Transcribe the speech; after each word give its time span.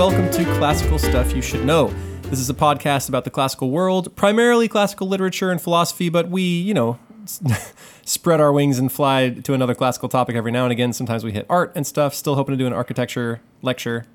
welcome 0.00 0.30
to 0.30 0.44
Classical 0.56 0.98
Stuff 0.98 1.36
You 1.36 1.42
Should 1.42 1.66
Know. 1.66 1.88
This 2.22 2.40
is 2.40 2.48
a 2.48 2.54
podcast 2.54 3.10
about 3.10 3.24
the 3.24 3.30
classical 3.30 3.70
world, 3.70 4.16
primarily 4.16 4.66
classical 4.66 5.06
literature 5.06 5.50
and 5.50 5.60
philosophy, 5.60 6.08
but 6.08 6.30
we, 6.30 6.40
you 6.40 6.72
know, 6.72 6.98
spread 8.06 8.40
our 8.40 8.50
wings 8.50 8.78
and 8.78 8.90
fly 8.90 9.28
to 9.28 9.52
another 9.52 9.74
classical 9.74 10.08
topic 10.08 10.36
every 10.36 10.52
now 10.52 10.64
and 10.64 10.72
again. 10.72 10.94
Sometimes 10.94 11.22
we 11.22 11.32
hit 11.32 11.44
art 11.50 11.72
and 11.74 11.86
stuff, 11.86 12.14
still 12.14 12.34
hoping 12.34 12.54
to 12.54 12.56
do 12.56 12.66
an 12.66 12.72
architecture 12.72 13.42
lecture. 13.60 14.06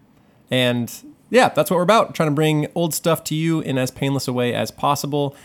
And 0.49 0.91
yeah, 1.29 1.49
that's 1.49 1.69
what 1.69 1.77
we're 1.77 1.83
about, 1.83 2.15
trying 2.15 2.29
to 2.29 2.35
bring 2.35 2.65
old 2.73 2.95
stuff 2.95 3.23
to 3.25 3.35
you 3.35 3.59
in 3.59 3.77
as 3.77 3.91
painless 3.91 4.27
a 4.27 4.33
way 4.33 4.55
as 4.55 4.71
possible. 4.71 5.35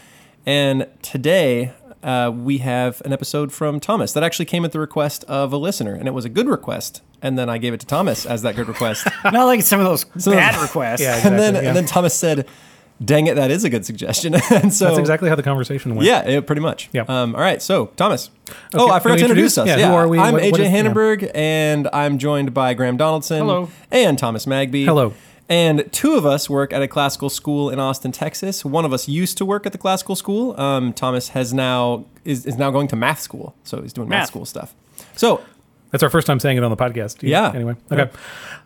And 0.46 0.86
today, 1.02 1.74
uh, 2.02 2.30
we 2.34 2.58
have 2.58 3.02
an 3.04 3.12
episode 3.12 3.52
from 3.52 3.80
Thomas 3.80 4.12
that 4.14 4.22
actually 4.22 4.46
came 4.46 4.64
at 4.64 4.72
the 4.72 4.80
request 4.80 5.24
of 5.24 5.52
a 5.52 5.56
listener, 5.56 5.94
and 5.94 6.08
it 6.08 6.12
was 6.12 6.24
a 6.24 6.28
good 6.30 6.48
request. 6.48 7.02
And 7.22 7.38
then 7.38 7.50
I 7.50 7.58
gave 7.58 7.74
it 7.74 7.80
to 7.80 7.86
Thomas 7.86 8.24
as 8.24 8.42
that 8.42 8.56
good 8.56 8.68
request. 8.68 9.06
Not 9.24 9.44
like 9.44 9.62
some 9.62 9.78
of 9.80 9.86
those 9.86 10.04
of 10.26 10.32
bad 10.32 10.54
those- 10.54 10.62
requests. 10.62 11.00
Yeah, 11.02 11.20
and 11.26 11.38
then 11.38 11.54
yeah. 11.54 11.60
and 11.68 11.76
then 11.76 11.84
Thomas 11.84 12.14
said, 12.14 12.46
"Dang 13.04 13.26
it, 13.26 13.34
that 13.36 13.50
is 13.50 13.64
a 13.64 13.68
good 13.70 13.84
suggestion." 13.84 14.34
and 14.50 14.72
so 14.72 14.86
That's 14.86 14.98
exactly 14.98 15.28
how 15.28 15.34
the 15.36 15.42
conversation 15.42 15.94
went. 15.94 16.06
yeah, 16.06 16.26
it, 16.26 16.46
pretty 16.46 16.62
much. 16.62 16.88
Yeah. 16.92 17.04
Um, 17.06 17.34
all 17.34 17.42
right, 17.42 17.60
so 17.60 17.86
Thomas. 17.96 18.30
oh, 18.74 18.90
I 18.90 19.00
forgot 19.00 19.18
to 19.18 19.24
introduce 19.24 19.56
introduce? 19.56 19.58
us. 19.58 19.66
Yeah, 19.68 19.88
who 19.90 19.94
are 19.94 20.08
we? 20.08 20.18
I'm 20.18 20.32
What- 20.32 20.42
AJ 20.42 20.50
what 20.52 20.60
is- 20.60 21.22
yeah. 21.22 21.30
And 21.34 21.88
I'm 21.92 22.16
joined 22.18 22.54
by 22.54 22.72
Graham 22.74 22.96
Donaldson. 22.96 23.38
Hello. 23.40 23.68
And 23.90 24.18
Thomas 24.18 24.46
Magby. 24.46 24.84
Hello. 24.86 25.12
And 25.50 25.92
two 25.92 26.14
of 26.14 26.24
us 26.24 26.48
work 26.48 26.72
at 26.72 26.80
a 26.80 26.86
classical 26.88 27.28
school 27.28 27.68
in 27.70 27.78
Austin, 27.80 28.12
Texas. 28.12 28.64
One 28.64 28.84
of 28.84 28.92
us 28.92 29.08
used 29.08 29.36
to 29.38 29.44
work 29.44 29.66
at 29.66 29.72
the 29.72 29.78
classical 29.78 30.14
school. 30.14 30.58
Um, 30.58 30.92
Thomas 30.92 31.30
has 31.30 31.52
now 31.52 32.04
is, 32.24 32.46
is 32.46 32.56
now 32.56 32.70
going 32.70 32.86
to 32.88 32.96
math 32.96 33.18
school, 33.20 33.54
so 33.64 33.82
he's 33.82 33.92
doing 33.92 34.08
math, 34.08 34.20
Math. 34.20 34.28
school 34.28 34.44
stuff. 34.46 34.74
So 35.16 35.42
That's 35.90 36.04
our 36.04 36.10
first 36.10 36.28
time 36.28 36.38
saying 36.38 36.56
it 36.56 36.62
on 36.62 36.70
the 36.70 36.76
podcast. 36.76 37.16
Yeah. 37.22 37.50
Anyway. 37.52 37.74
Okay. 37.90 38.08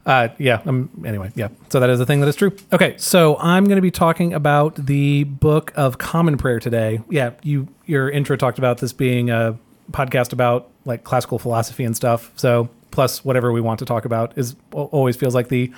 Uh, 0.05 0.28
yeah. 0.36 0.60
Um, 0.66 0.90
anyway. 1.06 1.32
Yeah. 1.34 1.48
So 1.70 1.80
that 1.80 1.88
is 1.88 1.98
a 2.00 2.05
thing 2.05 2.20
that 2.20 2.28
is 2.28 2.36
true. 2.36 2.55
Okay. 2.70 2.94
So 2.98 3.38
I'm 3.38 3.64
going 3.64 3.77
to 3.77 3.82
be 3.82 3.90
talking 3.90 4.34
about 4.34 4.74
the 4.86 5.24
Book 5.24 5.72
of 5.77 5.96
Common 5.96 6.36
Prayer 6.36 6.60
today. 6.60 7.00
Yeah. 7.08 7.30
You 7.42 7.66
your 7.86 8.10
intro 8.10 8.36
talked 8.36 8.58
about 8.58 8.78
this 8.78 8.92
being 8.92 9.30
a 9.30 9.58
podcast 9.90 10.34
about 10.34 10.68
like 10.84 11.02
classical 11.05 11.38
philosophy 11.38 11.84
and 11.84 11.96
stuff. 11.96 12.30
So 12.36 12.68
plus 12.90 13.24
whatever 13.24 13.52
we 13.52 13.62
want 13.62 13.78
to 13.78 13.86
talk 13.86 14.05
about 14.05 14.36
is 14.36 14.55
always 14.72 15.16
feels 15.16 15.34
like 15.34 15.48
the 15.48 15.72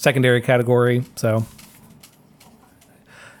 secondary 0.00 0.40
category. 0.40 1.04
So. 1.16 1.46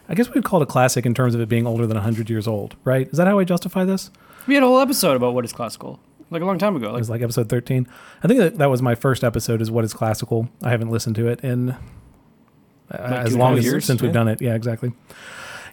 I 0.08 0.14
guess 0.14 0.28
we'd 0.30 0.44
call 0.44 0.60
it 0.60 0.64
a 0.64 0.66
classic 0.66 1.06
in 1.06 1.14
terms 1.14 1.34
of 1.36 1.40
it 1.40 1.48
being 1.48 1.66
older 1.66 1.86
than 1.86 1.96
100 1.96 2.28
years 2.28 2.48
old, 2.48 2.74
right? 2.84 3.06
Is 3.08 3.16
that 3.16 3.28
how 3.28 3.38
I 3.38 3.44
justify 3.44 3.84
this? 3.84 4.10
We 4.48 4.54
had 4.54 4.64
a 4.64 4.66
whole 4.66 4.80
episode 4.80 5.14
about 5.14 5.34
what 5.34 5.44
is 5.44 5.52
classical, 5.52 6.00
like 6.30 6.42
a 6.42 6.44
long 6.44 6.58
time 6.58 6.74
ago. 6.74 6.94
It 6.96 6.98
was 6.98 7.08
like 7.08 7.22
episode 7.22 7.48
13. 7.48 7.86
I 8.22 8.26
think 8.26 8.40
that, 8.40 8.58
that 8.58 8.66
was 8.66 8.82
my 8.82 8.96
first 8.96 9.22
episode 9.22 9.62
is 9.62 9.70
what 9.70 9.84
is 9.84 9.94
classical. 9.94 10.50
I 10.62 10.70
haven't 10.70 10.90
listened 10.90 11.14
to 11.16 11.28
it 11.28 11.40
in 11.42 11.70
uh, 12.90 12.96
as 12.96 13.36
long 13.36 13.56
as 13.56 13.64
years? 13.64 13.84
since 13.84 14.02
we've 14.02 14.12
done 14.12 14.26
it. 14.26 14.42
Yeah, 14.42 14.54
exactly. 14.54 14.92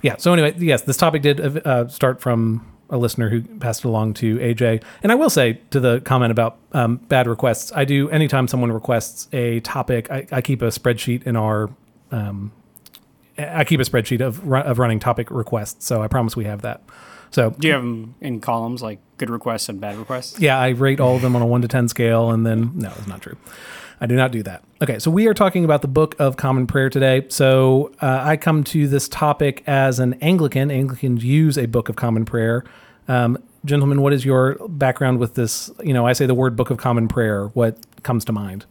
Yeah. 0.04 0.18
So 0.18 0.32
anyway, 0.34 0.54
yes, 0.60 0.84
this 0.84 0.98
topic 0.98 1.24
did 1.24 1.40
uh, 1.66 1.88
start 1.88 2.22
from 2.22 2.77
a 2.90 2.98
listener 2.98 3.30
who 3.30 3.42
passed 3.42 3.84
it 3.84 3.88
along 3.88 4.14
to 4.16 4.38
AJ. 4.38 4.84
And 5.04 5.12
I 5.12 5.16
will 5.16 5.30
say 5.30 5.60
to 5.72 5.80
the 5.80 6.00
comment 6.02 6.32
about 6.32 6.58
um, 6.74 6.98
bad 6.98 7.28
requests, 7.28 7.72
I 7.74 7.86
do 7.86 8.10
anytime 8.10 8.48
someone 8.48 8.72
requests 8.72 9.28
a 9.34 9.60
topic, 9.62 10.10
I, 10.10 10.28
I 10.32 10.42
keep 10.42 10.62
a 10.62 10.68
spreadsheet 10.68 11.24
in 11.24 11.36
our 11.36 11.70
um, 12.12 12.52
I 13.38 13.66
keep 13.66 13.80
a 13.80 13.84
spreadsheet 13.84 14.22
of 14.22 14.52
of 14.52 14.80
running 14.80 15.00
topic 15.00 15.30
requests. 15.30 15.86
So 15.86 16.02
I 16.02 16.08
promise 16.08 16.36
we 16.36 16.46
have 16.46 16.62
that. 16.62 16.82
So 17.32 17.52
do 17.52 17.68
you 17.68 17.74
have 17.74 17.84
them 17.84 18.16
in 18.22 18.40
columns 18.40 18.82
like 18.82 19.00
good 19.18 19.30
requests 19.30 19.70
and 19.70 19.82
bad 19.82 19.98
requests? 19.98 20.40
yeah, 20.40 20.58
I 20.58 20.70
rate 20.70 21.00
all 21.00 21.16
of 21.16 21.22
them 21.22 21.36
on 21.36 21.42
a 21.42 21.46
one 21.46 21.62
to 21.62 21.68
10 21.68 21.90
scale, 21.90 22.32
and 22.32 22.46
then, 22.46 22.72
no, 22.76 22.92
it's 22.98 23.08
not 23.08 23.22
true. 23.22 23.38
I 24.00 24.06
do 24.06 24.16
not 24.16 24.32
do 24.32 24.44
that. 24.44 24.64
Okay, 24.82 25.00
so 25.00 25.10
we 25.10 25.28
are 25.28 25.34
talking 25.34 25.66
about 25.66 25.82
the 25.82 25.88
Book 25.88 26.16
of 26.20 26.38
Common 26.38 26.68
Prayer 26.68 26.90
today. 26.90 27.26
So 27.30 27.92
uh, 28.00 28.22
I 28.24 28.38
come 28.38 28.64
to 28.66 28.88
this 28.88 29.08
topic 29.08 29.64
as 29.66 30.00
an 30.00 30.14
Anglican. 30.16 30.70
Anglicans 30.70 31.24
use 31.24 31.58
a 31.58 31.66
Book 31.66 31.90
of 31.90 31.96
Common 31.96 32.24
Prayer. 32.24 32.64
Um, 33.08 33.40
gentlemen, 33.66 34.02
what 34.02 34.14
is 34.14 34.24
your 34.24 34.56
background 34.68 35.18
with 35.18 35.34
this? 35.34 35.72
You 35.84 35.94
know, 35.94 36.06
I 36.06 36.14
say 36.14 36.28
the 36.28 36.36
word 36.36 36.56
Book 36.56 36.70
of 36.70 36.78
Common 36.78 37.08
Prayer. 37.08 37.48
What 37.48 37.80
comes 38.04 38.24
to 38.26 38.32
mind? 38.32 38.66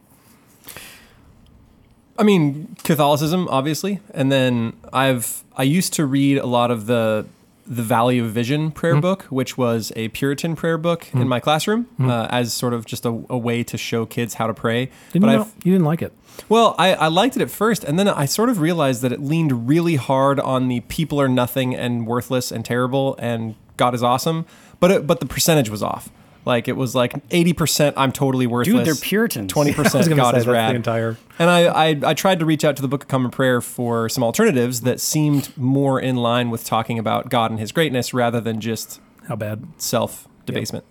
I 2.18 2.22
mean, 2.22 2.76
Catholicism, 2.82 3.48
obviously, 3.50 4.00
and 4.14 4.30
then 4.32 4.74
I've 4.92 5.42
I 5.56 5.64
used 5.64 5.92
to 5.94 6.06
read 6.06 6.38
a 6.38 6.46
lot 6.46 6.70
of 6.70 6.86
the 6.86 7.26
the 7.66 7.82
Valley 7.82 8.18
of 8.18 8.26
Vision 8.30 8.70
prayer 8.70 8.94
Hmm. 8.94 9.00
book, 9.00 9.22
which 9.24 9.58
was 9.58 9.92
a 9.96 10.08
Puritan 10.08 10.54
prayer 10.56 10.78
book 10.78 11.08
in 11.12 11.26
my 11.28 11.40
classroom, 11.40 11.86
uh, 12.00 12.26
as 12.30 12.52
sort 12.52 12.72
of 12.72 12.86
just 12.86 13.04
a, 13.04 13.24
a 13.28 13.36
way 13.38 13.62
to 13.64 13.76
show 13.76 14.06
kids 14.06 14.34
how 14.34 14.46
to 14.46 14.54
pray. 14.54 14.90
Didn't 15.12 15.22
but 15.26 15.32
you, 15.32 15.38
know, 15.38 15.48
you 15.64 15.72
didn't 15.72 15.84
like 15.86 16.02
it? 16.02 16.12
well, 16.48 16.74
I, 16.78 16.94
I 16.94 17.08
liked 17.08 17.34
it 17.36 17.42
at 17.42 17.50
first, 17.50 17.82
and 17.82 17.98
then 17.98 18.08
I 18.08 18.26
sort 18.26 18.48
of 18.50 18.60
realized 18.60 19.02
that 19.02 19.10
it 19.12 19.20
leaned 19.20 19.66
really 19.68 19.96
hard 19.96 20.38
on 20.38 20.68
the 20.68 20.80
people 20.80 21.20
are 21.20 21.28
nothing 21.28 21.74
and 21.74 22.06
worthless 22.06 22.52
and 22.52 22.64
terrible, 22.64 23.16
and 23.18 23.54
God 23.76 23.94
is 23.94 24.02
awesome. 24.02 24.46
But 24.78 24.90
it, 24.90 25.06
but 25.06 25.20
the 25.20 25.26
percentage 25.26 25.70
was 25.70 25.82
off. 25.82 26.10
Like 26.46 26.68
it 26.68 26.76
was 26.76 26.94
like 26.94 27.12
eighty 27.32 27.52
percent. 27.52 27.96
I'm 27.98 28.12
totally 28.12 28.46
worthless. 28.46 28.74
Dude, 28.76 28.86
they're 28.86 28.94
Puritans. 28.94 29.52
Twenty 29.52 29.72
percent 29.74 30.08
God 30.16 30.30
say 30.32 30.38
is 30.38 30.44
that's 30.44 30.46
rad. 30.46 30.70
the 30.70 30.76
entire. 30.76 31.16
And 31.38 31.50
I, 31.50 31.64
I, 31.90 32.00
I 32.04 32.14
tried 32.14 32.38
to 32.38 32.46
reach 32.46 32.64
out 32.64 32.76
to 32.76 32.82
the 32.82 32.88
Book 32.88 33.02
of 33.02 33.08
Common 33.08 33.30
Prayer 33.32 33.60
for 33.60 34.08
some 34.08 34.22
alternatives 34.24 34.82
that 34.82 35.00
seemed 35.00 35.54
more 35.58 36.00
in 36.00 36.16
line 36.16 36.48
with 36.50 36.64
talking 36.64 36.98
about 36.98 37.28
God 37.28 37.50
and 37.50 37.58
His 37.60 37.72
greatness 37.72 38.14
rather 38.14 38.40
than 38.40 38.60
just 38.60 39.00
How 39.28 39.34
bad? 39.36 39.64
self 39.76 40.28
debasement. 40.46 40.84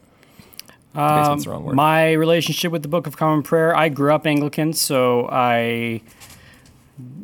Um, 0.94 1.08
Debasement's 1.10 1.44
the 1.46 1.52
wrong 1.52 1.64
word. 1.66 1.76
my 1.76 2.12
relationship 2.14 2.72
with 2.72 2.82
the 2.82 2.88
Book 2.90 3.08
of 3.08 3.18
Common 3.18 3.42
Prayer, 3.44 3.76
I 3.76 3.90
grew 3.90 4.14
up 4.14 4.26
Anglican, 4.28 4.72
so 4.74 5.28
I 5.30 6.02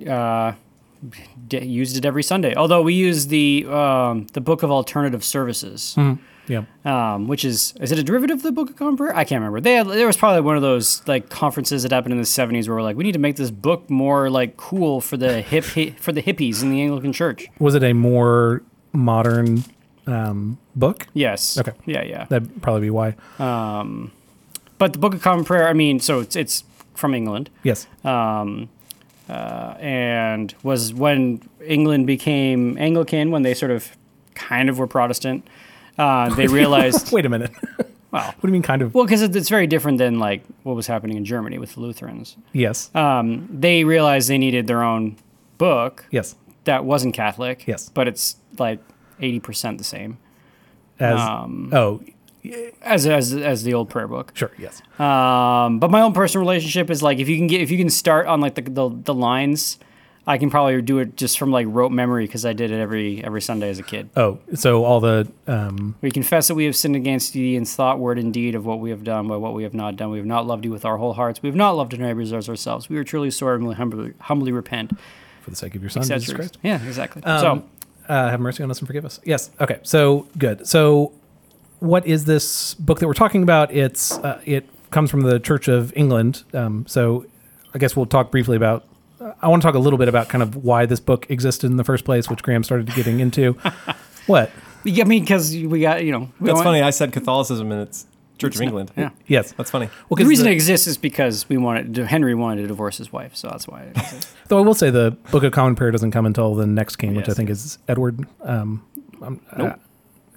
uh, 0.08 0.54
d- 1.48 1.64
used 1.66 1.98
it 1.98 2.06
every 2.06 2.24
Sunday. 2.24 2.54
Although 2.56 2.82
we 2.82 2.94
use 2.94 3.28
the 3.28 3.66
um, 3.70 4.28
the 4.34 4.42
Book 4.42 4.64
of 4.64 4.72
Alternative 4.72 5.24
Services. 5.24 5.96
Yeah. 6.48 6.64
um, 6.86 7.28
which 7.28 7.46
is 7.46 7.74
is 7.80 7.92
it 7.92 8.00
a 8.00 8.04
derivative 8.04 8.38
of 8.38 8.44
the 8.44 8.52
Book 8.52 8.70
of 8.72 8.76
Common 8.76 8.98
Prayer? 8.98 9.16
I 9.16 9.24
can't 9.24 9.40
remember. 9.40 9.62
They 9.62 9.74
had, 9.76 9.88
there 9.88 10.08
was 10.08 10.18
probably 10.18 10.42
one 10.42 10.56
of 10.56 10.62
those 10.62 11.06
like 11.08 11.30
conferences 11.30 11.84
that 11.84 11.92
happened 11.92 12.14
in 12.14 12.18
the 12.20 12.26
'70s 12.26 12.68
where 12.68 12.76
we're 12.78 12.82
like, 12.84 12.96
we 12.98 13.04
need 13.04 13.14
to 13.14 13.20
make 13.20 13.36
this 13.38 13.52
book 13.52 13.90
more 13.90 14.30
like 14.30 14.58
cool 14.58 15.00
for 15.02 15.18
the 15.18 15.42
hip 15.42 15.66
hi- 15.66 15.96
for 16.00 16.12
the 16.12 16.22
hippies 16.22 16.62
in 16.62 16.72
the 16.72 16.82
Anglican 16.82 17.14
Church. 17.14 17.48
Was 17.60 17.76
it 17.76 17.84
a 17.84 17.94
more 17.94 18.64
modern 18.92 19.64
um, 20.08 20.58
book? 20.76 21.08
Yes. 21.14 21.58
Okay. 21.58 21.72
Yeah, 21.86 22.04
yeah. 22.04 22.26
That'd 22.26 22.62
probably 22.62 22.82
be 22.82 22.90
why. 22.90 23.16
Um, 23.40 24.12
but 24.78 24.94
the 24.94 25.00
Book 25.00 25.14
of 25.14 25.22
Common 25.22 25.46
Prayer, 25.46 25.68
I 25.68 25.74
mean, 25.74 26.00
so 26.00 26.20
it's 26.20 26.36
it's 26.36 26.64
from 26.96 27.14
England, 27.16 27.50
Yes. 27.64 27.88
um, 28.04 28.68
uh, 29.30 29.76
and 29.80 30.54
was 30.64 30.94
when 30.94 31.42
England 31.66 32.06
became 32.08 32.78
Anglican 32.78 33.32
when 33.32 33.44
they 33.44 33.54
sort 33.54 33.72
of 33.72 33.96
kind 34.36 34.70
of 34.70 34.78
were 34.78 34.88
Protestant. 34.88 35.48
Uh, 35.98 36.34
they 36.36 36.48
realized, 36.48 37.12
Wait 37.14 37.26
a 37.26 37.30
minute. 37.30 37.52
well, 38.12 38.26
What 38.26 38.42
do 38.42 38.48
you 38.48 38.54
mean, 38.54 38.62
kind 38.62 38.82
of? 38.82 38.94
well, 38.94 39.06
because 39.06 39.22
it's 39.22 39.50
very 39.50 39.68
different 39.68 39.98
than 39.98 40.20
like 40.20 40.44
what 40.64 40.76
was 40.76 40.88
happening 40.88 41.18
in 41.18 41.26
Germany 41.26 41.58
with 41.58 41.76
the 41.76 41.82
Lutherans. 41.82 42.38
Yes. 42.54 42.94
um, 42.96 43.48
they 43.52 43.84
realized 43.84 44.30
they 44.30 44.38
needed 44.38 44.68
their 44.68 44.84
own 44.84 45.18
book 45.58 46.06
yes. 46.12 46.36
that 46.64 46.86
wasn't 46.86 47.14
Catholic. 47.14 47.66
Yes. 47.68 47.90
But 47.90 48.08
it's 48.08 48.36
like 48.58 48.80
80% 49.22 49.78
the 49.78 49.84
same 49.84 50.18
As 51.00 51.20
um, 51.20 51.70
oh, 51.74 52.02
as, 52.82 53.06
as, 53.06 53.34
as 53.36 53.64
the 53.64 53.74
old 53.76 53.90
prayer 53.90 54.08
book. 54.08 54.32
sure. 54.34 54.52
Yes. 54.58 54.82
Um, 55.00 55.80
but 55.80 55.92
my 55.92 56.02
own 56.02 56.14
personal 56.14 56.42
relationship 56.42 56.90
is 56.90 57.04
like, 57.04 57.20
if 57.20 57.30
you 57.30 57.38
can 57.38 57.48
get, 57.48 57.62
if 57.62 57.70
you 57.70 57.78
can 57.78 57.90
start 57.90 58.26
on 58.26 58.42
like 58.42 58.56
the, 58.56 58.64
the, 58.64 58.90
the 58.90 59.14
lines, 59.14 59.78
I 60.28 60.38
can 60.38 60.52
probably 60.52 60.80
do 60.84 61.00
it 61.00 61.18
just 61.18 61.40
from 61.40 61.52
like 61.52 61.66
rote 61.70 61.92
memory 61.92 62.26
because 62.26 62.46
I 62.46 62.54
did 62.54 62.70
it 62.70 62.80
every, 62.80 63.24
every 63.24 63.42
Sunday 63.42 63.70
as 63.70 63.80
a 63.80 63.84
kid. 63.84 64.10
Oh, 64.16 64.38
so 64.54 64.86
all 64.86 65.00
the 65.00 65.28
um, 65.48 65.96
We 66.02 66.12
confess 66.12 66.48
that 66.48 66.56
we 66.56 66.66
have 66.66 66.76
sinned 66.76 66.96
against 66.96 67.34
thee 67.34 67.56
in 67.56 67.66
thought, 67.66 67.98
word, 67.98 68.20
and 68.20 68.32
deed 68.32 68.54
of 68.54 68.64
what 68.66 68.80
we 68.80 68.92
have 68.92 69.04
done, 69.04 69.28
by 69.28 69.38
what 69.38 69.54
we 69.56 69.64
have 69.64 69.74
not 69.74 69.96
done. 69.96 70.12
We 70.12 70.20
have 70.20 70.28
not 70.28 70.46
loved 70.46 70.64
you 70.64 70.72
with 70.72 70.86
our 70.86 70.98
whole 70.98 71.14
hearts. 71.14 71.42
We 71.42 71.50
have 71.50 71.56
not 71.56 71.72
loved 71.72 71.94
our 71.96 72.00
neighbors 72.00 72.32
as 72.34 72.48
ourselves. 72.48 72.88
We 72.88 72.98
are 72.98 73.04
truly 73.04 73.32
sorry 73.32 73.56
and 73.64 73.74
humbly, 73.74 74.14
humbly 74.20 74.52
repent. 74.52 74.92
for 75.42 75.50
the 75.50 75.56
sake 75.56 75.74
of 75.74 75.82
your 75.82 75.90
son. 75.90 76.04
Jesus 76.04 76.34
Christ. 76.34 76.60
Yeah, 76.62 76.84
exactly. 76.86 77.24
Um, 77.24 77.40
so 77.42 77.70
uh, 78.08 78.30
have 78.30 78.40
mercy 78.40 78.62
on 78.62 78.70
us 78.70 78.78
and 78.80 78.88
forgive 78.88 79.06
us. 79.06 79.20
Yes. 79.24 79.50
Okay. 79.60 79.80
So 79.82 80.28
good. 80.38 80.68
So, 80.68 81.14
what 81.80 82.06
is 82.06 82.26
this 82.26 82.76
book 82.76 83.00
that 83.00 83.08
we're 83.08 83.14
talking 83.16 83.42
about? 83.42 83.74
It's 83.74 84.12
uh, 84.20 84.40
it 84.46 84.70
comes 84.92 85.10
from 85.10 85.22
the 85.22 85.40
Church 85.40 85.68
of 85.68 85.92
England. 85.96 86.44
Um, 86.54 86.86
so, 86.88 87.26
I 87.74 87.80
guess 87.80 87.96
we'll 87.96 88.06
talk 88.06 88.30
briefly 88.30 88.56
about. 88.56 88.86
I 89.42 89.48
want 89.48 89.62
to 89.62 89.68
talk 89.68 89.76
a 89.76 89.80
little 89.80 90.00
bit 90.00 90.08
about 90.08 90.30
kind 90.30 90.42
of 90.42 90.56
why 90.64 90.86
this 90.86 91.00
book 91.00 91.26
existed 91.30 91.70
in 91.70 91.78
the 91.78 91.84
first 91.84 92.06
place, 92.06 92.30
which 92.30 92.42
Graham 92.44 92.64
started 92.64 92.94
getting 92.96 93.20
into. 93.20 93.54
what? 94.28 94.52
Yeah, 94.84 95.04
I 95.04 95.08
mean, 95.08 95.24
because 95.24 95.52
we 95.56 95.82
got 95.82 96.04
you 96.04 96.12
know. 96.12 96.30
we 96.40 96.48
That's 96.48 96.56
want- 96.56 96.66
funny. 96.66 96.82
I 96.82 96.90
said 96.90 97.12
Catholicism 97.14 97.72
and 97.72 97.82
it's 97.88 98.06
Church 98.40 98.56
of 98.56 98.62
England. 98.64 98.92
Yeah. 98.98 99.12
Yes. 99.28 99.52
That's 99.52 99.70
funny. 99.70 99.86
Well, 100.10 100.16
The 100.16 100.24
'cause 100.24 100.28
reason 100.30 100.46
the- 100.46 100.52
it 100.52 100.56
exists 100.56 100.88
is 100.88 100.98
because 100.98 101.48
we 101.48 101.58
wanted 101.58 101.96
Henry 101.98 102.34
wanted 102.34 102.64
to 102.64 102.68
divorce 102.68 102.98
his 102.98 103.14
wife, 103.14 103.36
so 103.36 103.48
that's 103.50 103.68
why. 103.68 103.84
It 103.84 103.98
exists. 103.98 104.34
Though 104.48 104.58
I 104.58 104.62
will 104.62 104.74
say 104.74 104.90
the 104.90 105.16
Book 105.32 105.44
of 105.44 105.52
Common 105.52 105.76
Prayer 105.76 105.92
doesn't 105.92 106.12
come 106.12 106.26
until 106.26 106.56
the 106.56 106.66
next 106.66 106.96
king, 106.96 107.14
which 107.16 107.26
I 107.28 107.30
Yes. 107.32 107.38
think 107.38 107.50
is 107.52 107.78
Edward. 107.88 108.26
Um, 108.42 108.84
um, 109.22 109.40
Nope. 109.56 109.74
uh, 109.74 109.76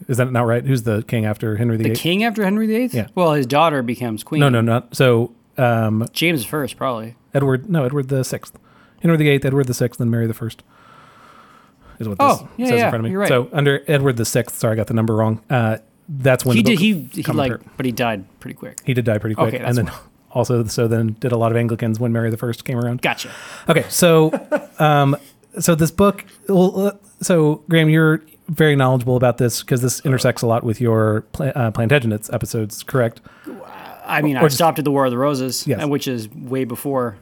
is 0.08 0.18
that 0.18 0.30
not 0.30 0.42
right? 0.42 0.62
Who's 0.66 0.82
the 0.82 1.02
king 1.04 1.24
after 1.24 1.56
Henry 1.56 1.78
the 1.78 1.84
VIII? 1.84 1.92
The 1.94 1.98
king 1.98 2.24
after 2.24 2.44
Henry 2.44 2.66
VIII. 2.66 2.90
Yeah. 2.92 3.06
Well, 3.14 3.32
his 3.32 3.46
daughter 3.46 3.82
becomes 3.82 4.22
queen. 4.22 4.40
No, 4.40 4.50
no, 4.50 4.60
not 4.60 4.94
so. 4.94 5.32
Um, 5.56 6.06
James 6.12 6.44
first, 6.44 6.76
probably. 6.76 7.14
Edward, 7.32 7.70
no, 7.70 7.84
Edward 7.84 8.08
the 8.08 8.22
Sixth. 8.24 8.58
Henry 9.04 9.18
VIII, 9.18 9.44
Edward 9.44 9.66
VI, 9.68 9.88
then 9.98 10.10
Mary 10.10 10.26
the 10.26 10.32
First. 10.34 10.62
Is 11.98 12.08
what 12.08 12.18
this 12.18 12.26
Oh, 12.40 12.48
yeah, 12.56 12.66
says 12.68 12.82
in 12.82 12.90
front 12.90 13.04
of 13.06 13.10
me. 13.10 13.16
right. 13.16 13.28
So 13.28 13.48
under 13.52 13.82
Edward 13.86 14.16
the 14.16 14.24
Sixth, 14.24 14.56
sorry, 14.58 14.72
I 14.72 14.76
got 14.76 14.86
the 14.88 14.94
number 14.94 15.14
wrong. 15.14 15.40
Uh, 15.48 15.76
that's 16.08 16.44
when 16.44 16.56
he 16.56 16.62
the 16.62 16.70
did. 16.70 16.78
He, 16.80 17.08
he 17.12 17.22
like, 17.32 17.52
but 17.76 17.86
he 17.86 17.92
died 17.92 18.24
pretty 18.40 18.54
quick. 18.54 18.80
he 18.84 18.94
did 18.94 19.04
die 19.04 19.18
pretty 19.18 19.34
quick, 19.36 19.54
Okay, 19.54 19.62
and 19.62 19.76
then 19.76 19.90
also 20.32 20.64
so 20.64 20.88
then 20.88 21.16
did 21.20 21.30
a 21.32 21.36
lot 21.36 21.52
of 21.52 21.56
Anglicans 21.56 22.00
when 22.00 22.12
Mary 22.12 22.30
the 22.30 22.36
First 22.36 22.64
came 22.64 22.78
around. 22.78 23.00
Gotcha. 23.02 23.30
Okay, 23.68 23.84
so 23.88 24.32
um, 24.78 25.16
so 25.60 25.74
this 25.74 25.90
book, 25.90 26.24
uh, 26.48 26.92
so 27.20 27.62
Graham, 27.68 27.88
you're 27.88 28.22
very 28.48 28.74
knowledgeable 28.74 29.16
about 29.16 29.38
this 29.38 29.62
because 29.62 29.80
this 29.80 30.00
intersects 30.04 30.42
a 30.42 30.46
lot 30.46 30.64
with 30.64 30.80
your 30.80 31.22
pla- 31.32 31.46
uh, 31.46 31.70
Plantagenets 31.70 32.32
episodes, 32.34 32.82
correct? 32.82 33.20
I 34.06 34.20
mean, 34.20 34.36
Or 34.36 34.44
I 34.44 34.48
stopped 34.48 34.78
at 34.78 34.84
the 34.84 34.90
War 34.90 35.06
of 35.06 35.10
the 35.12 35.16
Roses, 35.16 35.66
Yes. 35.66 35.86
which 35.86 36.06
is 36.08 36.28
way 36.28 36.64
before. 36.64 37.16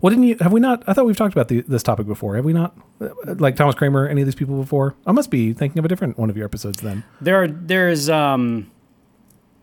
Well, 0.00 0.10
didn't 0.10 0.24
you? 0.24 0.36
Have 0.40 0.52
we 0.52 0.60
not? 0.60 0.82
I 0.86 0.92
thought 0.92 1.04
we've 1.04 1.16
talked 1.16 1.34
about 1.34 1.48
the, 1.48 1.60
this 1.62 1.82
topic 1.82 2.06
before. 2.06 2.36
Have 2.36 2.44
we 2.44 2.52
not? 2.52 2.76
Like 3.24 3.56
Thomas 3.56 3.74
Kramer, 3.74 4.08
any 4.08 4.22
of 4.22 4.26
these 4.26 4.34
people 4.34 4.58
before? 4.58 4.94
I 5.06 5.12
must 5.12 5.30
be 5.30 5.52
thinking 5.52 5.78
of 5.78 5.84
a 5.84 5.88
different 5.88 6.18
one 6.18 6.30
of 6.30 6.36
your 6.36 6.46
episodes 6.46 6.80
then. 6.80 7.04
There 7.20 7.42
are 7.42 7.48
there's 7.48 8.08
um 8.08 8.70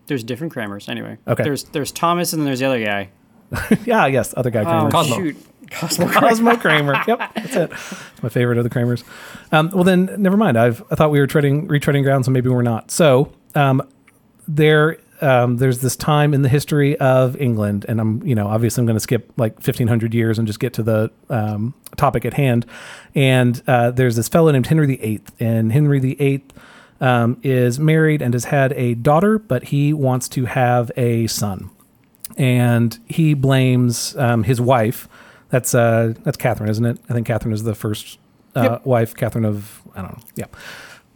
there's 0.06 0.22
different 0.24 0.52
Kramers 0.52 0.88
anyway. 0.88 1.18
Okay. 1.26 1.42
There's 1.42 1.64
there's 1.64 1.92
Thomas 1.92 2.32
and 2.32 2.40
then 2.40 2.46
there's 2.46 2.60
the 2.60 2.66
other 2.66 2.84
guy. 2.84 3.10
yeah, 3.84 4.06
yes, 4.06 4.34
other 4.36 4.50
guy 4.50 4.64
Kramer. 4.64 4.88
Oh 4.88 4.90
Cosmo. 4.90 5.16
shoot, 5.16 5.36
Cosmo. 5.70 6.08
Cosmo 6.12 6.56
Kramer. 6.56 7.02
Yep, 7.06 7.34
that's 7.34 7.56
it. 7.56 7.70
It's 7.72 8.22
my 8.22 8.28
favorite 8.28 8.58
of 8.58 8.64
the 8.64 8.70
Kramers. 8.70 9.04
Um, 9.52 9.70
well, 9.72 9.84
then 9.84 10.14
never 10.18 10.36
mind. 10.36 10.58
I've 10.58 10.82
I 10.90 10.94
thought 10.94 11.10
we 11.10 11.18
were 11.18 11.26
treading 11.26 11.66
retreading 11.68 12.02
ground, 12.04 12.24
so 12.24 12.30
maybe 12.30 12.48
we're 12.48 12.62
not. 12.62 12.90
So 12.90 13.32
um, 13.54 13.82
there, 14.46 14.98
um, 15.20 15.56
there's 15.56 15.78
this 15.80 15.96
time 15.96 16.32
in 16.34 16.42
the 16.42 16.48
history 16.48 16.96
of 16.98 17.36
England, 17.40 17.84
and 17.88 18.00
I'm 18.00 18.22
you 18.26 18.34
know 18.34 18.46
obviously 18.48 18.82
I'm 18.82 18.86
going 18.86 18.96
to 18.96 19.00
skip 19.00 19.32
like 19.36 19.54
1500 19.54 20.14
years 20.14 20.38
and 20.38 20.46
just 20.46 20.60
get 20.60 20.72
to 20.74 20.82
the 20.82 21.10
um, 21.30 21.74
topic 21.96 22.24
at 22.24 22.34
hand. 22.34 22.66
And 23.14 23.62
uh, 23.66 23.90
there's 23.90 24.16
this 24.16 24.28
fellow 24.28 24.50
named 24.50 24.66
Henry 24.66 24.86
VIII, 24.96 25.20
and 25.40 25.72
Henry 25.72 25.98
VIII. 26.00 26.44
Um, 27.00 27.38
is 27.44 27.78
married 27.78 28.22
and 28.22 28.34
has 28.34 28.46
had 28.46 28.72
a 28.72 28.94
daughter, 28.94 29.38
but 29.38 29.62
he 29.66 29.92
wants 29.92 30.28
to 30.30 30.46
have 30.46 30.90
a 30.96 31.28
son 31.28 31.70
and 32.36 32.98
he 33.06 33.34
blames 33.34 34.16
um, 34.16 34.42
his 34.42 34.60
wife. 34.60 35.08
That's 35.50 35.76
uh, 35.76 36.14
that's 36.24 36.36
Catherine, 36.36 36.68
isn't 36.68 36.84
it? 36.84 36.98
I 37.08 37.12
think 37.14 37.24
Catherine 37.26 37.54
is 37.54 37.62
the 37.62 37.76
first 37.76 38.18
uh, 38.56 38.62
Yep. 38.72 38.86
wife. 38.86 39.14
Catherine 39.14 39.44
of 39.44 39.80
I 39.94 40.02
don't 40.02 40.10
know. 40.18 40.24
Yeah, 40.34 40.46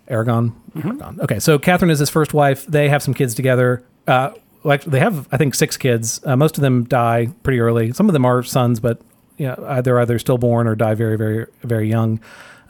Aragon. 0.09 0.55
Aragon. 0.77 1.19
Okay, 1.21 1.39
so 1.41 1.59
Catherine 1.59 1.91
is 1.91 1.99
his 1.99 2.11
first 2.11 2.33
wife. 2.33 2.65
They 2.67 2.89
have 2.89 3.03
some 3.03 3.13
kids 3.13 3.35
together. 3.35 3.85
Uh, 4.07 4.33
like 4.65 4.85
they 4.85 5.01
have, 5.01 5.29
I 5.33 5.37
think, 5.37 5.55
six 5.55 5.77
kids. 5.77 6.21
Uh, 6.25 6.37
most 6.37 6.57
of 6.57 6.63
them 6.63 6.85
die 6.85 7.29
pretty 7.43 7.61
early. 7.61 7.93
Some 7.93 8.09
of 8.09 8.13
them 8.13 8.25
are 8.25 8.43
sons, 8.43 8.81
but 8.81 9.01
you 9.37 9.47
know, 9.47 9.65
either 9.69 9.99
either 10.01 10.19
stillborn 10.19 10.67
or 10.67 10.75
die 10.75 10.95
very, 10.95 11.17
very, 11.17 11.47
very 11.63 11.89
young. 11.89 12.21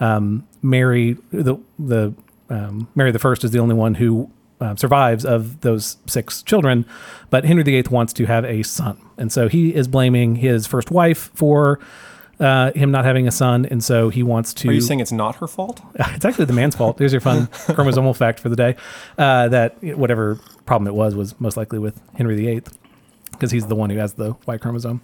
Um, 0.01 0.47
Mary, 0.63 1.17
the 1.31 1.57
the 1.79 2.15
um, 2.49 2.89
Mary 2.95 3.11
the 3.13 3.19
First 3.19 3.45
is 3.45 3.51
the 3.51 3.59
only 3.59 3.75
one 3.75 3.95
who 3.95 4.31
uh, 4.61 4.75
survives 4.77 5.25
of 5.25 5.61
those 5.61 5.97
six 6.07 6.43
children, 6.43 6.87
but 7.31 7.45
Henry 7.45 7.63
VIII 7.63 7.85
wants 7.91 8.13
to 8.15 8.27
have 8.27 8.45
a 8.45 8.63
son, 8.63 8.99
and 9.19 9.31
so 9.31 9.49
he 9.49 9.75
is 9.75 9.89
blaming 9.89 10.37
his 10.37 10.67
first 10.67 10.91
wife 10.91 11.31
for 11.35 11.79
uh, 12.43 12.73
him 12.73 12.91
not 12.91 13.05
having 13.05 13.29
a 13.29 13.31
son, 13.31 13.65
and 13.67 13.83
so 13.83 14.09
he 14.09 14.23
wants 14.23 14.53
to. 14.55 14.69
Are 14.69 14.73
you 14.73 14.81
saying 14.81 15.01
it's 15.01 15.13
not 15.13 15.37
her 15.37 15.47
fault? 15.47 15.81
it's 15.95 16.25
actually 16.25 16.47
the 16.47 16.53
man's 16.53 16.75
fault. 16.77 16.99
Here's 16.99 17.13
your 17.13 17.21
fun 17.21 17.47
chromosomal 17.69 18.17
fact 18.17 18.41
for 18.41 18.49
the 18.49 18.57
day: 18.57 18.77
uh, 19.17 19.49
that 19.49 19.83
whatever 19.83 20.41
problem 20.67 20.89
it 20.89 20.95
was 20.95 21.15
was 21.15 21.39
most 21.41 21.57
likely 21.57 21.79
with 21.79 22.01
Henry 22.17 22.37
VIII, 22.37 22.63
because 23.31 23.51
he's 23.53 23.67
the 23.67 23.77
one 23.77 23.91
who 23.91 23.99
has 23.99 24.15
the 24.15 24.35
Y 24.47 24.59
chromosome. 24.59 25.01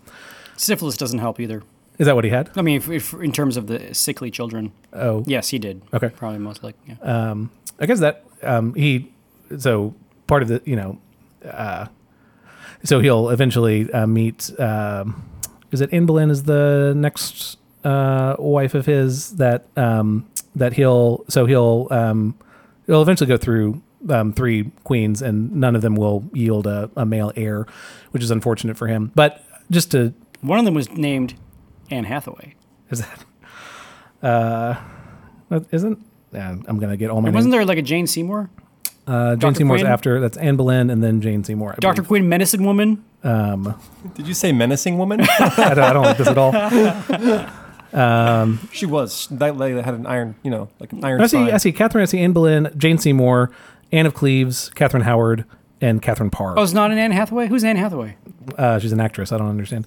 Syphilis 0.57 0.97
doesn't 0.97 1.21
help 1.21 1.39
either. 1.39 1.63
Is 1.99 2.07
that 2.07 2.15
what 2.15 2.25
he 2.25 2.31
had? 2.31 2.51
I 2.57 2.63
mean, 2.63 2.77
if, 2.77 2.89
if, 2.89 3.15
in 3.15 3.33
terms 3.33 3.57
of 3.57 3.67
the 3.67 3.93
sickly 3.95 4.31
children, 4.31 4.73
Oh, 4.93 5.25
yes, 5.27 5.49
he 5.49 5.59
did. 5.59 5.83
Okay. 5.93 6.11
Probably 6.11 6.39
most 6.39 6.63
likely. 6.63 6.97
Yeah. 7.03 7.31
um, 7.31 7.51
I 7.81 7.87
guess 7.87 8.01
that 8.01 8.25
um, 8.43 8.75
he 8.75 9.13
so 9.59 9.95
part 10.27 10.43
of 10.43 10.49
the 10.49 10.63
you 10.65 10.77
know, 10.77 10.99
uh, 11.45 11.87
so 12.85 13.01
he'll 13.01 13.31
eventually 13.31 13.91
uh, 13.93 14.07
meet. 14.07 14.51
Um, 14.61 15.25
is 15.71 15.81
it 15.81 15.93
Anne 15.93 16.07
Boleyn 16.07 16.31
is 16.31 16.45
the 16.45 16.93
next 16.97 17.59
uh, 17.85 18.37
wife 18.39 18.75
of 18.75 18.87
his 18.87 19.37
that 19.37 19.67
um, 19.77 20.29
that 20.55 20.75
he'll 20.75 21.25
so 21.29 21.47
he'll 21.47 21.89
um, 21.91 22.35
he'll 22.87 23.03
eventually 23.03 23.29
go 23.29 23.37
through 23.37 23.83
um, 24.09 24.33
three 24.33 24.71
queens 24.85 25.23
and 25.23 25.53
none 25.53 25.75
of 25.77 25.83
them 25.83 25.95
will 25.95 26.29
yield 26.33 26.67
a, 26.67 26.91
a 26.97 27.05
male 27.05 27.33
heir, 27.37 27.67
which 28.13 28.23
is 28.23 28.31
unfortunate 28.31 28.77
for 28.77 28.87
him. 28.87 29.13
But 29.15 29.45
just 29.71 29.91
to 29.93 30.15
One 30.41 30.59
of 30.59 30.65
them 30.65 30.75
was 30.75 30.91
named 30.91 31.35
Anne 31.91 32.05
Hathaway. 32.05 32.55
is 32.91 33.03
that 33.03 33.25
uh, 34.23 35.61
isn't 35.71 36.05
yeah, 36.33 36.57
I'm 36.67 36.79
gonna 36.79 36.97
get 36.97 37.11
all 37.11 37.21
my 37.21 37.29
And 37.29 37.35
wasn't 37.35 37.53
there 37.53 37.65
like 37.65 37.79
a 37.79 37.83
Jane 37.83 38.07
Seymour? 38.07 38.51
Uh, 39.07 39.31
Jane 39.31 39.39
Dr. 39.39 39.55
Seymour's 39.59 39.81
Quinn? 39.81 39.93
after. 39.93 40.21
That's 40.21 40.37
Anne 40.37 40.57
Boleyn 40.57 40.91
and 40.91 41.03
then 41.03 41.23
Jane 41.23 41.43
Seymour. 41.43 41.77
Dr. 41.81 42.03
Quinn, 42.03 42.29
Medicine 42.29 42.65
Woman? 42.65 43.05
Believe. 43.23 43.35
Um, 43.35 43.81
Did 44.15 44.27
you 44.27 44.35
say 44.35 44.53
menacing 44.53 44.99
woman? 44.99 45.21
I, 45.39 45.75
don't, 45.75 45.79
I 45.79 45.93
don't 45.93 46.05
like 46.05 46.19
this 46.19 46.29
at 46.29 46.39
all. 46.39 46.55
Um, 47.93 48.69
she 48.73 48.87
was. 48.87 49.29
That 49.31 49.57
lady 49.57 49.81
had 49.81 49.95
an 49.95 50.07
iron, 50.07 50.35
you 50.43 50.51
know, 50.51 50.69
like 50.79 50.93
an 50.93 51.05
iron 51.05 51.21
I 51.21 51.27
see. 51.27 51.37
spine. 51.39 51.55
I 51.55 51.57
see. 51.59 51.73
Catherine. 51.73 52.03
I 52.03 52.07
see 52.07 52.19
Anne 52.21 52.33
Boleyn, 52.33 52.73
Jane 52.77 52.99
Seymour, 52.99 53.51
Anne 53.93 54.07
of 54.07 54.15
Cleves, 54.15 54.71
Catherine 54.75 55.05
Howard, 55.05 55.45
and 55.81 56.03
Catherine 56.03 56.31
Parr. 56.31 56.59
Oh, 56.59 56.63
it's 56.63 56.73
not 56.73 56.91
an 56.91 56.99
Anne 56.99 57.13
Hathaway? 57.13 57.49
Who's 57.49 57.65
Anne 57.65 57.77
Hathaway? 57.77 58.17
Uh, 58.57 58.79
she's 58.79 58.93
an 58.93 59.01
actress. 59.01 59.33
I 59.33 59.39
don't 59.39 59.49
understand. 59.49 59.87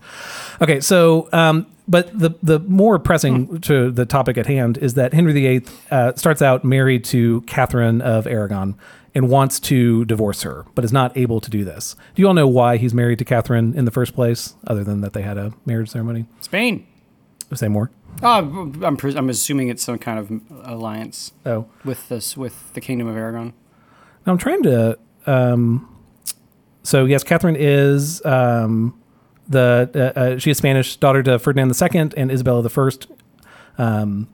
Okay, 0.61 0.79
so 0.79 1.29
um, 1.31 1.67
but 1.87 2.17
the 2.17 2.31
the 2.41 2.59
more 2.59 2.99
pressing 2.99 3.59
to 3.61 3.91
the 3.91 4.05
topic 4.05 4.37
at 4.37 4.47
hand 4.47 4.77
is 4.77 4.93
that 4.95 5.13
Henry 5.13 5.33
VIII 5.33 5.65
uh, 5.89 6.13
starts 6.15 6.41
out 6.41 6.63
married 6.63 7.03
to 7.05 7.41
Catherine 7.41 8.01
of 8.01 8.27
Aragon 8.27 8.75
and 9.13 9.29
wants 9.29 9.59
to 9.59 10.05
divorce 10.05 10.43
her, 10.43 10.65
but 10.75 10.85
is 10.85 10.93
not 10.93 11.15
able 11.17 11.41
to 11.41 11.49
do 11.49 11.63
this. 11.65 11.95
Do 12.15 12.21
you 12.21 12.27
all 12.27 12.33
know 12.33 12.47
why 12.47 12.77
he's 12.77 12.93
married 12.93 13.19
to 13.19 13.25
Catherine 13.25 13.73
in 13.75 13.85
the 13.85 13.91
first 13.91 14.13
place, 14.13 14.55
other 14.67 14.83
than 14.83 15.01
that 15.01 15.13
they 15.13 15.21
had 15.21 15.37
a 15.37 15.53
marriage 15.65 15.89
ceremony? 15.89 16.25
Spain. 16.41 16.87
Say 17.53 17.67
more. 17.67 17.91
Oh, 18.23 18.71
I'm, 18.83 18.95
pres- 18.95 19.15
I'm 19.15 19.29
assuming 19.29 19.67
it's 19.67 19.83
some 19.83 19.97
kind 19.97 20.17
of 20.19 20.41
alliance 20.65 21.33
Oh, 21.45 21.65
with 21.83 22.07
this 22.07 22.37
with 22.37 22.73
the 22.73 22.79
Kingdom 22.81 23.07
of 23.07 23.17
Aragon. 23.17 23.53
Now 24.25 24.31
I'm 24.33 24.37
trying 24.37 24.63
to. 24.63 24.97
Um, 25.25 25.87
so 26.83 27.05
yes, 27.05 27.23
Catherine 27.23 27.57
is 27.57 28.23
um, 28.25 28.97
the 29.49 29.89
uh, 30.15 30.19
uh, 30.19 30.37
she 30.37 30.51
is 30.51 30.57
Spanish, 30.57 30.95
daughter 30.95 31.21
to 31.23 31.39
Ferdinand 31.39 31.73
II 31.81 32.11
and 32.15 32.31
Isabella 32.31 32.69
I. 32.69 32.89
Um, 33.77 34.29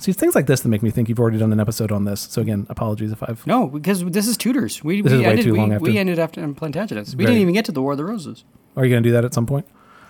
see, 0.00 0.10
it's 0.10 0.18
things 0.20 0.34
like 0.34 0.46
this 0.46 0.60
that 0.62 0.68
make 0.68 0.82
me 0.82 0.90
think 0.90 1.08
you've 1.08 1.20
already 1.20 1.38
done 1.38 1.52
an 1.52 1.60
episode 1.60 1.92
on 1.92 2.04
this. 2.04 2.20
So 2.22 2.40
again, 2.42 2.66
apologies 2.68 3.12
if 3.12 3.22
I've. 3.22 3.46
No, 3.46 3.66
because 3.68 4.04
this 4.04 4.26
is 4.26 4.36
Tudors. 4.36 4.82
We, 4.82 5.00
This 5.02 5.12
we 5.12 5.18
is 5.18 5.24
way 5.24 5.30
ended, 5.30 5.44
too 5.44 5.52
we, 5.52 5.58
long 5.58 5.72
after- 5.72 5.82
we 5.84 5.98
ended 5.98 6.18
after 6.18 6.42
in 6.42 6.54
Plantagenets. 6.54 7.10
We 7.14 7.24
Very- 7.24 7.34
didn't 7.34 7.42
even 7.42 7.54
get 7.54 7.64
to 7.66 7.72
the 7.72 7.82
War 7.82 7.92
of 7.92 7.98
the 7.98 8.04
Roses. 8.04 8.44
Are 8.76 8.84
you 8.84 8.90
going 8.90 9.02
to 9.02 9.08
do 9.08 9.12
that 9.12 9.24
at 9.24 9.34
some 9.34 9.46
point? 9.46 9.66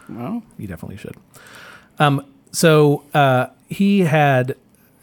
Well, 0.09 0.42
You 0.59 0.66
definitely 0.66 0.97
should. 0.97 1.16
Um, 1.99 2.25
so 2.52 3.04
uh, 3.14 3.47
he 3.68 4.00
had, 4.00 4.56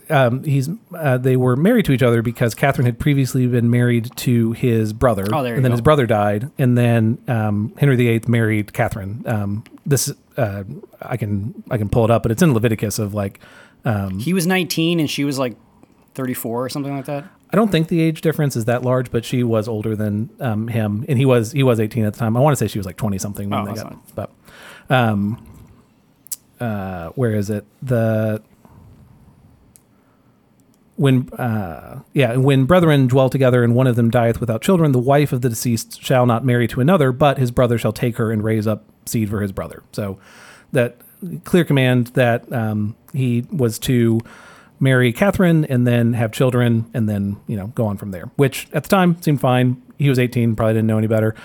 um, 0.10 0.44
he's, 0.44 0.70
uh, 0.96 1.18
they 1.18 1.38
were 1.38 1.56
married 1.56 1.86
to 1.86 1.92
each 1.92 2.04
other 2.04 2.22
because 2.22 2.54
Catherine 2.56 2.86
had 2.86 3.00
previously 3.00 3.48
been 3.48 3.70
married 3.70 4.10
to 4.18 4.52
his 4.54 4.94
brother, 4.94 5.26
Oh, 5.34 5.44
there 5.44 5.52
you 5.54 5.56
and 5.58 5.66
then 5.66 5.72
go. 5.72 5.76
his 5.76 5.82
brother 5.82 6.06
died, 6.06 6.50
and 6.58 6.78
then 6.78 7.18
um, 7.28 7.74
Henry 7.78 7.96
VIII 7.96 8.22
married 8.28 8.74
Catherine. 8.74 9.24
Um, 9.26 9.64
this 9.86 10.12
uh, 10.38 10.64
I 11.02 11.18
can 11.18 11.64
I 11.72 11.78
can 11.78 11.90
pull 11.90 12.04
it 12.06 12.12
up, 12.12 12.22
but 12.24 12.32
it's 12.32 12.42
in 12.42 12.54
Leviticus 12.54 13.00
of 13.00 13.14
like 13.14 13.40
um, 13.86 14.20
he 14.20 14.34
was 14.34 14.46
19 14.48 15.00
and 15.00 15.10
she 15.10 15.24
was 15.24 15.38
like 15.40 15.56
34 16.16 16.66
or 16.66 16.70
something 16.70 16.96
like 16.96 17.06
that. 17.06 17.26
I 17.50 17.56
don't 17.56 17.72
think 17.72 17.88
the 17.88 18.02
age 18.02 18.20
difference 18.22 18.56
is 18.58 18.66
that 18.66 18.84
large, 18.84 19.10
but 19.12 19.24
she 19.24 19.42
was 19.44 19.68
older 19.70 19.96
than 19.96 20.30
um, 20.42 20.68
him, 20.68 21.06
and 21.08 21.18
he 21.18 21.24
was 21.26 21.54
he 21.54 21.64
was 21.64 21.80
18 21.80 22.04
at 22.04 22.14
the 22.14 22.20
time. 22.20 22.36
I 22.36 22.42
want 22.42 22.58
to 22.58 22.58
say 22.58 22.68
she 22.68 22.78
was 22.80 22.86
like 22.86 22.98
20 22.98 23.18
something 23.20 23.50
when 23.50 23.60
Oh, 23.62 23.66
they 23.66 23.82
got, 23.82 24.16
but 24.16 24.32
um, 24.90 25.46
uh, 26.60 27.10
where 27.12 27.34
is 27.34 27.50
it? 27.50 27.66
The 27.82 28.42
when 30.96 31.30
uh, 31.34 32.02
yeah, 32.14 32.36
when 32.36 32.66
brethren 32.66 33.08
dwell 33.08 33.30
together 33.30 33.64
and 33.64 33.76
one 33.76 33.88
of 33.88 33.96
them 33.96 34.10
dieth 34.10 34.40
without 34.40 34.62
children, 34.62 34.92
the 34.92 35.00
wife 35.00 35.32
of 35.32 35.42
the 35.42 35.50
deceased 35.50 36.02
shall 36.04 36.26
not 36.26 36.44
marry 36.44 36.68
to 36.68 36.82
another, 36.82 37.12
but 37.12 37.38
his 37.38 37.52
brother 37.52 37.78
shall 37.78 37.94
take 37.94 38.18
her 38.18 38.32
and 38.32 38.44
raise 38.44 38.66
up 38.68 38.84
seed 39.06 39.30
for 39.30 39.42
his 39.42 39.52
brother. 39.52 39.84
So 39.92 40.20
that 40.74 40.98
clear 41.44 41.64
command 41.64 42.08
that 42.08 42.52
um, 42.52 42.96
he 43.18 43.46
was 43.52 43.80
to 43.80 44.20
marry 44.80 45.12
Catherine 45.12 45.66
and 45.66 45.88
then 45.88 46.14
have 46.14 46.32
children 46.32 46.90
and 46.94 47.10
then 47.10 47.38
you 47.48 47.58
know 47.58 47.68
go 47.68 47.86
on 47.88 47.98
from 47.98 48.12
there. 48.12 48.30
Which 48.36 48.68
at 48.74 48.84
the 48.84 48.90
time 48.90 49.22
seemed 49.22 49.42
fine. 49.42 49.82
He 49.98 50.10
was 50.10 50.20
18, 50.20 50.56
probably 50.56 50.74
didn't 50.76 50.88
know 50.88 50.98
any 50.98 51.08
better. 51.08 51.36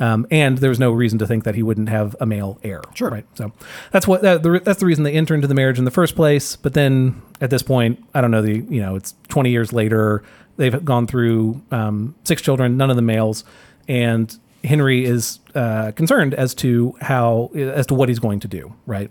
Um, 0.00 0.26
and 0.30 0.58
there 0.58 0.68
was 0.68 0.80
no 0.80 0.90
reason 0.90 1.18
to 1.20 1.26
think 1.26 1.44
that 1.44 1.54
he 1.54 1.62
wouldn't 1.62 1.88
have 1.88 2.16
a 2.20 2.26
male 2.26 2.58
heir. 2.64 2.82
Sure. 2.94 3.08
Right. 3.08 3.24
So 3.34 3.52
that's 3.92 4.08
what 4.08 4.22
that, 4.22 4.42
the, 4.42 4.60
that's 4.62 4.80
the 4.80 4.86
reason 4.86 5.04
they 5.04 5.12
enter 5.12 5.34
into 5.34 5.46
the 5.46 5.54
marriage 5.54 5.78
in 5.78 5.84
the 5.84 5.90
first 5.90 6.16
place. 6.16 6.56
But 6.56 6.74
then 6.74 7.22
at 7.40 7.50
this 7.50 7.62
point, 7.62 8.04
I 8.14 8.20
don't 8.20 8.30
know 8.30 8.42
the 8.42 8.64
you 8.68 8.80
know 8.80 8.96
it's 8.96 9.14
20 9.28 9.50
years 9.50 9.72
later. 9.72 10.22
They've 10.56 10.84
gone 10.84 11.06
through 11.06 11.62
um, 11.70 12.14
six 12.24 12.42
children, 12.42 12.76
none 12.76 12.90
of 12.90 12.96
the 12.96 13.02
males, 13.02 13.44
and 13.88 14.36
Henry 14.64 15.04
is 15.04 15.38
uh, 15.54 15.92
concerned 15.92 16.34
as 16.34 16.54
to 16.56 16.96
how 17.00 17.50
as 17.54 17.86
to 17.86 17.94
what 17.94 18.08
he's 18.08 18.18
going 18.18 18.40
to 18.40 18.48
do. 18.48 18.74
Right. 18.86 19.10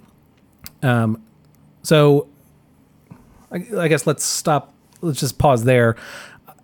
Um, 0.84 1.24
So, 1.84 2.28
I, 3.52 3.66
I 3.78 3.88
guess 3.88 4.08
let's 4.08 4.24
stop. 4.24 4.74
Let's 5.02 5.20
just 5.20 5.38
pause 5.38 5.64
there. 5.64 5.96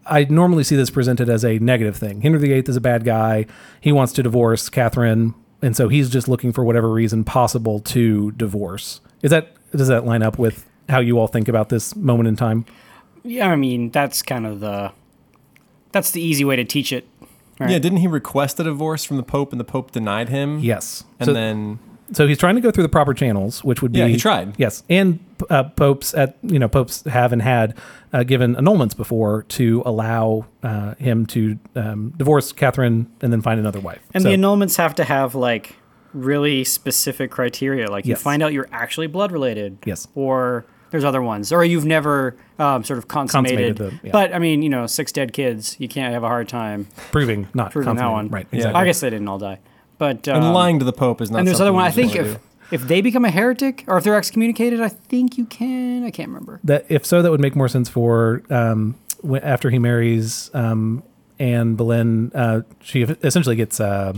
I 0.05 0.25
normally 0.25 0.63
see 0.63 0.75
this 0.75 0.89
presented 0.89 1.29
as 1.29 1.43
a 1.43 1.59
negative 1.59 1.97
thing. 1.97 2.21
Henry 2.21 2.39
VIII 2.39 2.63
is 2.67 2.75
a 2.75 2.81
bad 2.81 3.03
guy. 3.03 3.45
He 3.81 3.91
wants 3.91 4.13
to 4.13 4.23
divorce 4.23 4.69
Catherine, 4.69 5.33
and 5.61 5.75
so 5.75 5.89
he's 5.89 6.09
just 6.09 6.27
looking 6.27 6.51
for 6.51 6.63
whatever 6.63 6.89
reason 6.89 7.23
possible 7.23 7.79
to 7.81 8.31
divorce. 8.31 9.01
Is 9.21 9.31
that 9.31 9.53
does 9.71 9.89
that 9.89 10.05
line 10.05 10.23
up 10.23 10.39
with 10.39 10.65
how 10.89 10.99
you 10.99 11.19
all 11.19 11.27
think 11.27 11.47
about 11.47 11.69
this 11.69 11.95
moment 11.95 12.27
in 12.27 12.35
time? 12.35 12.65
Yeah, 13.23 13.47
I 13.49 13.55
mean 13.55 13.89
that's 13.89 14.21
kind 14.21 14.47
of 14.47 14.59
the 14.59 14.91
that's 15.91 16.11
the 16.11 16.21
easy 16.21 16.45
way 16.45 16.55
to 16.55 16.63
teach 16.63 16.93
it. 16.93 17.07
Right. 17.59 17.71
Yeah, 17.71 17.79
didn't 17.79 17.97
he 17.97 18.07
request 18.07 18.59
a 18.59 18.63
divorce 18.63 19.03
from 19.03 19.17
the 19.17 19.23
Pope 19.23 19.51
and 19.51 19.59
the 19.59 19.65
Pope 19.65 19.91
denied 19.91 20.29
him? 20.29 20.59
Yes. 20.59 21.03
And 21.19 21.25
so, 21.25 21.33
then 21.33 21.79
so 22.13 22.27
he's 22.27 22.37
trying 22.37 22.55
to 22.55 22.61
go 22.61 22.71
through 22.71 22.83
the 22.83 22.89
proper 22.89 23.13
channels, 23.13 23.63
which 23.63 23.81
would 23.81 23.91
be 23.91 23.99
Yeah, 23.99 24.07
he 24.07 24.17
tried. 24.17 24.53
Yes, 24.57 24.83
and 24.89 25.19
uh, 25.49 25.63
popes 25.63 26.13
at 26.13 26.37
you 26.43 26.59
know 26.59 26.67
popes 26.67 27.03
have 27.03 27.33
and 27.33 27.41
had 27.41 27.75
uh, 28.13 28.23
given 28.23 28.55
annulments 28.55 28.95
before 28.95 29.43
to 29.49 29.83
allow 29.85 30.45
uh, 30.63 30.95
him 30.95 31.25
to 31.27 31.59
um, 31.75 32.13
divorce 32.17 32.51
Catherine 32.51 33.11
and 33.21 33.31
then 33.31 33.41
find 33.41 33.59
another 33.59 33.79
wife. 33.79 33.99
And 34.13 34.23
So- 34.23 34.29
the 34.29 34.35
annulments 34.35 34.77
have 34.77 34.95
to 34.95 35.03
have 35.03 35.35
like 35.35 35.75
really 36.13 36.63
specific 36.63 37.29
criteria. 37.31 37.91
Like 37.91 38.05
you 38.05 38.11
Yes. 38.11 38.21
find 38.21 38.41
out 38.41 38.53
you're 38.53 38.69
actually 38.71 39.07
blood 39.07 39.31
related. 39.31 39.77
Yes. 39.85 40.07
Or 40.15 40.65
there's 40.89 41.03
other 41.03 41.21
ones. 41.21 41.51
Or 41.51 41.63
you've 41.65 41.85
never 41.85 42.35
um, 42.57 42.83
sort 42.85 42.97
of 42.97 43.07
consummated. 43.09 43.75
Consummated 43.77 43.99
the- 44.01 44.07
yeah. 44.07 44.11
But 44.13 44.33
I 44.33 44.39
mean, 44.39 44.61
you 44.63 44.69
know, 44.69 44.87
six 44.87 45.11
dead 45.11 45.33
kids, 45.33 45.75
you 45.79 45.87
can't 45.89 46.13
have 46.13 46.23
a 46.23 46.27
hard 46.27 46.47
time 46.47 46.87
proving 47.11 47.47
not 47.53 47.71
proving 47.71 47.95
that 47.95 48.07
one. 48.07 48.29
Right. 48.29 48.47
Yeah. 48.51 48.57
Exactly. 48.59 48.81
I 48.81 48.85
guess 48.85 48.99
they 49.01 49.09
didn't 49.09 49.27
all 49.27 49.37
die. 49.37 49.59
But 49.97 50.27
um, 50.27 50.43
and 50.43 50.53
lying 50.53 50.79
to 50.79 50.85
the 50.85 50.93
Pope 50.93 51.21
is 51.21 51.31
not. 51.31 51.39
and 51.39 51.47
there's 51.47 51.61
other 51.61 51.73
one. 51.73 51.83
I 51.83 51.91
think 51.91 52.15
if 52.15 52.35
do. 52.35 52.39
if 52.71 52.81
they 52.87 53.01
become 53.01 53.25
a 53.25 53.31
heretic 53.31 53.83
or 53.87 53.97
if 53.97 54.03
they're 54.03 54.15
excommunicated, 54.15 54.81
I 54.81 54.89
think 54.89 55.37
you 55.37 55.45
can. 55.45 56.03
I 56.03 56.11
can't 56.11 56.29
remember. 56.29 56.59
that 56.63 56.85
if 56.89 57.05
so, 57.05 57.21
that 57.21 57.31
would 57.31 57.41
make 57.41 57.55
more 57.55 57.67
sense 57.67 57.89
for 57.89 58.43
um, 58.49 58.95
after 59.41 59.69
he 59.69 59.79
marries 59.79 60.51
um, 60.53 61.03
Anne 61.39 61.75
Boleyn. 61.75 62.31
Uh, 62.33 62.61
she 62.81 63.01
essentially 63.03 63.55
gets 63.55 63.79
uh, 63.79 64.13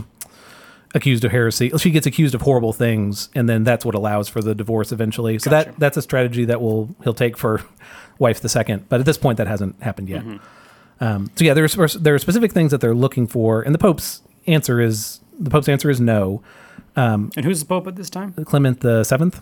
accused 0.94 1.24
of 1.24 1.30
heresy. 1.30 1.70
She 1.78 1.90
gets 1.90 2.06
accused 2.06 2.34
of 2.34 2.42
horrible 2.42 2.72
things, 2.72 3.30
and 3.34 3.48
then 3.48 3.64
that's 3.64 3.84
what 3.84 3.94
allows 3.94 4.28
for 4.28 4.42
the 4.42 4.54
divorce 4.54 4.92
eventually. 4.92 5.38
So 5.38 5.50
Gotcha. 5.50 5.70
that 5.70 5.78
that's 5.80 5.96
a 5.96 6.02
strategy 6.02 6.44
that 6.44 6.60
will 6.60 6.94
he'll 7.04 7.14
take 7.14 7.36
for 7.38 7.62
wife 8.18 8.40
the 8.40 8.48
second. 8.48 8.88
But 8.88 9.00
at 9.00 9.06
this 9.06 9.16
point, 9.18 9.38
that 9.38 9.46
hasn't 9.46 9.82
happened 9.82 10.08
yet. 10.08 10.24
Um, 11.00 11.30
so 11.36 11.44
yeah, 11.44 11.54
there's 11.54 11.74
there 11.94 12.14
are 12.14 12.18
specific 12.18 12.52
things 12.52 12.70
that 12.72 12.82
they're 12.82 12.94
looking 12.94 13.26
for, 13.26 13.62
and 13.62 13.74
the 13.74 13.78
Pope's 13.78 14.20
answer 14.46 14.80
is 14.80 15.19
the 15.40 15.50
Pope's 15.50 15.68
answer 15.68 15.90
is 15.90 16.00
no. 16.00 16.42
And 16.96 17.44
who's 17.44 17.60
the 17.60 17.66
pope 17.66 17.86
at 17.86 17.96
this 17.96 18.10
time? 18.10 18.32
Clement 18.44 18.80
the 18.80 19.04
seventh. 19.04 19.40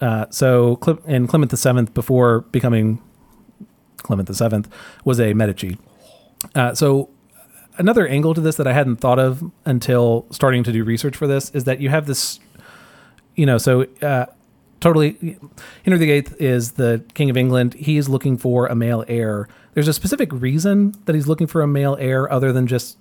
Uh, 0.00 0.26
so 0.30 0.78
and 1.06 1.28
Clement 1.28 1.50
the 1.50 1.56
seventh, 1.56 1.94
before 1.94 2.42
becoming 2.52 3.02
Clement 3.98 4.28
the 4.28 4.34
seventh, 4.34 4.68
was 5.04 5.20
a 5.20 5.34
Medici. 5.34 5.78
Uh, 6.54 6.74
so 6.74 7.08
another 7.78 8.06
angle 8.06 8.34
to 8.34 8.40
this 8.40 8.56
that 8.56 8.66
I 8.66 8.72
hadn't 8.72 8.96
thought 8.96 9.18
of 9.18 9.50
until 9.64 10.26
starting 10.30 10.64
to 10.64 10.72
do 10.72 10.84
research 10.84 11.16
for 11.16 11.26
this 11.26 11.50
is 11.50 11.64
that 11.64 11.80
you 11.80 11.88
have 11.88 12.06
this, 12.06 12.40
you 13.36 13.46
know, 13.46 13.58
so 13.58 13.86
uh, 14.02 14.26
totally 14.80 15.38
Henry 15.84 15.98
VIII 15.98 16.26
is 16.38 16.72
the 16.72 17.04
king 17.14 17.30
of 17.30 17.36
England. 17.36 17.74
He 17.74 17.96
is 17.96 18.08
looking 18.08 18.36
for 18.36 18.66
a 18.66 18.74
male 18.74 19.04
heir. 19.08 19.48
There's 19.74 19.88
a 19.88 19.94
specific 19.94 20.30
reason 20.32 20.94
that 21.06 21.14
he's 21.14 21.26
looking 21.26 21.46
for 21.46 21.62
a 21.62 21.66
male 21.66 21.96
heir 21.98 22.30
other 22.30 22.52
than 22.52 22.66
just 22.66 22.98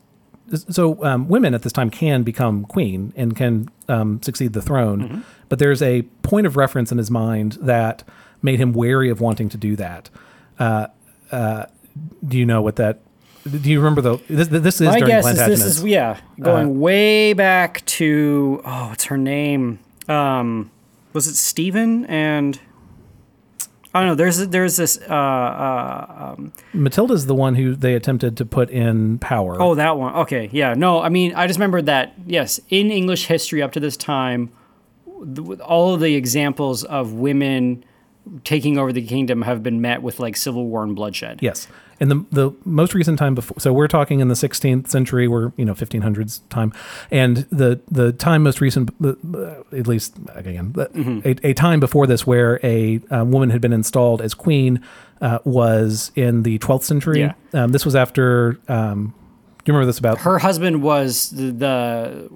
so 0.53 1.03
um, 1.03 1.27
women 1.27 1.53
at 1.53 1.61
this 1.61 1.73
time 1.73 1.89
can 1.89 2.23
become 2.23 2.65
queen 2.65 3.13
and 3.15 3.35
can 3.35 3.69
um, 3.87 4.21
succeed 4.21 4.53
the 4.53 4.61
throne, 4.61 5.23
but 5.49 5.59
there's 5.59 5.81
a 5.81 6.03
point 6.23 6.47
of 6.47 6.57
reference 6.57 6.91
in 6.91 6.97
his 6.97 7.11
mind 7.11 7.53
that 7.61 8.03
made 8.41 8.59
him 8.59 8.73
wary 8.73 9.09
of 9.09 9.21
wanting 9.21 9.49
to 9.49 9.57
do 9.57 9.75
that. 9.75 10.09
Uh, 10.59 10.87
uh, 11.31 11.65
do 12.25 12.37
you 12.37 12.45
know 12.45 12.61
what 12.61 12.75
that? 12.77 12.99
Do 13.49 13.69
you 13.69 13.79
remember 13.79 14.01
the? 14.01 14.17
This, 14.27 14.47
this 14.49 14.81
is 14.81 14.87
My 14.87 14.99
during 14.99 15.07
guess 15.07 15.25
is 15.25 15.37
this 15.47 15.63
is 15.63 15.83
yeah 15.83 16.19
going 16.39 16.79
way 16.79 17.33
back 17.33 17.83
to 17.87 18.61
oh 18.63 18.89
what's 18.89 19.05
her 19.05 19.17
name 19.17 19.79
um 20.07 20.69
was 21.13 21.27
it 21.27 21.35
Stephen 21.35 22.05
and 22.05 22.59
I 23.93 23.99
don't 23.99 24.07
know 24.09 24.15
there's 24.15 24.37
there's 24.47 24.77
this 24.77 24.97
uh 25.09 25.13
uh 25.13 26.33
um, 26.37 26.53
Matilda's 26.73 27.25
the 27.25 27.35
one 27.35 27.55
who 27.55 27.75
they 27.75 27.93
attempted 27.95 28.37
to 28.37 28.45
put 28.45 28.69
in 28.69 29.19
power. 29.19 29.61
oh 29.61 29.75
that 29.75 29.97
one 29.97 30.13
okay 30.15 30.49
yeah 30.51 30.73
no 30.73 31.01
I 31.01 31.09
mean 31.09 31.33
I 31.35 31.47
just 31.47 31.59
remembered 31.59 31.87
that 31.87 32.13
yes 32.25 32.59
in 32.69 32.89
English 32.91 33.25
history 33.27 33.61
up 33.61 33.71
to 33.73 33.79
this 33.79 33.97
time 33.97 34.49
with 35.05 35.59
all 35.61 35.93
of 35.93 35.99
the 35.99 36.15
examples 36.15 36.83
of 36.85 37.13
women 37.13 37.83
taking 38.43 38.77
over 38.77 38.93
the 38.93 39.05
kingdom 39.05 39.41
have 39.41 39.61
been 39.61 39.81
met 39.81 40.01
with 40.01 40.19
like 40.19 40.35
civil 40.37 40.65
war 40.67 40.83
and 40.83 40.95
bloodshed 40.95 41.39
Yes. 41.41 41.67
And 42.01 42.11
the 42.11 42.25
the 42.31 42.51
most 42.65 42.93
recent 42.93 43.17
time 43.17 43.35
before 43.35 43.59
so 43.59 43.71
we're 43.71 43.87
talking 43.87 44.19
in 44.19 44.27
the 44.27 44.33
16th 44.33 44.89
century 44.89 45.27
we're 45.27 45.53
you 45.55 45.63
know 45.63 45.75
1500s 45.75 46.41
time 46.49 46.73
and 47.11 47.37
the 47.51 47.79
the 47.89 48.11
time 48.11 48.41
most 48.41 48.59
recent 48.59 48.89
at 49.71 49.87
least 49.87 50.17
again 50.33 50.73
a, 51.23 51.35
a 51.47 51.53
time 51.53 51.79
before 51.79 52.07
this 52.07 52.25
where 52.25 52.59
a 52.63 52.99
uh, 53.11 53.23
woman 53.23 53.51
had 53.51 53.61
been 53.61 53.71
installed 53.71 54.19
as 54.19 54.33
queen 54.33 54.83
uh, 55.21 55.37
was 55.43 56.11
in 56.15 56.41
the 56.41 56.57
12th 56.59 56.83
century. 56.83 57.19
Yeah. 57.19 57.33
Um, 57.53 57.71
this 57.71 57.85
was 57.85 57.95
after 57.95 58.59
um, 58.67 59.13
do 59.63 59.71
you 59.71 59.73
remember 59.75 59.85
this 59.85 59.99
about 59.99 60.17
her 60.19 60.39
husband 60.39 60.81
was 60.81 61.29
the, 61.29 61.51
the 61.51 62.27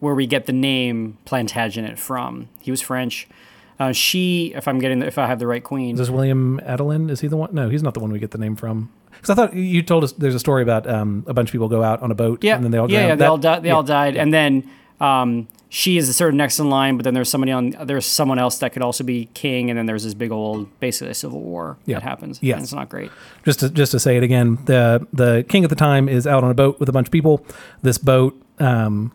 where 0.00 0.14
we 0.14 0.26
get 0.26 0.46
the 0.46 0.52
name 0.52 1.16
Plantagenet 1.24 1.98
from. 1.98 2.48
He 2.60 2.70
was 2.70 2.80
French. 2.80 3.28
Uh, 3.78 3.92
she, 3.92 4.52
if 4.54 4.66
I'm 4.68 4.78
getting, 4.78 5.00
the, 5.00 5.06
if 5.06 5.18
I 5.18 5.26
have 5.26 5.38
the 5.38 5.46
right 5.46 5.62
queen, 5.62 5.92
Is 5.94 5.98
this 5.98 6.10
William 6.10 6.58
Adelin? 6.64 7.10
Is 7.10 7.20
he 7.20 7.28
the 7.28 7.36
one? 7.36 7.50
No, 7.54 7.68
he's 7.68 7.82
not 7.82 7.92
the 7.94 8.00
one 8.00 8.10
we 8.10 8.18
get 8.18 8.30
the 8.30 8.38
name 8.38 8.56
from. 8.56 8.90
Because 9.12 9.30
I 9.30 9.34
thought 9.34 9.54
you 9.54 9.82
told 9.82 10.04
us 10.04 10.12
there's 10.12 10.34
a 10.34 10.38
story 10.38 10.62
about 10.62 10.88
um, 10.88 11.24
a 11.26 11.34
bunch 11.34 11.48
of 11.48 11.52
people 11.52 11.68
go 11.68 11.82
out 11.82 12.00
on 12.02 12.10
a 12.10 12.14
boat 12.14 12.42
yeah, 12.44 12.54
and 12.56 12.64
then 12.64 12.70
they 12.70 12.78
all 12.78 12.90
yeah, 12.90 13.00
drown. 13.00 13.08
yeah, 13.08 13.14
they 13.14 13.18
That- 13.20 13.28
all 13.30 13.38
died. 13.38 13.62
They 13.62 13.68
yeah. 13.68 13.74
all 13.74 13.82
died, 13.82 14.16
and 14.16 14.32
then 14.32 14.70
um, 15.00 15.48
she 15.68 15.96
is 15.98 16.14
sort 16.16 16.30
of 16.30 16.36
next 16.36 16.58
in 16.58 16.70
line. 16.70 16.96
But 16.96 17.04
then 17.04 17.12
there's 17.14 17.28
somebody 17.28 17.52
on, 17.52 17.70
there's 17.84 18.06
someone 18.06 18.38
else 18.38 18.58
that 18.58 18.72
could 18.72 18.82
also 18.82 19.04
be 19.04 19.26
king, 19.34 19.68
and 19.70 19.78
then 19.78 19.84
there's 19.86 20.04
this 20.04 20.14
big 20.14 20.30
old, 20.32 20.68
basically 20.80 21.10
a 21.10 21.14
civil 21.14 21.40
war 21.40 21.76
Yeah. 21.86 21.96
that 21.96 22.02
happens. 22.02 22.38
Yeah, 22.42 22.58
it's 22.58 22.72
not 22.72 22.88
great. 22.88 23.10
just 23.44 23.60
to, 23.60 23.68
just 23.70 23.92
to 23.92 24.00
say 24.00 24.16
it 24.16 24.22
again, 24.22 24.58
the 24.66 25.06
the 25.12 25.44
king 25.48 25.64
at 25.64 25.70
the 25.70 25.76
time 25.76 26.08
is 26.08 26.26
out 26.26 26.44
on 26.44 26.50
a 26.50 26.54
boat 26.54 26.78
with 26.80 26.88
a 26.88 26.92
bunch 26.92 27.08
of 27.08 27.12
people. 27.12 27.44
This 27.82 27.98
boat, 27.98 28.40
um, 28.58 29.12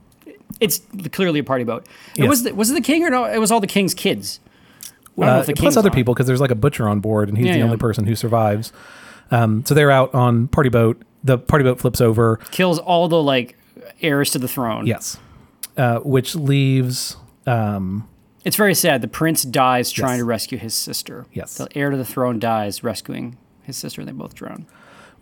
It's 0.60 0.82
clearly 1.12 1.40
a 1.40 1.44
party 1.44 1.64
boat. 1.64 1.86
It 2.16 2.22
Yes. 2.24 2.30
was 2.30 2.44
the, 2.44 2.54
was 2.56 2.70
it 2.70 2.74
the 2.74 2.82
king 2.82 3.04
or 3.04 3.10
no? 3.10 3.26
It 3.26 3.40
was 3.40 3.52
all 3.52 3.60
the 3.60 3.68
king's 3.68 3.94
kids. 3.94 4.40
Uh, 5.20 5.44
plus 5.56 5.78
other 5.78 5.92
people 5.92 6.14
because 6.14 6.26
there's 6.28 6.42
like 6.42 6.52
a 6.52 6.56
butcher 6.56 6.88
on 6.88 7.00
board 7.00 7.30
and 7.30 7.38
he's 7.38 7.48
Yeah, 7.48 7.54
the 7.54 7.60
yeah. 7.60 7.66
only 7.66 7.78
person 7.78 8.06
who 8.06 8.16
survives. 8.16 8.72
Um, 9.30 9.64
so 9.66 9.74
they're 9.74 9.92
out 9.92 10.14
on 10.14 10.48
party 10.48 10.70
boat. 10.70 11.02
The 11.24 11.38
party 11.38 11.64
boat 11.64 11.80
flips 11.80 12.02
over. 12.02 12.38
kills 12.52 12.80
all 12.80 13.08
the 13.08 13.22
like 13.22 13.58
heirs 14.02 14.32
to 14.32 14.40
the 14.40 14.48
throne. 14.48 14.88
Yes, 14.88 15.18
uh, 15.78 16.00
which 16.00 16.36
leaves. 16.36 17.18
Um, 17.46 18.08
It's 18.44 18.56
very 18.56 18.74
sad. 18.74 19.02
The 19.02 19.08
prince 19.08 19.44
dies 19.44 19.92
trying 19.92 20.14
Yes. 20.14 20.20
to 20.22 20.26
rescue 20.26 20.58
his 20.58 20.74
sister. 20.74 21.26
Yes. 21.34 21.56
The 21.56 21.68
heir 21.76 21.92
to 21.92 21.98
the 21.98 22.06
throne 22.06 22.40
dies 22.40 22.84
rescuing 22.84 23.38
his 23.62 23.78
sister, 23.78 24.02
and 24.02 24.08
they 24.08 24.14
both 24.14 24.34
drown. 24.36 24.66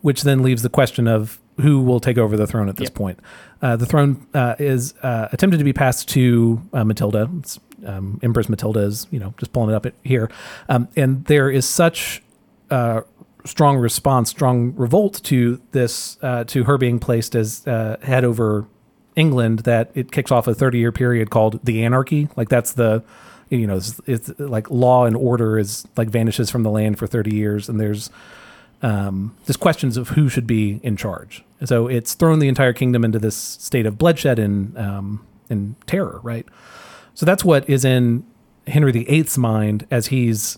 which 0.02 0.22
then 0.24 0.42
leaves 0.42 0.62
the 0.62 0.70
question 0.70 1.10
of 1.10 1.42
who 1.60 1.82
will 1.82 2.00
take 2.00 2.18
over 2.18 2.38
the 2.38 2.48
throne 2.48 2.70
at 2.70 2.78
this 2.78 2.86
Yep. 2.88 2.94
point. 2.94 3.20
Uh, 3.62 3.76
the 3.76 3.86
throne 3.86 4.26
uh, 4.34 4.56
is 4.58 4.94
uh, 5.04 5.28
attempted 5.34 5.58
to 5.58 5.66
be 5.66 5.74
passed 5.74 6.08
to 6.10 6.62
uh, 6.72 6.86
Matilda. 6.86 7.30
It's, 7.40 7.60
um, 7.86 8.20
Empress 8.24 8.50
Matilda 8.50 8.82
is, 8.82 9.08
you 9.12 9.20
know, 9.20 9.34
just 9.38 9.54
pulling 9.54 9.70
it 9.70 9.76
up 9.76 9.86
here, 10.04 10.30
um, 10.68 10.88
and 10.96 11.26
there 11.26 11.50
is 11.50 11.66
such 11.66 12.22
uh, 12.70 13.02
strong 13.46 13.78
response, 13.78 14.30
strong 14.30 14.74
revolt 14.76 15.22
to 15.24 15.62
this, 15.72 16.18
uh, 16.22 16.44
to 16.46 16.66
her 16.66 16.78
being 16.78 17.00
placed 17.00 17.36
as 17.36 17.66
uh, 17.68 17.98
head 18.02 18.24
over 18.24 18.68
England 19.16 19.60
that 19.60 19.92
it 19.96 20.12
kicks 20.12 20.32
off 20.32 20.48
a 20.48 20.54
30 20.54 20.78
year 20.78 20.92
period 20.92 21.30
called 21.30 21.60
the 21.64 21.84
anarchy. 21.84 22.30
Like 22.36 22.50
that's 22.50 22.74
the, 22.74 23.04
you 23.50 23.66
know, 23.66 23.78
it's, 23.78 24.00
it's 24.06 24.32
like 24.40 24.70
law 24.70 25.06
and 25.06 25.16
order 25.16 25.58
is 25.58 25.88
like 25.98 26.10
vanishes 26.10 26.50
from 26.50 26.64
the 26.64 26.70
land 26.70 27.00
for 27.00 27.08
30 27.08 27.36
years, 27.36 27.68
and 27.68 27.80
there's 27.80 28.10
um, 28.82 29.36
questions 29.60 29.98
of 29.98 30.10
who 30.10 30.30
should 30.30 30.48
be 30.48 30.80
in 30.84 30.96
charge. 30.96 31.44
So 31.66 31.88
it's 31.88 32.14
thrown 32.14 32.40
the 32.40 32.48
entire 32.48 32.74
kingdom 32.74 33.04
into 33.04 33.20
this 33.20 33.36
state 33.36 33.86
of 33.86 33.98
bloodshed 33.98 34.40
and 34.40 34.78
um, 34.78 35.26
and 35.50 35.76
terror, 35.88 36.20
right? 36.24 36.46
So 37.20 37.26
that's 37.26 37.44
what 37.44 37.70
is 37.70 37.84
in 37.84 38.26
Henry 38.66 38.94
VIII's 38.94 39.38
mind 39.38 39.86
as 39.92 40.08
he's. 40.08 40.58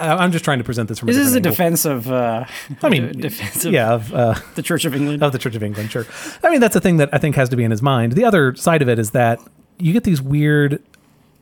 I'm 0.00 0.32
just 0.32 0.44
trying 0.44 0.58
to 0.58 0.64
present 0.64 0.88
this 0.88 0.98
from. 0.98 1.06
This 1.06 1.16
is 1.16 1.34
a 1.34 1.36
angle. 1.36 1.52
defense 1.52 1.84
of. 1.84 2.10
Uh, 2.10 2.44
I 2.82 2.88
mean, 2.88 3.12
defense 3.20 3.64
of 3.64 3.72
yeah, 3.72 3.92
of, 3.92 4.12
uh, 4.12 4.34
the 4.56 4.62
Church 4.62 4.84
of 4.84 4.96
England. 4.96 5.22
of 5.22 5.30
the 5.30 5.38
Church 5.38 5.54
of 5.54 5.62
England, 5.62 5.92
sure. 5.92 6.04
I 6.42 6.50
mean, 6.50 6.58
that's 6.58 6.74
a 6.74 6.80
thing 6.80 6.96
that 6.96 7.10
I 7.12 7.18
think 7.18 7.36
has 7.36 7.50
to 7.50 7.56
be 7.56 7.62
in 7.62 7.70
his 7.70 7.82
mind. 7.82 8.14
The 8.14 8.24
other 8.24 8.52
side 8.56 8.82
of 8.82 8.88
it 8.88 8.98
is 8.98 9.12
that 9.12 9.38
you 9.78 9.92
get 9.92 10.02
these 10.02 10.20
weird. 10.20 10.82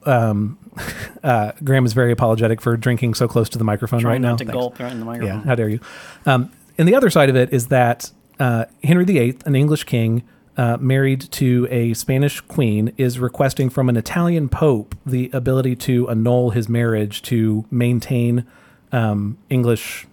Um, 0.05 0.59
uh, 1.25 1.53
Graham 1.65 1.87
is 1.87 1.95
very 1.95 2.13
apologetic 2.13 2.61
for 2.61 2.77
drinking 2.77 3.15
so 3.15 3.27
close 3.27 3.49
to 3.49 3.57
the 3.57 3.65
microphone 3.65 4.01
trying 4.01 4.13
right 4.13 4.21
now. 4.21 4.33
not 4.33 4.41
to 4.41 4.45
Thanks. 4.45 4.59
gulp 4.59 4.79
right 4.79 4.93
in 4.93 5.01
the 5.01 5.07
microphone. 5.07 5.39
Yeah, 5.39 5.43
how 5.43 5.55
dare 5.55 5.71
you? 5.71 5.81
Um, 6.27 6.53
and 6.77 6.87
the 6.87 6.95
other 6.95 7.09
side 7.09 7.31
of 7.31 7.35
it 7.35 7.51
is 7.55 7.69
that 7.69 8.11
uh, 8.39 8.67
Henry 8.85 9.07
VIII, 9.07 9.39
an 9.47 9.55
English 9.55 9.85
king, 9.85 10.23
uh, 10.61 10.77
married 10.79 11.23
to 11.33 11.67
a 11.71 11.95
Spanish 11.95 12.39
queen, 12.43 12.93
is 12.99 13.19
requesting 13.19 13.71
from 13.71 13.89
an 13.89 13.97
Italian 13.97 14.47
pope 14.47 14.95
the 15.07 15.31
ability 15.33 15.75
to 15.75 16.07
annul 16.11 16.51
his 16.51 16.69
marriage 16.69 17.23
to 17.23 17.65
maintain 17.71 18.45
um, 18.93 19.39
English 19.49 20.07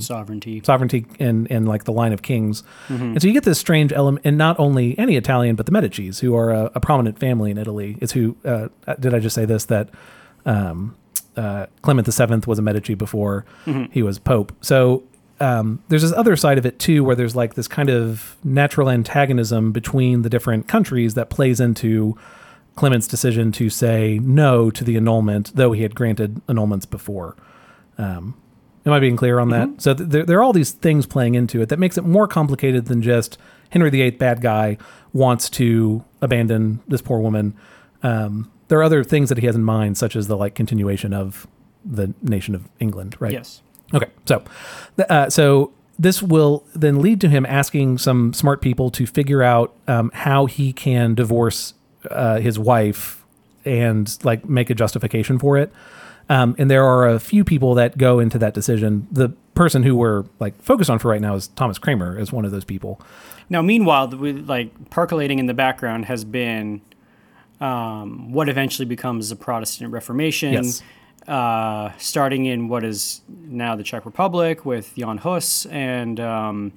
Sovereignty. 0.00 0.60
sovereignty 0.64 1.06
in, 1.20 1.46
in 1.46 1.64
like 1.66 1.84
the 1.84 1.92
line 1.92 2.12
of 2.12 2.22
kings. 2.22 2.64
And 2.88 3.22
so 3.22 3.28
you 3.28 3.34
get 3.34 3.44
this 3.44 3.60
strange 3.60 3.92
element, 3.92 4.26
and 4.26 4.36
not 4.36 4.58
only 4.58 4.98
any 4.98 5.14
Italian, 5.16 5.54
but 5.54 5.66
the 5.66 5.72
Medici's, 5.72 6.18
who 6.18 6.34
are 6.34 6.50
a, 6.50 6.72
a 6.74 6.80
prominent 6.80 7.20
family 7.20 7.52
in 7.52 7.58
Italy. 7.58 7.98
Is 8.00 8.10
who, 8.10 8.36
uh, 8.44 8.66
did 8.98 9.14
I 9.14 9.20
just 9.20 9.36
say 9.36 9.44
this? 9.44 9.66
That 9.66 9.90
um, 10.44 10.96
uh, 11.36 11.66
Clement 11.82 12.08
VII 12.12 12.40
was 12.48 12.58
a 12.58 12.62
Medici 12.62 12.94
before 12.94 13.44
he 13.92 14.02
was 14.02 14.18
Pope. 14.18 14.52
So 14.60 15.04
um, 15.42 15.82
there's 15.88 16.02
this 16.02 16.12
other 16.12 16.36
side 16.36 16.56
of 16.56 16.64
it 16.64 16.78
too, 16.78 17.02
where 17.02 17.16
there's 17.16 17.34
like 17.34 17.54
this 17.54 17.66
kind 17.66 17.90
of 17.90 18.36
natural 18.44 18.88
antagonism 18.88 19.72
between 19.72 20.22
the 20.22 20.30
different 20.30 20.68
countries 20.68 21.14
that 21.14 21.30
plays 21.30 21.58
into 21.58 22.16
Clement's 22.76 23.08
decision 23.08 23.50
to 23.52 23.68
say 23.68 24.20
no 24.22 24.70
to 24.70 24.84
the 24.84 24.96
annulment, 24.96 25.50
though 25.56 25.72
he 25.72 25.82
had 25.82 25.96
granted 25.96 26.40
annulments 26.46 26.88
before. 26.88 27.36
Um, 27.98 28.40
am 28.86 28.92
I 28.92 29.00
being 29.00 29.16
clear 29.16 29.40
on 29.40 29.48
that? 29.50 29.82
So 29.82 29.94
th- 29.94 30.10
there, 30.10 30.24
there 30.24 30.38
are 30.38 30.44
all 30.44 30.52
these 30.52 30.70
things 30.70 31.06
playing 31.06 31.34
into 31.34 31.60
it 31.60 31.68
that 31.70 31.78
makes 31.80 31.98
it 31.98 32.04
more 32.04 32.28
complicated 32.28 32.86
than 32.86 33.02
just 33.02 33.36
Henry 33.70 33.90
VIII, 33.90 34.12
bad 34.12 34.42
guy, 34.42 34.78
wants 35.12 35.50
to 35.50 36.04
abandon 36.20 36.80
this 36.86 37.02
poor 37.02 37.18
woman. 37.18 37.56
Um, 38.04 38.50
there 38.68 38.78
are 38.78 38.84
other 38.84 39.02
things 39.02 39.28
that 39.28 39.38
he 39.38 39.46
has 39.46 39.56
in 39.56 39.64
mind, 39.64 39.98
such 39.98 40.14
as 40.14 40.28
the 40.28 40.36
like 40.36 40.54
continuation 40.54 41.12
of 41.12 41.48
the 41.84 42.14
nation 42.22 42.54
of 42.54 42.68
England, 42.78 43.16
right? 43.18 43.32
Yes. 43.32 43.60
Okay, 43.94 44.10
so 44.26 44.42
uh, 45.08 45.28
so 45.30 45.72
this 45.98 46.22
will 46.22 46.64
then 46.74 47.00
lead 47.00 47.20
to 47.20 47.28
him 47.28 47.44
asking 47.46 47.98
some 47.98 48.32
smart 48.32 48.60
people 48.60 48.90
to 48.90 49.06
figure 49.06 49.42
out 49.42 49.74
um, 49.86 50.10
how 50.14 50.46
he 50.46 50.72
can 50.72 51.14
divorce 51.14 51.74
uh, 52.10 52.40
his 52.40 52.58
wife 52.58 53.24
and 53.64 54.18
like 54.24 54.48
make 54.48 54.70
a 54.70 54.74
justification 54.74 55.38
for 55.38 55.56
it. 55.58 55.72
Um, 56.28 56.54
and 56.58 56.70
there 56.70 56.84
are 56.84 57.08
a 57.08 57.20
few 57.20 57.44
people 57.44 57.74
that 57.74 57.98
go 57.98 58.18
into 58.18 58.38
that 58.38 58.54
decision. 58.54 59.06
The 59.12 59.28
person 59.54 59.82
who 59.82 59.94
we're 59.94 60.24
like 60.40 60.60
focused 60.62 60.88
on 60.88 60.98
for 60.98 61.08
right 61.08 61.20
now 61.20 61.34
is 61.34 61.48
Thomas 61.48 61.78
Kramer 61.78 62.16
as 62.18 62.32
one 62.32 62.44
of 62.44 62.50
those 62.52 62.64
people. 62.64 63.00
Now, 63.50 63.60
meanwhile, 63.60 64.08
the- 64.08 64.16
like 64.16 64.90
percolating 64.90 65.38
in 65.38 65.46
the 65.46 65.54
background 65.54 66.06
has 66.06 66.24
been 66.24 66.80
um, 67.60 68.32
what 68.32 68.48
eventually 68.48 68.86
becomes 68.86 69.28
the 69.28 69.36
Protestant 69.36 69.92
Reformation, 69.92 70.54
Yes. 70.54 70.82
Uh, 71.28 71.92
starting 71.98 72.46
in 72.46 72.68
what 72.68 72.84
is 72.84 73.22
now 73.28 73.76
the 73.76 73.82
Czech 73.82 74.04
Republic 74.04 74.64
with 74.64 74.94
Jan 74.96 75.18
Hus, 75.18 75.66
and 75.66 76.18
um, 76.20 76.72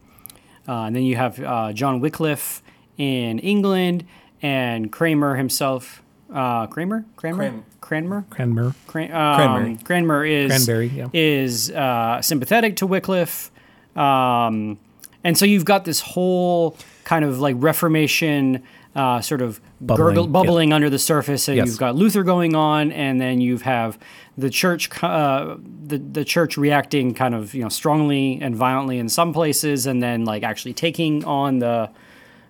uh, 0.67 0.83
and 0.83 0.95
then 0.95 1.03
you 1.03 1.15
have 1.15 1.39
uh, 1.39 1.73
John 1.73 1.99
Wycliffe 1.99 2.61
in 2.97 3.39
England, 3.39 4.05
and 4.41 4.91
Kramer 4.91 5.35
himself. 5.35 6.01
Uh, 6.33 6.67
Kramer, 6.67 7.05
Kramer, 7.15 7.37
Cran- 7.37 7.65
Cranmer, 7.81 8.25
Cranmer. 8.29 8.75
Cran- 8.87 9.11
um, 9.11 9.35
Cranberry. 9.35 9.77
Cranmer 9.83 10.25
is 10.25 10.51
Cranberry, 10.51 10.87
yeah. 10.87 11.07
is 11.13 11.71
uh, 11.71 12.21
sympathetic 12.21 12.77
to 12.77 12.87
Wycliffe, 12.87 13.51
um, 13.95 14.79
and 15.23 15.37
so 15.37 15.45
you've 15.45 15.65
got 15.65 15.85
this 15.85 16.01
whole 16.01 16.77
kind 17.03 17.23
of 17.23 17.39
like 17.39 17.55
Reformation 17.59 18.63
uh, 18.95 19.19
sort 19.21 19.41
of 19.41 19.59
Bubbling, 19.81 20.07
gurgle, 20.07 20.23
yeah. 20.25 20.31
bubbling 20.31 20.73
under 20.73 20.89
the 20.89 20.97
surface, 20.99 21.47
and 21.49 21.57
Yes. 21.57 21.67
you've 21.67 21.77
got 21.77 21.95
Luther 21.95 22.23
going 22.23 22.55
on, 22.55 22.91
and 22.93 23.19
then 23.19 23.41
you 23.41 23.57
have 23.57 23.99
the 24.37 24.49
church, 24.49 24.89
uh, 25.03 25.57
the 25.85 25.97
the 25.97 26.23
church 26.23 26.57
reacting 26.57 27.13
kind 27.13 27.35
of 27.35 27.53
you 27.53 27.61
know 27.61 27.69
strongly 27.69 28.39
and 28.41 28.55
violently 28.55 28.97
in 28.97 29.09
some 29.09 29.33
places, 29.33 29.85
and 29.85 30.01
then 30.01 30.23
like 30.25 30.43
actually 30.43 30.73
taking 30.73 31.25
on 31.25 31.59
the 31.59 31.89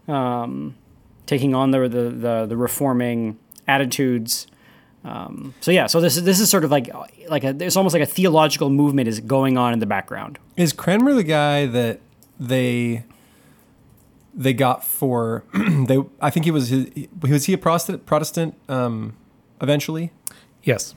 um, 0.07 0.75
taking 1.25 1.55
on 1.55 1.71
the 1.71 1.87
the 1.89 2.09
the, 2.11 2.45
the 2.47 2.57
reforming 2.57 3.37
attitudes. 3.67 4.47
Um, 5.03 5.53
so 5.61 5.71
yeah, 5.71 5.87
so 5.87 6.01
this 6.01 6.17
is 6.17 6.23
this 6.23 6.39
is 6.39 6.49
sort 6.49 6.63
of 6.63 6.71
like 6.71 6.89
like 7.29 7.43
a 7.43 7.53
there's 7.53 7.75
almost 7.77 7.93
like 7.93 8.03
a 8.03 8.07
theological 8.07 8.69
movement 8.69 9.07
is 9.07 9.19
going 9.19 9.57
on 9.57 9.73
in 9.73 9.79
the 9.79 9.85
background. 9.85 10.39
Is 10.57 10.73
Cranmer 10.73 11.13
the 11.13 11.23
guy 11.23 11.65
that 11.67 12.01
they 12.39 13.05
they 14.35 14.53
got 14.53 14.83
for 14.83 15.43
they? 15.53 15.97
I 16.21 16.29
think 16.29 16.45
he 16.45 16.51
was 16.51 16.69
his, 16.69 16.87
was 17.21 17.45
he 17.45 17.53
a 17.53 17.57
Protestant 17.57 18.05
Protestant 18.05 18.55
um, 18.69 19.15
eventually. 19.61 20.11
Yes, 20.63 20.95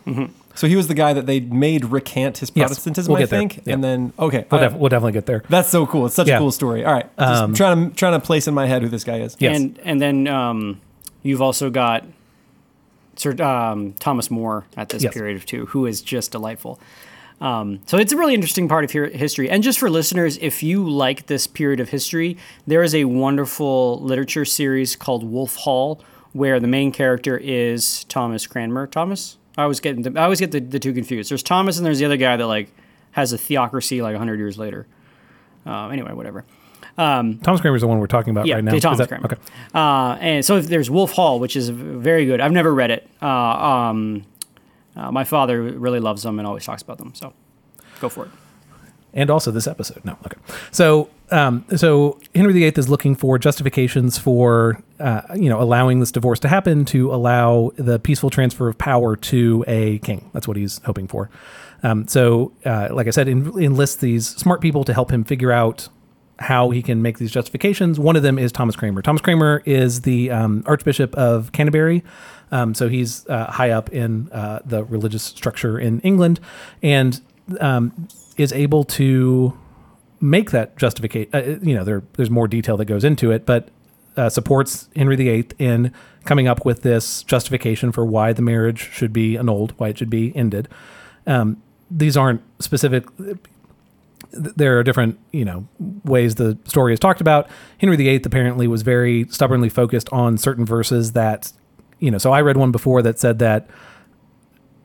So 0.55 0.67
he 0.67 0.77
was 0.77 0.89
the 0.89 0.95
guy 0.95 1.13
that 1.13 1.27
they 1.27 1.41
made 1.41 1.85
recant 1.85 2.39
his 2.39 2.51
Yes, 2.55 2.69
Protestantism, 2.69 3.13
we'll 3.13 3.19
I 3.19 3.25
get 3.25 3.31
there. 3.31 3.39
think, 3.41 3.61
Yeah. 3.67 3.75
and 3.75 3.85
then 3.85 4.15
okay, 4.19 4.47
we'll, 4.51 4.61
I- 4.63 4.65
def- 4.69 4.73
we'll 4.79 4.89
definitely 4.89 5.13
get 5.13 5.27
there. 5.27 5.43
that's 5.51 5.69
so 5.69 5.87
cool. 5.87 6.07
It's 6.07 6.15
such 6.15 6.27
Yeah. 6.29 6.37
a 6.37 6.39
cool 6.39 6.51
story. 6.51 6.87
All 6.87 6.93
right, 6.95 7.07
just 7.19 7.43
Um, 7.43 7.53
trying 7.55 7.91
to 7.91 7.95
trying 7.97 8.19
to 8.19 8.27
place 8.27 8.47
in 8.49 8.55
my 8.55 8.67
head 8.67 8.81
who 8.83 8.89
this 8.89 9.05
guy 9.05 9.19
is. 9.19 9.37
Yes. 9.39 9.57
And 9.59 9.79
and 9.85 10.01
then 10.01 10.27
um, 10.27 10.81
you've 11.23 11.43
also 11.43 11.69
got 11.69 12.05
Sir 13.17 13.33
um, 13.43 13.93
Thomas 13.99 14.31
More 14.31 14.65
at 14.77 14.89
this 14.89 15.03
Yes. 15.03 15.13
period 15.13 15.37
of 15.37 15.45
two, 15.45 15.67
who 15.67 15.85
is 15.87 16.01
just 16.01 16.31
delightful. 16.33 16.81
Um, 17.41 17.81
so 17.87 17.99
it's 17.99 18.13
a 18.13 18.17
really 18.17 18.35
interesting 18.35 18.69
part 18.69 18.85
of 18.85 18.93
hi- 18.93 19.17
history. 19.17 19.49
And 19.49 19.63
just 19.63 19.79
for 19.79 19.89
listeners, 19.89 20.39
if 20.41 20.63
you 20.63 20.89
like 20.89 21.27
this 21.27 21.47
period 21.47 21.79
of 21.81 21.91
history, 21.91 22.37
there 22.67 22.83
is 22.83 22.95
a 22.95 23.05
wonderful 23.05 24.01
literature 24.01 24.45
series 24.45 24.97
called 24.97 25.23
Wolf 25.23 25.55
Hall, 25.57 26.01
where 26.33 26.59
the 26.59 26.67
main 26.67 26.91
character 26.93 27.39
is 27.39 28.05
Thomas 28.05 28.47
Cranmer. 28.47 28.87
Thomas? 28.87 29.37
I 29.57 29.63
always 29.63 29.81
get 29.81 30.03
the, 30.03 30.21
I 30.21 30.25
always 30.25 30.41
get 30.41 30.51
the, 30.53 30.61
the 30.61 30.79
two 30.79 30.93
confused. 30.93 31.31
There's 31.31 31.43
Thomas 31.43 31.77
and 31.79 31.87
there's 31.87 31.99
the 31.99 32.05
other 32.05 32.17
guy 32.17 32.37
that 32.37 32.47
like 32.47 32.71
has 33.13 33.33
a 33.33 33.39
theocracy 33.39 34.03
like 34.03 34.13
100 34.15 34.39
years 34.39 34.59
later. 34.59 34.87
Uh, 35.67 35.89
anyway, 35.89 36.13
whatever. 36.13 36.45
Thomas 36.97 37.61
Kramer 37.61 37.77
is 37.77 37.83
the 37.83 37.87
one 37.89 37.99
we're 38.01 38.07
talking 38.09 38.33
about 38.33 38.47
Yeah, 38.47 38.57
right 38.57 38.65
now. 38.65 38.75
Is 38.75 38.83
Thomas 38.83 38.99
that- 38.99 39.09
Kramer. 39.09 39.27
Okay. 39.27 39.37
Uh, 39.75 40.17
and 40.21 40.45
so 40.45 40.61
there's 40.61 40.91
Wolf 40.91 41.13
Hall, 41.13 41.39
which 41.39 41.55
is 41.57 41.69
very 41.69 42.27
good. 42.27 42.41
I've 42.41 42.53
never 42.53 42.75
read 42.75 42.91
it. 42.91 43.09
Uh, 43.23 43.27
um, 43.29 44.25
uh, 44.99 45.11
my 45.13 45.25
father 45.25 45.63
really 45.63 46.01
loves 46.01 46.23
them 46.23 46.39
and 46.39 46.47
always 46.47 46.65
talks 46.65 46.83
about 46.83 46.99
them. 46.99 47.15
So 47.15 47.33
go 48.01 48.09
for 48.09 48.25
it. 48.27 48.31
and 49.15 49.31
also 49.31 49.51
this 49.51 49.67
episode. 49.67 50.05
No, 50.05 50.17
okay. 50.27 50.39
So, 50.71 51.09
um, 51.31 51.65
so 51.77 52.19
Henry 52.35 52.53
VIII 52.53 52.73
is 52.77 52.89
looking 52.89 53.15
for 53.15 53.39
justifications 53.39 54.19
for, 54.19 54.83
uh, 55.01 55.23
you 55.35 55.49
know, 55.49 55.61
allowing 55.61 56.01
this 56.01 56.13
divorce 56.13 56.39
to 56.41 56.49
happen 56.49 56.85
to 56.87 57.13
allow 57.13 57.71
the 57.77 57.99
peaceful 57.99 58.31
transfer 58.31 58.69
of 58.69 58.77
power 58.79 59.17
to 59.17 59.65
a 59.67 59.99
king. 60.01 60.31
That's 60.33 60.47
what 60.49 60.57
he's 60.57 60.81
hoping 60.85 61.07
for. 61.09 61.31
Um, 61.83 62.09
so, 62.09 62.53
uh, 62.65 62.89
like 62.91 63.07
I 63.07 63.11
said, 63.11 63.29
en- 63.29 63.53
enlists 63.59 63.97
these 63.97 64.27
smart 64.29 64.61
people 64.61 64.85
to 64.85 64.93
help 64.95 65.11
him 65.11 65.23
figure 65.25 65.53
out 65.53 65.89
how 66.39 66.71
he 66.71 66.83
can 66.83 67.03
make 67.03 67.19
these 67.19 67.31
justifications. 67.31 67.99
One 67.99 68.17
of 68.17 68.23
them 68.23 68.39
is 68.39 68.53
Thomas 68.53 68.77
Kramer. 68.77 69.03
Thomas 69.03 69.21
Kramer 69.21 69.63
is 69.65 70.03
the 70.03 70.31
um, 70.31 70.63
Archbishop 70.67 71.15
of 71.17 71.53
Canterbury. 71.53 72.05
Um, 72.51 72.75
so 72.75 72.89
he's 72.89 73.27
uh, 73.29 73.47
high 73.51 73.71
up 73.71 73.91
in 73.91 74.31
uh, 74.33 74.61
the 74.65 74.85
religious 74.85 75.23
structure 75.23 75.79
in 75.79 76.01
England 76.01 76.41
and 76.83 77.21
um, 77.61 78.09
is 78.37 78.53
able 78.53 78.85
to 78.85 79.59
make 80.21 80.51
that 80.53 80.77
justification. 80.77 81.31
Uh, 81.35 81.59
you 81.63 81.75
know, 81.75 81.85
there, 81.85 82.03
there's 82.15 82.31
more 82.31 82.49
detail 82.49 82.77
that 82.77 82.87
goes 82.87 83.05
into 83.05 83.31
it, 83.31 83.45
but 83.45 83.69
uh, 84.17 84.29
supports 84.29 84.89
Henry 84.97 85.17
VIII 85.17 85.49
in 85.59 85.93
coming 86.25 86.49
up 86.49 86.65
with 86.65 86.83
this 86.83 87.23
justification 87.23 87.93
for 87.93 88.05
why 88.05 88.33
the 88.33 88.43
marriage 88.43 88.91
should 88.93 89.13
be 89.13 89.37
annulled, 89.37 89.73
why 89.79 89.89
it 89.89 89.99
should 89.99 90.11
be 90.11 90.35
ended. 90.37 90.69
Um, 91.27 91.63
these 91.91 92.17
aren't 92.17 92.43
specific 92.59 93.05
there 94.31 94.79
are 94.79 94.83
different 94.83 95.19
you 95.33 95.45
know 95.45 95.67
ways 96.05 96.35
the 96.37 96.59
story 96.65 96.93
is 96.93 97.01
talked 97.01 97.21
about. 97.21 97.49
Henry 97.79 97.97
viii 97.97 98.21
apparently 98.25 98.67
was 98.67 98.83
very 98.83 99.27
stubbornly 99.31 99.69
focused 99.69 100.09
on 100.13 100.39
certain 100.39 100.65
verses 100.65 101.13
that 101.13 101.53
you 101.99 102.11
know 102.11 102.19
so 102.19 102.33
i 102.33 102.41
read 102.41 102.57
one 102.57 102.71
before 102.71 103.03
that 103.03 103.19
said 103.19 103.39
that 103.39 103.69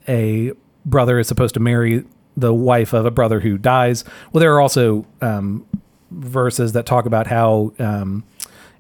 a 0.08 0.52
brother 0.86 1.20
is 1.20 1.28
supposed 1.28 1.54
to 1.54 1.60
marry 1.60 2.04
the 2.36 2.54
wife 2.54 2.94
of 2.94 3.06
a 3.06 3.12
brother 3.12 3.40
who 3.42 3.58
dies. 3.58 4.04
Well 4.32 4.40
there 4.40 4.54
are 4.54 4.62
also 4.62 5.06
um, 5.22 5.66
verses 6.12 6.74
that 6.74 6.86
talk 6.86 7.06
about 7.06 7.28
how 7.28 7.74
um, 7.80 8.24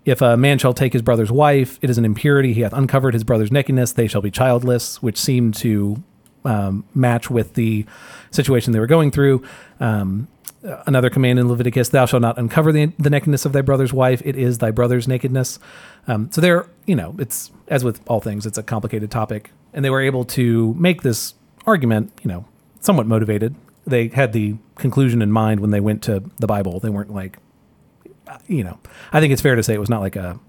if 0.05 0.21
a 0.21 0.35
man 0.35 0.57
shall 0.57 0.73
take 0.73 0.93
his 0.93 1.01
brother's 1.01 1.31
wife 1.31 1.77
it 1.81 1.89
is 1.89 1.97
an 1.97 2.05
impurity. 2.05 2.53
He 2.53 2.61
hath 2.61 2.73
uncovered 2.73 3.13
his 3.13 3.23
brother's 3.23 3.51
nakedness. 3.51 3.93
They 3.93 4.07
shall 4.07 4.21
be 4.21 4.31
childless 4.31 5.01
which 5.01 5.17
seemed 5.17 5.53
to 5.55 6.03
um, 6.45 6.85
match 6.93 7.29
with 7.29 7.53
the 7.53 7.85
situation 8.31 8.73
they 8.73 8.79
were 8.79 8.87
going 8.87 9.11
through. 9.11 9.43
Um, 9.79 10.27
another 10.85 11.09
command 11.09 11.39
in 11.39 11.47
Leviticus, 11.47 11.89
thou 11.89 12.05
shalt 12.05 12.21
not 12.21 12.37
uncover 12.37 12.71
the, 12.71 12.87
the 12.97 13.09
nakedness 13.09 13.45
of 13.45 13.53
thy 13.53 13.61
brother's 13.61 13.93
wife. 13.93 14.21
It 14.25 14.35
is 14.35 14.59
thy 14.59 14.71
brother's 14.71 15.07
nakedness. 15.07 15.59
Um, 16.07 16.31
so 16.31 16.41
there, 16.41 16.67
you 16.85 16.95
know, 16.95 17.15
it's 17.19 17.51
as 17.67 17.83
with 17.83 18.01
all 18.07 18.19
things, 18.19 18.45
it's 18.45 18.57
a 18.57 18.63
complicated 18.63 19.11
topic. 19.11 19.51
And 19.73 19.83
they 19.83 19.89
were 19.89 20.01
able 20.01 20.25
to 20.25 20.73
make 20.75 21.01
this 21.01 21.33
argument, 21.65 22.11
you 22.23 22.29
know, 22.29 22.45
somewhat 22.79 23.07
motivated. 23.07 23.55
They 23.85 24.07
had 24.07 24.33
the 24.33 24.55
conclusion 24.75 25.21
in 25.21 25.31
mind 25.31 25.59
when 25.59 25.71
they 25.71 25.79
went 25.79 26.01
to 26.03 26.23
the 26.39 26.47
Bible. 26.47 26.79
They 26.79 26.89
weren't 26.89 27.13
like, 27.13 27.37
uh, 28.27 28.37
you 28.47 28.63
know, 28.63 28.79
I 29.11 29.19
think 29.19 29.33
it's 29.33 29.41
fair 29.41 29.55
to 29.55 29.63
say 29.63 29.73
it 29.73 29.79
was 29.79 29.89
not 29.89 30.01
like 30.01 30.15
a 30.15 30.39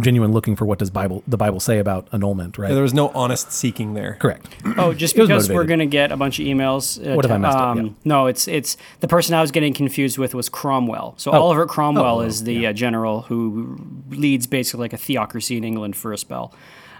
genuine 0.00 0.32
looking 0.32 0.56
for 0.56 0.64
what 0.64 0.78
does 0.78 0.90
Bible 0.90 1.22
the 1.28 1.36
Bible 1.36 1.60
say 1.60 1.78
about 1.78 2.08
annulment, 2.12 2.58
right? 2.58 2.72
There 2.72 2.82
was 2.82 2.94
no 2.94 3.08
honest 3.10 3.52
seeking 3.52 3.94
there. 3.94 4.16
Correct. 4.20 4.46
Oh, 4.78 4.94
just 4.94 5.14
because 5.16 5.48
we're 5.50 5.64
going 5.64 5.80
to 5.80 5.86
get 5.86 6.10
a 6.12 6.16
bunch 6.16 6.38
of 6.38 6.46
emails. 6.46 6.98
uh, 6.98 7.14
What 7.14 7.24
if 7.24 7.30
I 7.30 7.34
to- 7.34 7.38
messed 7.40 7.56
up? 7.58 7.76
Yeah. 7.76 7.88
No, 8.04 8.26
it's 8.26 8.48
it's 8.48 8.76
the 9.00 9.08
person 9.08 9.34
I 9.34 9.40
was 9.40 9.50
getting 9.50 9.74
confused 9.74 10.16
with 10.18 10.34
was 10.34 10.48
Cromwell. 10.48 11.14
So 11.18 11.30
Oh. 11.32 11.40
Oliver 11.42 11.66
Cromwell 11.66 12.18
Oh, 12.18 12.20
is 12.22 12.44
the 12.44 12.66
uh, 12.68 12.72
general 12.72 13.22
who 13.22 13.78
leads 14.10 14.46
basically 14.46 14.80
like 14.80 14.92
a 14.92 14.96
theocracy 14.98 15.56
in 15.56 15.64
England 15.64 15.96
for 15.96 16.12
a 16.12 16.18
spell. 16.18 16.52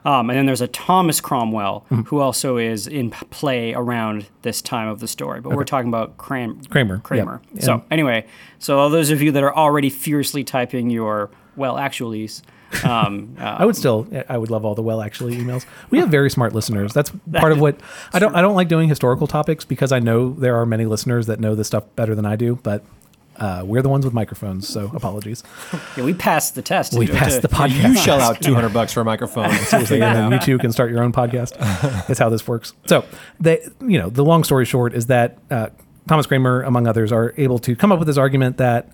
Um, 0.03 0.31
and 0.31 0.39
then 0.39 0.47
there's 0.47 0.63
a 0.63 0.67
Thomas 0.69 1.21
Cromwell 1.21 1.85
Mm-hmm. 1.91 2.03
who 2.09 2.21
also 2.21 2.57
is 2.57 2.87
in 2.87 3.11
play 3.11 3.75
around 3.75 4.27
this 4.43 4.63
time 4.63 4.89
of 4.89 5.01
the 5.01 5.07
story. 5.09 5.41
But 5.43 5.53
we're 5.55 5.65
talking 5.65 5.89
about 5.89 6.17
Cram- 6.17 6.61
Kramer. 6.71 6.99
Kramer. 7.01 7.43
Yeah. 7.55 7.61
So 7.63 7.85
anyway, 7.91 8.25
so 8.59 8.79
all 8.79 8.89
those 8.89 9.11
of 9.11 9.21
you 9.21 9.31
that 9.33 9.43
are 9.43 9.55
already 9.55 9.91
fiercely 9.91 10.43
typing 10.43 10.89
your 10.91 11.31
well 11.57 11.75
actuallys. 11.77 12.41
Um, 12.85 13.37
uh, 13.39 13.45
I 13.59 13.65
would 13.65 13.77
still, 13.77 14.07
I 14.29 14.39
would 14.39 14.51
love 14.51 14.65
all 14.65 14.75
the 14.75 14.83
well 14.83 15.03
actually 15.03 15.37
emails. 15.37 15.67
We 15.91 15.99
have 15.99 16.09
very 16.09 16.31
smart 16.31 16.55
listeners. 16.55 16.93
That's 16.93 17.11
part 17.33 17.53
of 17.53 17.61
what 17.61 17.81
I 18.13 18.19
don't. 18.19 18.35
I 18.35 18.43
don't 18.43 18.55
like 18.55 18.69
doing 18.69 18.89
historical 18.89 19.27
topics 19.27 19.65
because 19.65 19.93
I 19.93 19.99
know 19.99 20.33
there 20.33 20.57
are 20.57 20.67
many 20.67 20.87
listeners 20.87 21.27
that 21.27 21.41
know 21.41 21.55
this 21.55 21.67
stuff 21.67 21.85
better 21.97 22.15
than 22.15 22.27
I 22.27 22.37
do. 22.37 22.57
But 22.63 22.85
uh, 23.37 23.63
we're 23.65 23.83
the 23.83 23.89
ones 23.89 24.05
with 24.05 24.13
microphones, 24.15 24.69
so 24.69 24.91
apologies. 24.95 25.43
yeah, 25.97 26.05
we 26.05 26.13
passed 26.13 26.55
the 26.55 26.63
test. 26.63 26.93
We 26.97 27.09
passed 27.09 27.37
to- 27.37 27.49
the 27.49 27.49
podcast. 27.49 27.89
You 27.89 27.97
shell 27.97 28.21
out 28.21 28.41
200 28.43 28.69
bucks 28.73 28.93
for 28.93 29.01
a 29.01 29.05
microphone. 29.05 29.51
Seriously, 29.53 30.03
and 30.03 30.15
then 30.15 30.33
you 30.33 30.39
too 30.39 30.59
can 30.59 30.73
start 30.73 30.91
your 30.91 31.03
own 31.03 31.13
podcast. 31.13 31.57
That's 32.07 32.19
how 32.19 32.29
this 32.29 32.47
works. 32.47 32.75
So, 32.87 33.05
they, 33.41 33.67
you 33.81 33.99
know, 33.99 34.11
the 34.11 34.25
long 34.25 34.45
story 34.45 34.67
short 34.67 34.95
is 34.95 35.07
that 35.07 35.39
uh, 35.51 35.71
Thomas 36.07 36.27
Kramer, 36.27 36.63
among 36.63 36.87
others, 36.87 37.13
are 37.13 37.33
able 37.39 37.59
to 37.61 37.75
come 37.75 37.91
up 37.93 37.99
with 37.99 38.07
this 38.09 38.19
argument 38.19 38.59
that 38.59 38.91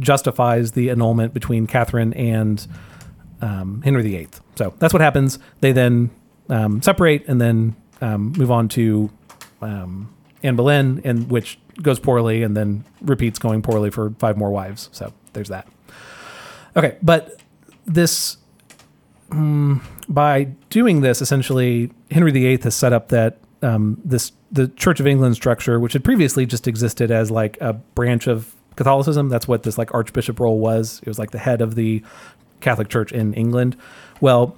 justifies 0.00 0.72
the 0.72 0.90
annulment 0.90 1.32
between 1.32 1.68
Catherine 1.68 2.12
and 2.14 2.66
um, 3.40 3.82
Henry 3.82 4.02
VIII. 4.02 4.28
So 4.56 4.74
that's 4.78 4.92
what 4.92 5.00
happens. 5.00 5.38
They 5.60 5.72
then 5.72 6.10
um, 6.48 6.82
separate 6.82 7.26
and 7.28 7.40
then 7.40 7.76
um, 8.00 8.32
move 8.32 8.50
on 8.50 8.68
to 8.70 9.10
um, 9.60 10.14
Anne 10.42 10.56
Boleyn, 10.56 11.00
and 11.04 11.30
which 11.30 11.58
goes 11.82 11.98
poorly, 11.98 12.42
and 12.42 12.56
then 12.56 12.84
repeats 13.00 13.38
going 13.38 13.62
poorly 13.62 13.90
for 13.90 14.10
five 14.18 14.36
more 14.36 14.50
wives. 14.50 14.90
So 14.92 15.12
there's 15.32 15.48
that. 15.48 15.66
Okay, 16.76 16.98
but 17.02 17.40
this 17.86 18.36
mm, 19.30 19.80
by 20.08 20.44
doing 20.70 21.00
this, 21.00 21.22
essentially, 21.22 21.92
Henry 22.10 22.32
VIII 22.32 22.58
has 22.62 22.74
set 22.74 22.92
up 22.92 23.08
that 23.08 23.38
um, 23.62 24.00
this 24.04 24.32
the 24.52 24.68
Church 24.68 25.00
of 25.00 25.06
England 25.06 25.34
structure, 25.34 25.80
which 25.80 25.94
had 25.94 26.04
previously 26.04 26.46
just 26.46 26.68
existed 26.68 27.10
as 27.10 27.30
like 27.30 27.58
a 27.60 27.72
branch 27.72 28.26
of 28.26 28.54
Catholicism. 28.76 29.28
That's 29.28 29.48
what 29.48 29.62
this 29.62 29.78
like 29.78 29.92
archbishop 29.94 30.38
role 30.40 30.58
was. 30.58 31.00
It 31.02 31.08
was 31.08 31.18
like 31.18 31.30
the 31.30 31.38
head 31.38 31.60
of 31.60 31.74
the 31.74 32.02
Catholic 32.64 32.88
Church 32.88 33.12
in 33.12 33.32
England. 33.34 33.76
Well, 34.20 34.56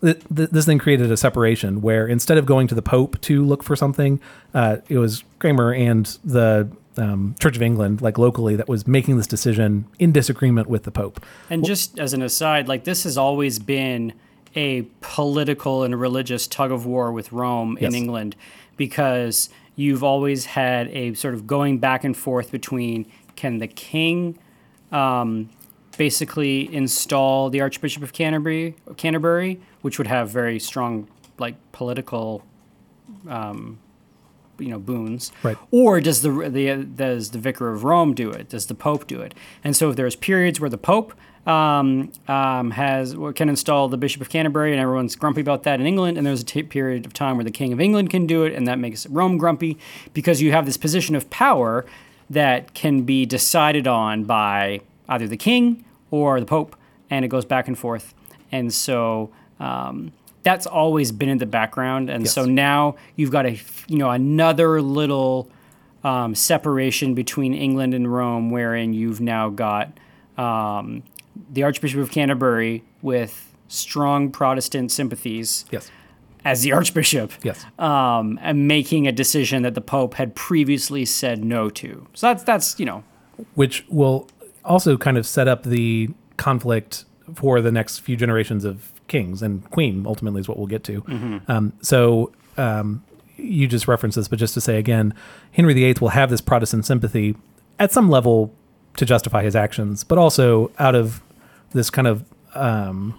th- 0.00 0.20
th- 0.34 0.50
this 0.50 0.66
then 0.66 0.78
created 0.78 1.10
a 1.10 1.16
separation 1.16 1.80
where 1.82 2.06
instead 2.06 2.38
of 2.38 2.46
going 2.46 2.68
to 2.68 2.74
the 2.74 2.82
Pope 2.82 3.20
to 3.22 3.44
look 3.44 3.62
for 3.64 3.74
something, 3.74 4.20
uh, 4.54 4.76
it 4.88 4.98
was 4.98 5.24
Kramer 5.40 5.72
and 5.74 6.06
the 6.24 6.68
um, 6.96 7.34
Church 7.40 7.56
of 7.56 7.62
England, 7.62 8.00
like 8.00 8.16
locally, 8.18 8.56
that 8.56 8.68
was 8.68 8.86
making 8.86 9.16
this 9.16 9.26
decision 9.26 9.86
in 9.98 10.12
disagreement 10.12 10.68
with 10.68 10.84
the 10.84 10.90
Pope. 10.90 11.20
And 11.50 11.64
just 11.64 11.98
as 11.98 12.14
an 12.14 12.22
aside, 12.22 12.68
like 12.68 12.84
this 12.84 13.02
has 13.04 13.18
always 13.18 13.58
been 13.58 14.12
a 14.54 14.82
political 15.00 15.82
and 15.82 15.98
religious 16.00 16.46
tug 16.46 16.72
of 16.72 16.86
war 16.86 17.12
with 17.12 17.32
Rome 17.32 17.76
Yes. 17.80 17.92
in 17.92 17.94
England 17.96 18.36
because 18.76 19.50
you've 19.74 20.02
always 20.02 20.46
had 20.46 20.88
a 20.88 21.12
sort 21.14 21.34
of 21.34 21.46
going 21.46 21.78
back 21.78 22.04
and 22.04 22.16
forth 22.16 22.50
between 22.50 23.06
can 23.34 23.58
the 23.58 23.66
king 23.66 24.38
um, 24.92 25.50
basically 25.96 26.72
install 26.74 27.50
the 27.50 27.60
Archbishop 27.60 28.02
of 28.02 28.12
Canterbury, 28.12 28.74
Canterbury, 28.96 29.60
which 29.82 29.98
would 29.98 30.06
have 30.06 30.30
very 30.30 30.58
strong 30.58 31.08
like 31.38 31.54
political 31.72 32.42
um, 33.28 33.78
you 34.58 34.68
know 34.68 34.78
boons. 34.78 35.32
Right. 35.42 35.56
or 35.70 36.00
does 36.00 36.22
the, 36.22 36.30
the 36.48 36.84
does 36.84 37.30
the 37.30 37.38
vicar 37.38 37.70
of 37.70 37.84
rome 37.84 38.14
do 38.14 38.30
it? 38.30 38.48
Does 38.48 38.66
the 38.66 38.74
pope 38.74 39.06
do 39.06 39.20
it? 39.20 39.34
And 39.62 39.76
so 39.76 39.90
if 39.90 39.96
there's 39.96 40.16
periods 40.16 40.60
where 40.60 40.70
the 40.70 40.78
pope 40.78 41.12
um, 41.46 42.10
um, 42.26 42.72
has 42.72 43.14
can 43.34 43.48
install 43.48 43.88
the 43.88 43.96
bishop 43.96 44.20
of 44.20 44.28
canterbury 44.28 44.72
and 44.72 44.80
everyone's 44.80 45.14
grumpy 45.14 45.40
about 45.40 45.62
that 45.62 45.80
in 45.80 45.86
england 45.86 46.18
and 46.18 46.26
there's 46.26 46.42
a 46.42 46.44
t- 46.44 46.64
period 46.64 47.06
of 47.06 47.12
time 47.12 47.36
where 47.36 47.44
the 47.44 47.52
king 47.52 47.72
of 47.72 47.80
england 47.80 48.10
can 48.10 48.26
do 48.26 48.42
it 48.42 48.52
and 48.52 48.66
that 48.66 48.80
makes 48.80 49.06
rome 49.06 49.38
grumpy 49.38 49.78
because 50.12 50.42
you 50.42 50.50
have 50.50 50.66
this 50.66 50.76
position 50.76 51.14
of 51.14 51.30
power 51.30 51.86
that 52.28 52.74
can 52.74 53.02
be 53.02 53.24
decided 53.24 53.86
on 53.86 54.24
by 54.24 54.80
either 55.08 55.26
the 55.26 55.36
king 55.36 55.84
or 56.10 56.38
the 56.40 56.46
pope 56.46 56.76
and 57.10 57.24
it 57.24 57.28
goes 57.28 57.44
back 57.44 57.68
and 57.68 57.78
forth 57.78 58.14
and 58.52 58.72
so 58.72 59.30
um, 59.60 60.12
that's 60.42 60.66
always 60.66 61.10
been 61.12 61.28
in 61.28 61.38
the 61.38 61.46
background 61.46 62.08
and 62.10 62.28
so 62.28 62.44
now 62.44 62.94
you've 63.16 63.30
got 63.30 63.46
a 63.46 63.58
you 63.88 63.98
know 63.98 64.10
another 64.10 64.80
little 64.82 65.50
um, 66.04 66.34
separation 66.36 67.14
between 67.14 67.52
England 67.52 67.92
and 67.92 68.12
Rome, 68.12 68.50
wherein 68.50 68.92
you've 68.92 69.20
now 69.20 69.48
got 69.48 69.90
um, 70.38 71.02
the 71.52 71.64
Archbishop 71.64 71.98
of 71.98 72.12
Canterbury 72.12 72.84
with 73.02 73.52
strong 73.66 74.30
Protestant 74.30 74.92
sympathies 74.92 75.64
Yes. 75.72 75.90
as 76.44 76.62
the 76.62 76.70
Archbishop, 76.78 77.32
Yes. 77.42 77.64
um, 77.80 78.38
and 78.40 78.68
making 78.68 79.08
a 79.08 79.12
decision 79.12 79.62
that 79.64 79.74
the 79.74 79.80
Pope 79.80 80.14
had 80.14 80.36
previously 80.36 81.04
said 81.04 81.44
no 81.44 81.70
to. 81.70 82.06
So 82.14 82.28
that's 82.28 82.44
that's 82.44 82.78
you 82.78 82.86
know 82.86 83.02
which 83.56 83.84
will 83.88 84.28
also 84.66 84.96
kind 84.96 85.16
of 85.16 85.26
set 85.26 85.48
up 85.48 85.62
the 85.62 86.10
conflict 86.36 87.04
for 87.34 87.60
the 87.60 87.72
next 87.72 88.00
few 88.00 88.16
generations 88.16 88.64
of 88.64 88.92
kings 89.08 89.42
and 89.42 89.68
queen 89.70 90.04
ultimately 90.06 90.40
is 90.40 90.48
what 90.48 90.58
we'll 90.58 90.66
get 90.66 90.84
to. 90.84 91.02
Um, 91.48 91.72
so 91.80 92.32
um, 92.56 93.02
you 93.36 93.66
just 93.66 93.88
referenced 93.88 94.16
this 94.16 94.28
but 94.28 94.38
just 94.38 94.54
to 94.54 94.60
say 94.60 94.78
again 94.78 95.14
henry 95.52 95.74
viii 95.74 95.94
will 96.00 96.08
have 96.08 96.30
this 96.30 96.40
protestant 96.40 96.84
sympathy 96.86 97.36
at 97.78 97.92
some 97.92 98.08
level 98.08 98.54
to 98.96 99.04
justify 99.04 99.42
his 99.42 99.54
actions 99.54 100.04
but 100.04 100.18
also 100.18 100.70
out 100.78 100.94
of 100.94 101.22
this 101.72 101.90
kind 101.90 102.06
of 102.08 102.24
um, 102.54 103.18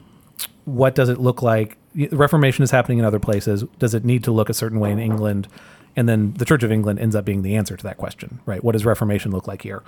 what 0.66 0.96
does 0.96 1.10
it 1.10 1.20
look 1.20 1.42
like? 1.42 1.78
The 1.96 2.08
reformation 2.08 2.64
is 2.64 2.72
happening 2.72 2.98
in 3.00 3.06
other 3.06 3.20
places. 3.20 3.64
Does 3.80 3.94
it 3.94 4.04
need 4.04 4.24
to 4.26 4.32
look 4.32 4.50
a 4.50 4.54
certain 4.54 4.80
way 4.80 4.92
in 4.92 5.00
england? 5.00 5.48
And 5.96 6.08
then 6.10 6.34
the 6.34 6.46
church 6.46 6.64
of 6.64 6.72
england 6.72 7.00
ends 7.00 7.16
up 7.16 7.26
being 7.26 7.42
the 7.42 7.56
answer 7.56 7.78
to 7.78 7.84
that 7.84 7.98
question 7.98 8.40
right? 8.46 8.64
What 8.64 8.74
does 8.74 8.86
reformation 8.86 9.32
look 9.32 9.48
like 9.48 9.62
here 9.62 9.84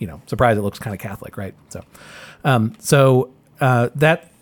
you 0.00 0.08
know 0.08 0.20
surprise 0.26 0.58
it 0.58 0.62
looks 0.62 0.80
kind 0.80 0.92
of 0.92 1.00
catholic 1.00 1.36
right? 1.36 1.54
So 1.68 1.84
um, 2.44 2.74
so 2.80 3.32
uh, 3.60 3.90
that 3.94 4.32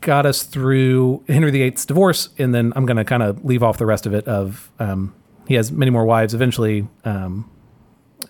got 0.00 0.26
us 0.26 0.42
through 0.42 1.24
henry 1.26 1.50
viii's 1.50 1.86
divorce 1.86 2.28
and 2.36 2.54
then 2.54 2.74
i'm 2.76 2.84
going 2.84 2.98
to 2.98 3.04
kind 3.06 3.22
of 3.22 3.42
leave 3.42 3.62
off 3.62 3.78
the 3.78 3.86
rest 3.86 4.04
of 4.04 4.12
it 4.12 4.28
of 4.28 4.70
um, 4.78 5.14
he 5.48 5.54
has 5.54 5.72
many 5.72 5.90
more 5.90 6.04
wives 6.04 6.34
eventually 6.34 6.86
um, 7.06 7.50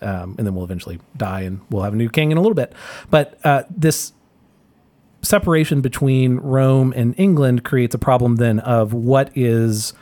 um, 0.01 0.35
and 0.37 0.45
then 0.45 0.55
we'll 0.55 0.63
eventually 0.63 0.99
die 1.17 1.41
and 1.41 1.61
we'll 1.69 1.83
have 1.83 1.93
a 1.93 1.97
new 1.97 2.09
king 2.09 2.31
in 2.31 2.37
a 2.37 2.41
little 2.41 2.55
bit. 2.55 2.73
But 3.09 3.39
uh, 3.43 3.63
this 3.69 4.13
separation 5.21 5.81
between 5.81 6.37
Rome 6.37 6.93
and 6.95 7.15
England 7.17 7.63
creates 7.63 7.95
a 7.95 7.97
problem 7.97 8.35
then 8.35 8.59
of 8.59 8.93
what 8.93 9.35
is 9.35 9.93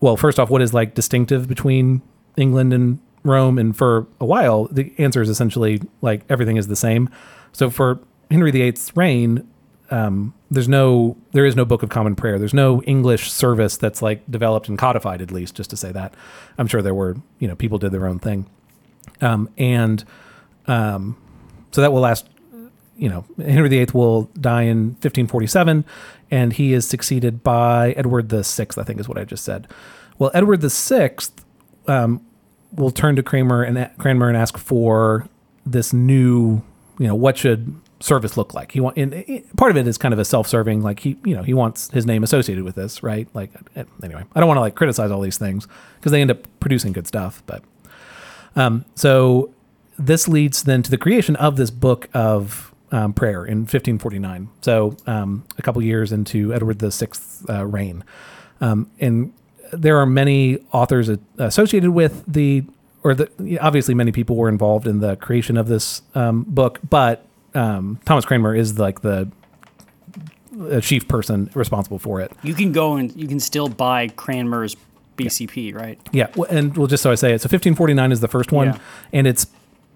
well 0.00 0.16
first 0.16 0.40
off 0.40 0.50
what 0.50 0.60
is 0.60 0.74
like 0.74 0.94
distinctive 0.94 1.46
between 1.46 2.02
England 2.36 2.72
and 2.72 2.98
Rome 3.22 3.58
and 3.58 3.76
for 3.76 4.06
a 4.20 4.24
while 4.24 4.64
the 4.66 4.92
answer 4.98 5.20
is 5.20 5.28
essentially 5.28 5.82
like 6.00 6.22
everything 6.28 6.56
is 6.56 6.68
the 6.68 6.76
same. 6.76 7.08
So 7.52 7.70
for 7.70 8.00
Henry 8.30 8.50
VIII's 8.50 8.92
reign 8.96 9.46
um, 9.90 10.34
there's 10.50 10.68
no 10.68 11.16
there 11.32 11.44
is 11.44 11.56
no 11.56 11.64
book 11.64 11.82
of 11.82 11.88
common 11.88 12.14
prayer. 12.14 12.38
There's 12.38 12.54
no 12.54 12.82
English 12.82 13.30
service 13.30 13.76
that's 13.76 14.02
like 14.02 14.28
developed 14.30 14.68
and 14.68 14.78
codified 14.78 15.20
at 15.20 15.32
least 15.32 15.56
just 15.56 15.70
to 15.70 15.76
say 15.76 15.90
that. 15.92 16.14
I'm 16.58 16.66
sure 16.66 16.80
there 16.80 16.94
were 16.94 17.16
you 17.38 17.48
know 17.48 17.56
people 17.56 17.78
did 17.78 17.92
their 17.92 18.06
own 18.06 18.18
thing. 18.18 18.46
Um, 19.20 19.50
and 19.58 20.04
um, 20.66 21.16
so 21.72 21.80
that 21.80 21.92
will 21.92 22.00
last 22.00 22.28
you 23.00 23.08
know, 23.08 23.24
Henry 23.38 23.70
VIII 23.70 23.86
will 23.94 24.24
die 24.38 24.62
in 24.62 24.90
1547, 25.00 25.86
and 26.30 26.52
he 26.52 26.74
is 26.74 26.86
succeeded 26.86 27.42
by 27.42 27.92
Edward 27.92 28.28
vi 28.28 28.42
I 28.76 28.84
think 28.84 29.00
is 29.00 29.08
what 29.08 29.16
I 29.16 29.24
just 29.24 29.42
said. 29.42 29.66
Well, 30.18 30.30
Edward 30.34 30.60
vi 30.60 31.10
um, 31.88 32.20
will 32.72 32.90
turn 32.90 33.16
to 33.16 33.22
Kramer 33.22 33.62
and 33.62 33.90
Cranmer 33.98 34.28
and 34.28 34.36
ask 34.36 34.56
for 34.58 35.28
this 35.66 35.92
new, 35.92 36.62
you 36.98 37.06
know, 37.06 37.14
what 37.14 37.36
should 37.38 37.74
service 38.00 38.36
look 38.36 38.54
like? 38.54 38.72
He 38.72 38.80
want, 38.80 38.96
and 38.96 39.12
it- 39.12 39.54
part 39.56 39.70
of 39.70 39.76
it 39.76 39.86
is 39.86 39.98
kind 39.98 40.14
of 40.14 40.18
a 40.20 40.24
self-serving, 40.24 40.82
like 40.82 41.00
he, 41.00 41.18
you 41.24 41.34
know, 41.36 41.42
he 41.42 41.52
wants 41.52 41.90
his 41.90 42.06
name 42.06 42.22
associated 42.22 42.64
with 42.64 42.74
this, 42.74 43.02
right? 43.02 43.28
Like, 43.34 43.50
eh, 43.76 43.84
anyway, 44.02 44.24
I 44.34 44.40
don't 44.40 44.48
want 44.48 44.56
to 44.56 44.62
like 44.62 44.74
criticize 44.74 45.10
all 45.10 45.20
these 45.20 45.36
things 45.38 45.68
because 45.98 46.12
they 46.12 46.20
end 46.20 46.30
up 46.30 46.46
producing 46.60 46.92
good 46.92 47.06
stuff, 47.06 47.42
but 47.46 47.62
um, 48.56 48.84
so 48.94 49.52
this 49.98 50.26
leads 50.28 50.62
then 50.62 50.82
to 50.82 50.90
the 50.90 50.96
creation 50.96 51.36
of 51.36 51.56
this 51.56 51.70
book 51.70 52.08
of 52.14 52.74
um, 52.90 53.12
prayer 53.12 53.44
in 53.44 53.58
1549. 53.60 54.48
So 54.62 54.96
um, 55.06 55.44
a 55.58 55.62
couple 55.62 55.82
years 55.82 56.10
into 56.10 56.52
Edward 56.54 56.78
the 56.78 56.90
Sixth's 56.90 57.44
uh, 57.48 57.66
reign, 57.66 58.02
um, 58.62 58.90
and 58.98 59.32
there 59.72 59.98
are 59.98 60.06
many 60.06 60.58
authors 60.72 61.10
associated 61.38 61.90
with 61.90 62.24
the, 62.26 62.64
or 63.02 63.14
the 63.14 63.58
obviously 63.60 63.94
many 63.94 64.12
people 64.12 64.36
were 64.36 64.48
involved 64.48 64.86
in 64.86 65.00
the 65.00 65.16
creation 65.16 65.56
of 65.56 65.68
this 65.68 66.02
um, 66.14 66.44
book, 66.48 66.78
but 66.88 67.24
um, 67.54 67.98
Thomas 68.04 68.24
Cranmer 68.24 68.54
is 68.54 68.78
like 68.78 69.00
the 69.02 69.30
a 70.68 70.80
chief 70.80 71.06
person 71.08 71.50
responsible 71.54 71.98
for 71.98 72.20
it. 72.20 72.32
You 72.42 72.54
can 72.54 72.72
go 72.72 72.96
and 72.96 73.14
you 73.16 73.26
can 73.28 73.40
still 73.40 73.68
buy 73.68 74.08
Cranmer's 74.08 74.76
BCP, 75.16 75.74
right? 75.74 75.98
Yeah, 76.12 76.28
well, 76.36 76.48
and 76.50 76.76
well, 76.76 76.86
just 76.86 77.02
so 77.02 77.10
I 77.10 77.14
say 77.14 77.28
it, 77.32 77.40
so 77.40 77.44
1549 77.46 78.12
is 78.12 78.20
the 78.20 78.28
first 78.28 78.52
one, 78.52 78.68
Yeah. 78.68 78.78
and 79.12 79.26
it's 79.26 79.46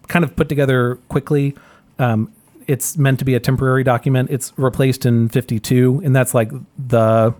kind 0.08 0.24
of 0.24 0.36
put 0.36 0.48
together 0.48 0.96
quickly. 1.08 1.56
Um, 1.98 2.32
it's 2.66 2.96
meant 2.96 3.18
to 3.18 3.24
be 3.24 3.34
a 3.34 3.40
temporary 3.40 3.84
document. 3.84 4.30
It's 4.30 4.52
replaced 4.56 5.04
in 5.06 5.28
52, 5.28 6.02
and 6.04 6.14
that's 6.16 6.34
like 6.34 6.50
the 6.78 7.34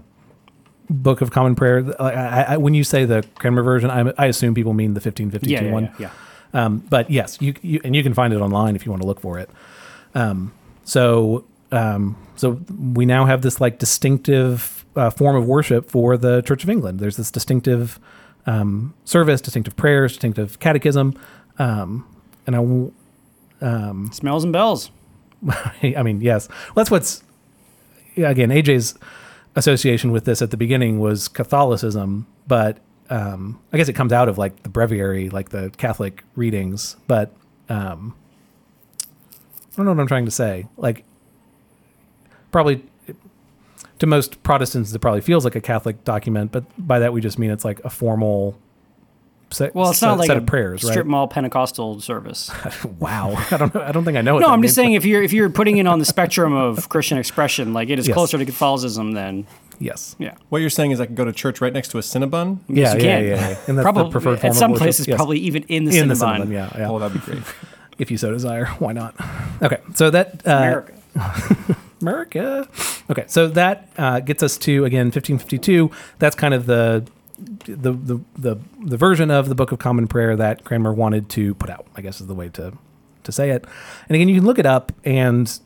Book 0.91 1.21
of 1.21 1.31
Common 1.31 1.55
Prayer. 1.55 1.85
I, 2.01 2.43
I, 2.55 2.57
when 2.57 2.75
you 2.75 2.85
say 2.85 3.05
the 3.05 3.25
Cranmer 3.37 3.63
version, 3.63 3.91
I, 3.91 4.13
I 4.19 4.27
assume 4.27 4.55
people 4.55 4.75
mean 4.75 4.95
the 4.95 5.01
1552 5.01 5.51
Yeah, 5.53 5.63
yeah, 5.63 5.73
one. 5.73 5.85
yeah, 5.85 6.11
yeah. 6.55 6.65
Um, 6.65 6.79
but 6.89 7.11
yes, 7.11 7.39
you, 7.41 7.55
you 7.63 7.81
and 7.85 7.97
you 7.97 8.03
can 8.03 8.15
find 8.15 8.33
it 8.33 8.37
online 8.41 8.77
if 8.77 8.85
you 8.87 8.93
want 8.93 9.03
to 9.03 9.09
look 9.09 9.21
for 9.21 9.39
it. 9.39 9.51
Um, 10.15 10.53
so 10.85 11.45
um, 11.73 12.17
so 12.37 12.61
we 12.93 13.07
now 13.07 13.25
have 13.27 13.43
this 13.43 13.61
like 13.61 13.79
distinctive 13.79 14.85
uh, 14.95 15.11
form 15.11 15.35
of 15.35 15.47
worship 15.47 15.91
for 15.91 16.17
the 16.17 16.43
Church 16.43 16.63
of 16.63 16.71
England. 16.71 17.01
There's 17.01 17.17
this 17.17 17.31
distinctive 17.33 17.99
um, 18.47 18.95
service, 19.05 19.41
distinctive 19.41 19.75
prayers, 19.75 20.13
distinctive 20.13 20.59
catechism, 20.61 21.19
um, 21.59 22.07
and 22.47 22.55
I. 22.57 23.65
Um, 23.65 24.11
Smells 24.13 24.45
and 24.45 24.53
bells. 24.53 24.91
I 25.83 26.03
mean, 26.03 26.21
yes, 26.21 26.49
well, 26.49 26.85
that's 26.85 26.91
what's 26.91 27.23
again 28.17 28.51
AJ's 28.51 28.95
association 29.57 30.13
with 30.13 30.25
this 30.25 30.43
at 30.43 30.51
the 30.51 30.57
beginning 30.57 30.99
was 30.99 31.29
Catholicism, 31.29 32.27
but 32.47 32.79
um, 33.11 33.61
I 33.73 33.77
guess 33.77 33.89
it 33.89 33.95
comes 33.95 34.13
out 34.13 34.29
of 34.29 34.39
like 34.39 34.63
the 34.63 34.69
breviary, 34.69 35.31
like 35.31 35.51
the 35.51 35.71
Catholic 35.77 36.25
readings. 36.35 36.97
But 37.07 37.35
um, 37.69 38.15
I 39.01 39.77
don't 39.77 39.87
know 39.87 39.93
what 39.93 40.01
I'm 40.01 40.07
trying 40.07 40.25
to 40.25 40.31
say. 40.31 40.67
Like, 40.77 41.05
probably 42.51 42.85
to 43.99 44.07
most 44.07 44.43
Protestants, 44.43 44.93
it 44.93 44.99
probably 44.99 45.21
feels 45.21 45.45
like 45.45 45.55
a 45.55 45.61
Catholic 45.61 46.05
document, 46.05 46.53
but 46.53 46.65
by 46.79 46.99
that 46.99 47.13
we 47.13 47.21
just 47.21 47.39
mean 47.39 47.51
it's 47.51 47.65
like 47.65 47.81
a 47.85 47.91
formal. 47.91 48.59
Set, 49.51 49.75
Well, 49.75 49.91
it's 49.91 50.01
set, 50.01 50.07
not 50.09 50.19
like 50.19 50.27
set 50.27 50.37
a 50.37 50.41
of 50.41 50.47
prayers, 50.47 50.81
strip 50.83 50.97
right? 50.97 51.07
mall 51.07 51.29
Pentecostal 51.29 52.01
service. 52.01 52.51
wow, 52.99 53.35
I 53.51 53.57
don't 53.57 53.75
know. 53.75 53.83
I 53.83 53.93
don't 53.93 54.05
think 54.05 54.17
I 54.17 54.21
know. 54.21 54.35
What 54.35 54.41
No, 54.41 54.47
that 54.49 54.53
I'm 54.55 54.61
means, 54.61 54.71
just 54.71 54.77
saying 54.77 54.95
if 54.95 55.05
you're 55.05 55.23
if 55.23 55.33
you're 55.33 55.51
putting 55.51 55.77
it 55.79 55.87
on 55.87 55.99
the 56.01 56.05
spectrum 56.05 56.53
of 56.55 56.89
Christian 56.89 57.19
expression, 57.19 57.73
like 57.73 57.89
it 57.91 57.99
is 57.99 58.09
Yes. 58.09 58.15
closer 58.15 58.39
to 58.39 58.45
Catholicism 58.45 59.13
than 59.13 59.47
Yes. 59.81 60.15
yeah. 60.19 60.35
What 60.51 60.61
you're 60.61 60.71
saying 60.71 60.93
is 60.93 61.01
I 61.01 61.07
can 61.07 61.15
go 61.15 61.25
to 61.25 61.33
church 61.33 61.61
right 61.61 61.73
next 61.73 61.89
to 61.89 61.99
a 61.99 62.01
Cinnabon? 62.01 62.59
Yeah, 62.69 62.75
you 62.75 62.81
yeah, 62.83 62.91
can. 62.93 63.03
yeah, 63.03 63.21
yeah. 63.51 63.57
And 63.69 63.77
that's 63.79 63.85
probably 63.85 64.05
the 64.05 64.11
preferred 64.11 64.41
form 64.41 64.51
at 64.53 64.57
some 64.57 64.73
of 64.73 64.79
places, 64.79 65.07
Yes. 65.09 65.17
probably 65.17 65.39
even 65.41 65.63
in 65.65 65.85
the 65.85 65.99
in 65.99 66.09
the 66.09 66.15
Cinnabon. 66.15 66.51
Yeah, 66.53 66.71
yeah. 66.77 66.91
Oh, 66.91 66.99
that'd 66.99 67.13
be 67.21 67.25
great. 67.25 67.43
if 67.99 68.11
you 68.11 68.17
so 68.17 68.31
desire, 68.33 68.67
why 68.79 68.93
not? 68.93 69.15
Okay, 69.63 69.79
so 69.95 70.11
that 70.11 70.47
uh, 70.47 70.51
America. 70.51 70.93
America. 72.01 72.69
Okay, 73.11 73.25
so 73.27 73.49
that 73.49 73.89
uh, 73.99 74.21
gets 74.21 74.43
us 74.43 74.57
to 74.59 74.85
again 74.85 75.07
1552. 75.07 75.91
That's 76.19 76.37
kind 76.37 76.55
of 76.55 76.67
the 76.67 77.07
the, 77.39 77.93
the 77.93 78.21
the 78.37 78.57
the 78.81 78.97
version 78.97 79.31
of 79.31 79.49
the 79.49 79.55
Book 79.55 79.73
of 79.73 79.79
Common 79.79 80.07
Prayer 80.07 80.37
that 80.37 80.65
Cranmer 80.65 80.93
wanted 80.93 81.29
to 81.31 81.55
put 81.55 81.71
out. 81.71 81.87
I 81.97 82.03
guess 82.03 82.21
is 82.21 82.27
the 82.27 82.35
way 82.35 82.49
to 82.51 82.77
to 83.25 83.33
say 83.33 83.51
it. 83.51 83.65
And 84.09 84.17
again, 84.17 84.29
you 84.29 84.37
can 84.37 84.45
look 84.45 84.59
it 84.59 84.67
up, 84.67 84.93
and 85.05 85.59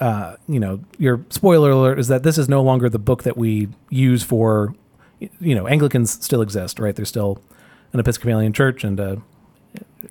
uh, 0.00 0.36
you 0.48 0.60
know, 0.60 0.80
your 0.98 1.24
spoiler 1.30 1.70
alert 1.70 1.98
is 1.98 2.08
that 2.08 2.22
this 2.22 2.38
is 2.38 2.48
no 2.48 2.62
longer 2.62 2.88
the 2.88 2.98
book 2.98 3.22
that 3.22 3.36
we 3.36 3.68
use 3.90 4.22
for. 4.22 4.74
You 5.18 5.54
know, 5.54 5.66
Anglicans 5.66 6.10
still 6.10 6.42
exist, 6.42 6.78
right? 6.78 6.94
There's 6.94 7.08
still 7.08 7.40
an 7.92 8.00
Episcopalian 8.00 8.52
church, 8.52 8.84
and 8.84 9.00
uh, 9.00 9.16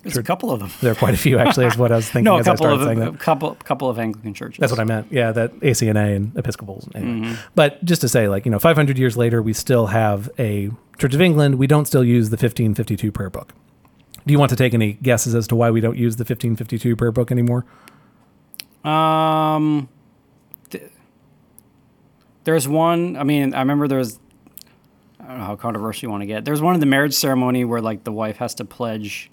There's 0.02 0.16
a 0.16 0.22
couple 0.22 0.50
of 0.50 0.60
them. 0.60 0.70
there 0.80 0.92
are 0.92 0.94
quite 0.96 1.14
a 1.14 1.16
few 1.16 1.38
actually. 1.38 1.66
Is 1.66 1.76
what 1.76 1.92
I 1.92 1.96
was 1.96 2.06
thinking 2.10 2.24
No, 2.24 2.36
a 2.36 2.40
as 2.40 2.48
I 2.48 2.52
couple 2.52 2.66
started 2.66 2.80
of 2.80 2.86
saying 2.86 3.02
a 3.02 3.10
that. 3.12 3.20
couple 3.20 3.54
couple 3.56 3.88
of 3.88 3.98
Anglican 3.98 4.34
churches. 4.34 4.58
That's 4.60 4.72
what 4.72 4.80
I 4.80 4.84
meant. 4.84 5.08
Yeah, 5.10 5.32
that 5.32 5.52
ACNA 5.60 6.16
and 6.16 6.36
Episcopals. 6.36 6.88
Anyway. 6.94 7.28
Mm-hmm. 7.28 7.34
But 7.54 7.84
just 7.84 8.00
to 8.02 8.08
say, 8.08 8.28
like, 8.28 8.44
you 8.44 8.50
know, 8.50 8.58
500 8.58 8.98
years 8.98 9.16
later, 9.16 9.40
we 9.42 9.52
still 9.52 9.86
have 9.86 10.28
a 10.38 10.70
Church 10.98 11.14
of 11.14 11.20
England. 11.20 11.56
We 11.56 11.66
don't 11.66 11.84
still 11.86 12.04
use 12.04 12.30
the 12.30 12.34
1552 12.36 13.12
prayer 13.12 13.30
book. 13.30 13.52
Do 14.26 14.32
you 14.32 14.38
want 14.38 14.50
to 14.50 14.56
take 14.56 14.74
any 14.74 14.94
guesses 14.94 15.34
as 15.34 15.46
to 15.48 15.54
why 15.56 15.70
we 15.70 15.80
don't 15.80 15.96
use 15.96 16.16
the 16.16 16.22
1552 16.22 16.96
prayer 16.96 17.12
book 17.12 17.30
anymore? 17.30 17.64
Um, 18.84 19.88
th- 20.70 20.90
there's 22.44 22.66
one. 22.68 23.16
I 23.16 23.24
mean, 23.24 23.54
I 23.54 23.58
remember 23.60 23.88
there 23.88 23.98
was. 23.98 24.18
I 25.20 25.28
don't 25.30 25.38
know 25.38 25.44
how 25.44 25.56
controversial 25.56 26.06
you 26.06 26.10
want 26.10 26.22
to 26.22 26.26
get. 26.26 26.44
There's 26.44 26.62
one 26.62 26.74
in 26.74 26.80
the 26.80 26.86
marriage 26.86 27.14
ceremony 27.14 27.64
where 27.64 27.80
like 27.80 28.04
the 28.04 28.12
wife 28.12 28.36
has 28.36 28.54
to 28.56 28.64
pledge, 28.64 29.30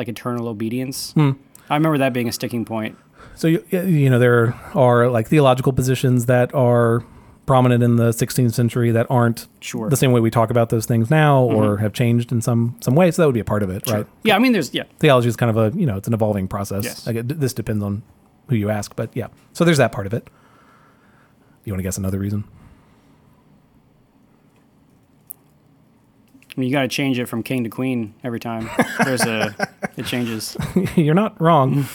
like 0.00 0.08
eternal 0.08 0.48
obedience. 0.48 1.12
Hmm. 1.12 1.32
I 1.68 1.74
remember 1.76 1.98
that 1.98 2.12
being 2.12 2.28
a 2.28 2.32
sticking 2.32 2.64
point. 2.64 2.96
So, 3.36 3.46
you, 3.46 3.64
you 3.70 4.10
know, 4.10 4.18
there 4.18 4.54
are 4.74 5.08
like 5.08 5.28
theological 5.28 5.72
positions 5.72 6.26
that 6.26 6.52
are 6.54 7.04
prominent 7.46 7.82
in 7.82 7.96
the 7.96 8.10
16th 8.10 8.52
century 8.54 8.90
that 8.92 9.06
aren't 9.10 9.46
Sure. 9.60 9.88
the 9.88 9.96
same 9.96 10.12
way 10.12 10.20
we 10.20 10.30
talk 10.30 10.50
about 10.50 10.68
those 10.70 10.86
things 10.86 11.10
now 11.10 11.42
or 11.42 11.78
have 11.78 11.92
changed 11.92 12.32
in 12.32 12.40
some 12.40 12.76
some 12.80 12.94
way. 12.94 13.10
So 13.10 13.22
that 13.22 13.26
would 13.26 13.34
be 13.34 13.40
a 13.40 13.44
part 13.44 13.62
of 13.62 13.70
it, 13.70 13.88
right? 13.90 14.06
Yeah, 14.24 14.36
I 14.36 14.38
mean, 14.38 14.52
there's 14.52 14.72
yeah. 14.74 14.84
theology 14.98 15.28
is 15.28 15.36
kind 15.36 15.50
of 15.50 15.56
a 15.74 15.76
you 15.78 15.86
know 15.86 15.96
it's 15.96 16.08
an 16.08 16.14
evolving 16.14 16.48
process. 16.48 16.84
Yes. 16.84 17.06
Like, 17.06 17.16
it- 17.16 17.40
this 17.40 17.52
depends 17.52 17.82
on 17.84 18.02
who 18.48 18.56
you 18.56 18.68
ask, 18.70 18.94
but 18.96 19.10
yeah. 19.14 19.28
So 19.52 19.64
there's 19.64 19.78
that 19.78 19.92
part 19.92 20.06
of 20.06 20.14
it. 20.14 20.28
You 21.64 21.72
want 21.72 21.78
to 21.80 21.82
guess 21.84 21.98
another 21.98 22.18
reason? 22.18 22.44
I 26.56 26.60
mean, 26.60 26.68
you 26.68 26.74
got 26.74 26.82
to 26.82 26.88
change 26.88 27.18
it 27.18 27.26
from 27.26 27.42
king 27.42 27.64
to 27.64 27.70
queen 27.70 28.14
every 28.24 28.40
time. 28.40 28.68
There's 29.04 29.22
a 29.24 29.54
it 29.96 30.06
changes. 30.06 30.56
You're 30.96 31.14
not 31.14 31.40
wrong. 31.40 31.86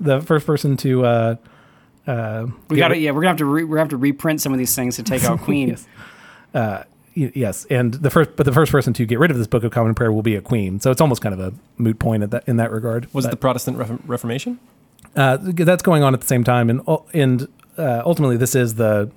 the 0.00 0.20
first 0.20 0.46
person 0.46 0.76
to 0.78 1.04
uh, 1.04 1.36
uh, 2.06 2.46
We 2.68 2.76
got 2.76 2.88
to 2.88 2.98
yeah. 2.98 3.10
We're 3.10 3.22
gonna 3.22 3.28
have 3.30 3.38
to 3.38 3.44
re- 3.44 3.64
we're 3.64 3.76
gonna 3.76 3.82
have 3.84 3.88
to 3.90 3.96
reprint 3.96 4.40
some 4.40 4.52
of 4.52 4.58
these 4.58 4.74
things 4.74 4.96
to 4.96 5.02
take 5.02 5.24
out 5.24 5.40
queen. 5.48 5.68
Yes. 5.70 5.86
uh, 6.54 6.84
y- 7.16 7.32
yes, 7.34 7.64
and 7.66 7.94
the 7.94 8.10
first 8.10 8.30
but 8.36 8.44
the 8.46 8.52
first 8.52 8.70
person 8.70 8.92
to 8.94 9.04
get 9.06 9.18
rid 9.18 9.30
of 9.30 9.36
this 9.38 9.46
Book 9.48 9.64
of 9.64 9.72
Common 9.72 9.94
Prayer 9.94 10.12
will 10.12 10.22
be 10.22 10.36
a 10.36 10.40
queen. 10.40 10.78
So 10.80 10.90
it's 10.90 11.00
almost 11.00 11.20
kind 11.22 11.32
of 11.34 11.40
a 11.40 11.52
moot 11.76 11.98
point 11.98 12.22
at 12.22 12.30
that 12.30 12.44
in 12.46 12.56
that 12.58 12.70
regard. 12.70 13.12
Was 13.14 13.24
it 13.26 13.30
the 13.30 13.36
Protestant 13.36 13.78
Ref- 13.78 13.98
Reformation? 14.06 14.58
uh, 15.16 15.38
that's 15.40 15.82
going 15.82 16.02
on 16.02 16.14
at 16.14 16.20
the 16.20 16.26
same 16.26 16.44
time, 16.44 16.70
and 16.70 16.80
ul- 16.86 17.06
and 17.12 17.48
uh, 17.78 18.02
ultimately 18.06 18.36
this 18.36 18.54
is 18.54 18.74
the 18.76 19.10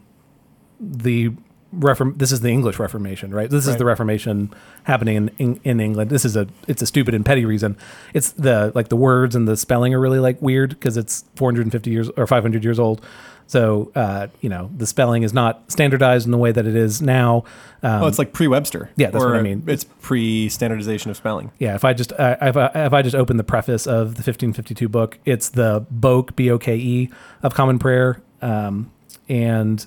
the 0.80 1.32
reform. 1.72 2.16
This 2.18 2.32
is 2.32 2.42
the 2.42 2.50
English 2.50 2.80
Reformation, 2.80 3.34
right? 3.34 3.50
This 3.50 3.68
is 3.68 3.78
the 3.78 3.86
Reformation 3.86 4.54
happening 4.84 5.16
in, 5.16 5.32
in 5.38 5.60
in 5.64 5.80
England. 5.80 6.10
This 6.10 6.26
is 6.26 6.36
a 6.36 6.48
it's 6.68 6.82
a 6.82 6.86
stupid 6.86 7.14
and 7.14 7.26
petty 7.26 7.46
reason. 7.46 7.78
It's 8.14 8.32
the 8.32 8.72
like 8.76 8.90
the 8.90 8.96
words 8.96 9.36
and 9.36 9.48
the 9.48 9.58
spelling 9.58 9.94
are 9.94 10.00
really 10.00 10.20
like 10.20 10.42
weird 10.42 10.72
because 10.72 10.98
it's 10.98 11.26
450 11.36 11.90
years 11.90 12.10
or 12.18 12.28
500 12.28 12.64
years 12.64 12.80
old. 12.80 13.02
So 13.48 13.92
uh, 13.96 14.28
you 14.42 14.50
know 14.50 14.70
the 14.76 14.86
spelling 14.86 15.24
is 15.24 15.34
not 15.34 15.72
standardized 15.72 16.26
in 16.26 16.32
the 16.32 16.38
way 16.38 16.52
that 16.52 16.68
it 16.68 16.76
is 16.76 17.02
now. 17.02 17.46
Um, 17.82 18.04
oh, 18.04 18.08
it's 18.08 18.20
like 18.20 18.34
pre-Webster. 18.34 18.90
yeah, 18.98 19.10
that's 19.10 19.24
what 19.24 19.36
I 19.36 19.42
mean. 19.42 19.64
It's 19.68 19.86
pre-standardization 19.86 21.12
of 21.12 21.18
spelling. 21.18 21.52
Yeah, 21.58 21.76
if 21.76 21.86
I 21.86 21.94
just 21.94 22.12
uh, 22.14 22.36
if, 22.42 22.58
I, 22.58 22.72
if 22.74 22.94
I 22.94 23.02
just 23.02 23.16
open 23.16 23.38
the 23.38 23.44
preface 23.44 23.88
of 23.88 24.16
the 24.16 24.20
1552 24.20 24.90
book, 24.90 25.20
it's 25.26 25.50
the 25.50 25.86
Boke 25.90 26.36
B 26.36 26.52
O 26.52 26.58
K 26.58 26.76
E 26.76 27.10
of 27.42 27.54
Common 27.54 27.80
Prayer, 27.80 28.22
um, 28.42 28.92
and 29.30 29.86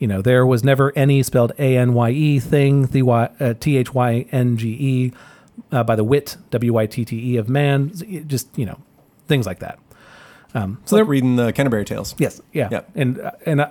you 0.00 0.08
know 0.08 0.20
there 0.22 0.44
was 0.44 0.64
never 0.64 0.92
any 0.96 1.22
spelled 1.22 1.52
A 1.60 1.76
N 1.76 1.94
Y 1.94 2.10
E 2.10 2.40
thing 2.40 2.86
the 2.86 3.02
uh, 3.08 3.54
T 3.60 3.76
H 3.76 3.94
Y 3.94 4.26
N 4.32 4.56
G 4.56 4.68
E 4.80 5.12
uh, 5.70 5.84
by 5.84 5.94
the 5.94 6.02
wit 6.04 6.36
W 6.50 6.72
Y 6.72 6.86
T 6.86 7.04
T 7.04 7.34
E 7.34 7.36
of 7.36 7.48
man, 7.48 7.92
just 8.26 8.48
you 8.58 8.66
know 8.66 8.78
things 9.28 9.46
like 9.46 9.60
that. 9.60 9.78
Um, 10.52 10.80
so 10.84 10.96
like 10.96 11.00
there, 11.00 11.04
reading 11.04 11.36
the 11.36 11.52
Canterbury 11.52 11.84
Tales. 11.84 12.16
yes, 12.18 12.40
yeah, 12.52 12.68
Yeah. 12.72 12.80
and 12.96 13.20
uh, 13.20 13.30
and 13.46 13.60
uh, 13.60 13.70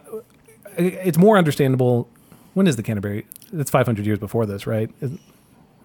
it's 0.77 1.17
more 1.17 1.37
understandable. 1.37 2.07
When 2.53 2.67
is 2.67 2.77
the 2.77 2.83
Canterbury? 2.83 3.25
It's 3.51 3.69
500 3.71 4.05
years 4.05 4.19
before 4.19 4.45
this, 4.45 4.65
right? 4.65 4.89
Is- 5.01 5.17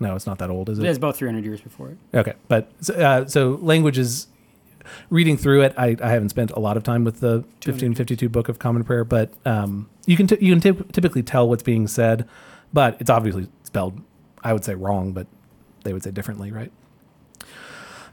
No, 0.00 0.14
it's 0.16 0.26
not 0.26 0.38
that 0.38 0.50
old, 0.50 0.68
is 0.68 0.78
it? 0.78 0.84
It's 0.84 0.98
about 0.98 1.16
300 1.16 1.44
years 1.44 1.60
before 1.60 1.88
it. 1.90 1.98
Okay, 2.16 2.34
but 2.48 2.68
uh, 2.90 3.26
so 3.26 3.58
language 3.62 3.96
is 3.98 4.26
reading 5.10 5.36
through 5.36 5.62
it. 5.62 5.74
I, 5.76 5.96
I 6.02 6.10
haven't 6.10 6.30
spent 6.30 6.50
a 6.52 6.60
lot 6.60 6.76
of 6.76 6.82
time 6.82 7.04
with 7.04 7.20
the 7.20 7.38
1552 7.64 8.28
Book 8.28 8.48
of 8.48 8.58
Common 8.58 8.84
Prayer, 8.84 9.04
but 9.04 9.32
um, 9.44 9.88
you 10.06 10.16
can 10.16 10.26
t- 10.26 10.38
you 10.40 10.58
can 10.58 10.74
typ- 10.74 10.92
typically 10.92 11.22
tell 11.22 11.48
what's 11.48 11.62
being 11.62 11.86
said, 11.86 12.28
but 12.72 12.96
it's 13.00 13.10
obviously 13.10 13.48
spelled. 13.62 14.00
I 14.42 14.52
would 14.52 14.64
say 14.64 14.74
wrong, 14.74 15.12
but 15.12 15.26
they 15.84 15.92
would 15.92 16.02
say 16.02 16.10
differently, 16.10 16.52
right? 16.52 16.70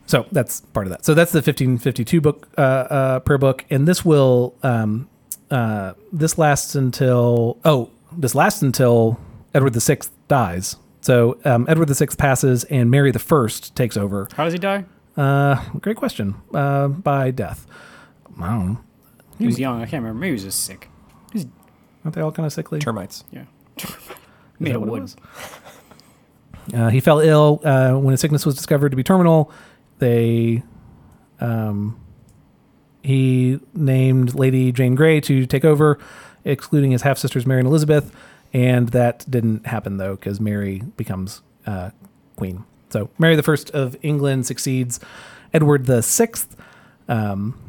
So 0.05 0.25
that's 0.31 0.61
part 0.61 0.87
of 0.87 0.91
that. 0.91 1.05
So 1.05 1.13
that's 1.13 1.31
the 1.31 1.37
1552 1.37 2.21
book 2.21 2.47
uh, 2.57 2.61
uh, 2.61 3.19
prayer 3.19 3.37
book, 3.37 3.65
and 3.69 3.87
this 3.87 4.03
will 4.03 4.55
um, 4.63 5.09
uh, 5.49 5.93
this 6.11 6.37
lasts 6.37 6.75
until 6.75 7.57
oh 7.63 7.89
this 8.11 8.35
lasts 8.35 8.61
until 8.61 9.19
Edward 9.53 9.75
VI 9.75 9.99
dies. 10.27 10.77
So 11.01 11.39
um, 11.45 11.65
Edward 11.67 11.89
VI 11.89 12.07
passes, 12.17 12.63
and 12.65 12.91
Mary 12.91 13.11
the 13.11 13.19
First 13.19 13.75
takes 13.75 13.97
over. 13.97 14.27
How 14.35 14.43
does 14.45 14.53
he 14.53 14.59
die? 14.59 14.85
Uh, 15.17 15.63
great 15.79 15.97
question. 15.97 16.35
Uh, 16.53 16.87
by 16.87 17.31
death. 17.31 17.67
I 18.39 18.49
don't 18.49 18.73
know. 18.73 18.79
He 19.37 19.45
was 19.45 19.59
young. 19.59 19.81
I 19.81 19.85
can't 19.85 20.03
remember. 20.03 20.19
Maybe 20.19 20.29
he 20.29 20.33
was 20.33 20.43
just 20.43 20.63
sick. 20.63 20.89
He's 21.33 21.45
Aren't 22.03 22.15
they 22.15 22.21
all 22.21 22.31
kind 22.31 22.45
of 22.45 22.53
sickly? 22.53 22.79
Termites. 22.79 23.23
Yeah. 23.31 23.45
Made 24.59 24.75
of 24.75 24.83
wood. 24.83 25.11
Uh, 26.73 26.89
he 26.89 26.99
fell 26.99 27.19
ill 27.19 27.59
uh, 27.63 27.93
when 27.93 28.11
his 28.11 28.21
sickness 28.21 28.45
was 28.45 28.55
discovered 28.55 28.89
to 28.89 28.95
be 28.95 29.03
terminal. 29.03 29.51
They, 29.99 30.63
um, 31.39 31.99
he 33.03 33.59
named 33.73 34.35
Lady 34.35 34.71
Jane 34.71 34.95
Grey 34.95 35.19
to 35.21 35.45
take 35.45 35.65
over, 35.65 35.97
excluding 36.45 36.91
his 36.91 37.01
half 37.01 37.17
sisters 37.17 37.45
Mary 37.45 37.59
and 37.59 37.67
Elizabeth. 37.67 38.13
And 38.53 38.89
that 38.89 39.25
didn't 39.29 39.65
happen 39.65 39.97
though, 39.97 40.15
because 40.15 40.39
Mary 40.39 40.83
becomes 40.97 41.41
uh, 41.65 41.91
queen. 42.35 42.63
So 42.91 43.09
Mary 43.17 43.35
the 43.35 43.43
First 43.43 43.69
of 43.71 43.95
England 44.01 44.45
succeeds 44.45 44.99
Edward 45.53 45.85
the 45.85 46.01
Sixth, 46.01 46.55
um, 47.07 47.59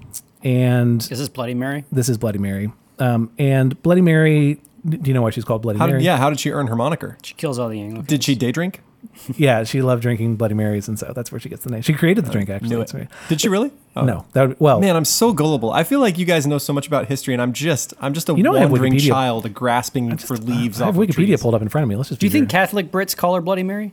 and 0.42 1.06
Is 1.11 1.28
Bloody 1.28 1.54
Mary? 1.54 1.85
this 1.92 2.08
is 2.08 2.18
Bloody 2.18 2.38
Mary. 2.38 2.72
Um, 2.98 3.30
and 3.38 3.80
Bloody 3.82 4.00
Mary, 4.00 4.61
do 4.88 4.98
you 5.08 5.14
know 5.14 5.22
why 5.22 5.30
she's 5.30 5.44
called 5.44 5.62
Bloody 5.62 5.78
How 5.78 5.87
Mary? 5.87 6.00
did, 6.00 6.04
yeah, 6.04 6.16
how 6.18 6.28
did 6.28 6.40
she 6.40 6.50
earn 6.50 6.66
her 6.66 6.76
moniker? 6.76 7.16
She 7.22 7.35
kills 7.35 7.58
all 7.58 7.68
the 7.68 7.80
Anglicans. 7.80 8.08
Did 8.08 8.24
she 8.24 8.35
day 8.35 8.52
drink? 8.52 8.80
yeah, 9.37 9.64
she 9.64 9.82
loved 9.82 10.02
drinking 10.02 10.37
Bloody 10.37 10.54
Marys, 10.54 10.87
and 10.88 10.98
so 10.98 11.12
that's 11.14 11.32
where 11.32 11.40
she 11.40 11.48
gets 11.48 11.64
the 11.64 11.70
name. 11.70 11.82
She 11.82 11.92
created 11.92 12.24
the 12.24 12.30
drink, 12.30 12.48
actually. 12.50 12.68
Knew 12.70 12.76
it. 12.76 12.78
That's 12.80 12.94
right. 12.94 13.08
Did 13.28 13.40
she 13.40 13.48
really? 13.48 13.72
Oh. 13.96 14.04
No, 14.04 14.26
that 14.32 14.48
would, 14.48 14.61
well, 14.61 14.80
Man, 14.80 14.96
I'm 14.96 15.04
so 15.04 15.32
gullible. 15.32 15.72
I 15.72 15.82
feel 15.85 16.00
like 16.00 16.18
you 16.18 16.24
guys 16.24 16.46
know 16.46 16.58
so 16.58 16.72
much 16.72 16.87
about 16.87 17.06
history, 17.08 17.35
and 17.35 17.42
I'm 17.42 17.52
just 17.52 17.94
I'm 18.00 18.14
just 18.14 18.28
a 18.28 18.35
You 18.35 18.42
know 18.44 18.52
wandering 18.52 18.94
Wikipedia. 18.94 19.08
child 19.08 19.52
grasping 19.52 20.16
for 20.18 20.37
leaves 20.37 20.80
I 20.80 20.87
have 20.87 20.96
off 20.98 21.02
of 21.02 21.08
Wikipedia 21.08 21.14
trees. 21.26 21.42
pulled 21.42 21.54
up 21.54 21.62
in 21.62 21.68
front 21.68 21.82
of 21.85 21.88
me. 21.88 21.96
Let's 21.96 22.08
just. 22.11 22.20
Do 22.20 22.26
you 22.26 22.32
be 22.32 22.38
think. 22.40 22.50
Catholic 22.50 22.90
Brits 22.92 23.16
call 23.16 23.35
her 23.35 23.40
Bloody 23.40 23.62
Mary? 23.64 23.92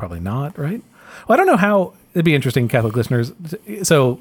Probably 0.00 0.18
not? 0.18 0.58
Right. 0.58 0.82
Well, 1.28 1.34
I 1.34 1.36
don't 1.36 1.46
know 1.46 1.58
how. 1.58 1.92
It'd 2.14 2.24
be 2.24 2.34
interesting, 2.34 2.66
Catholic 2.66 2.96
listeners. 2.96 3.32
So, 3.82 4.20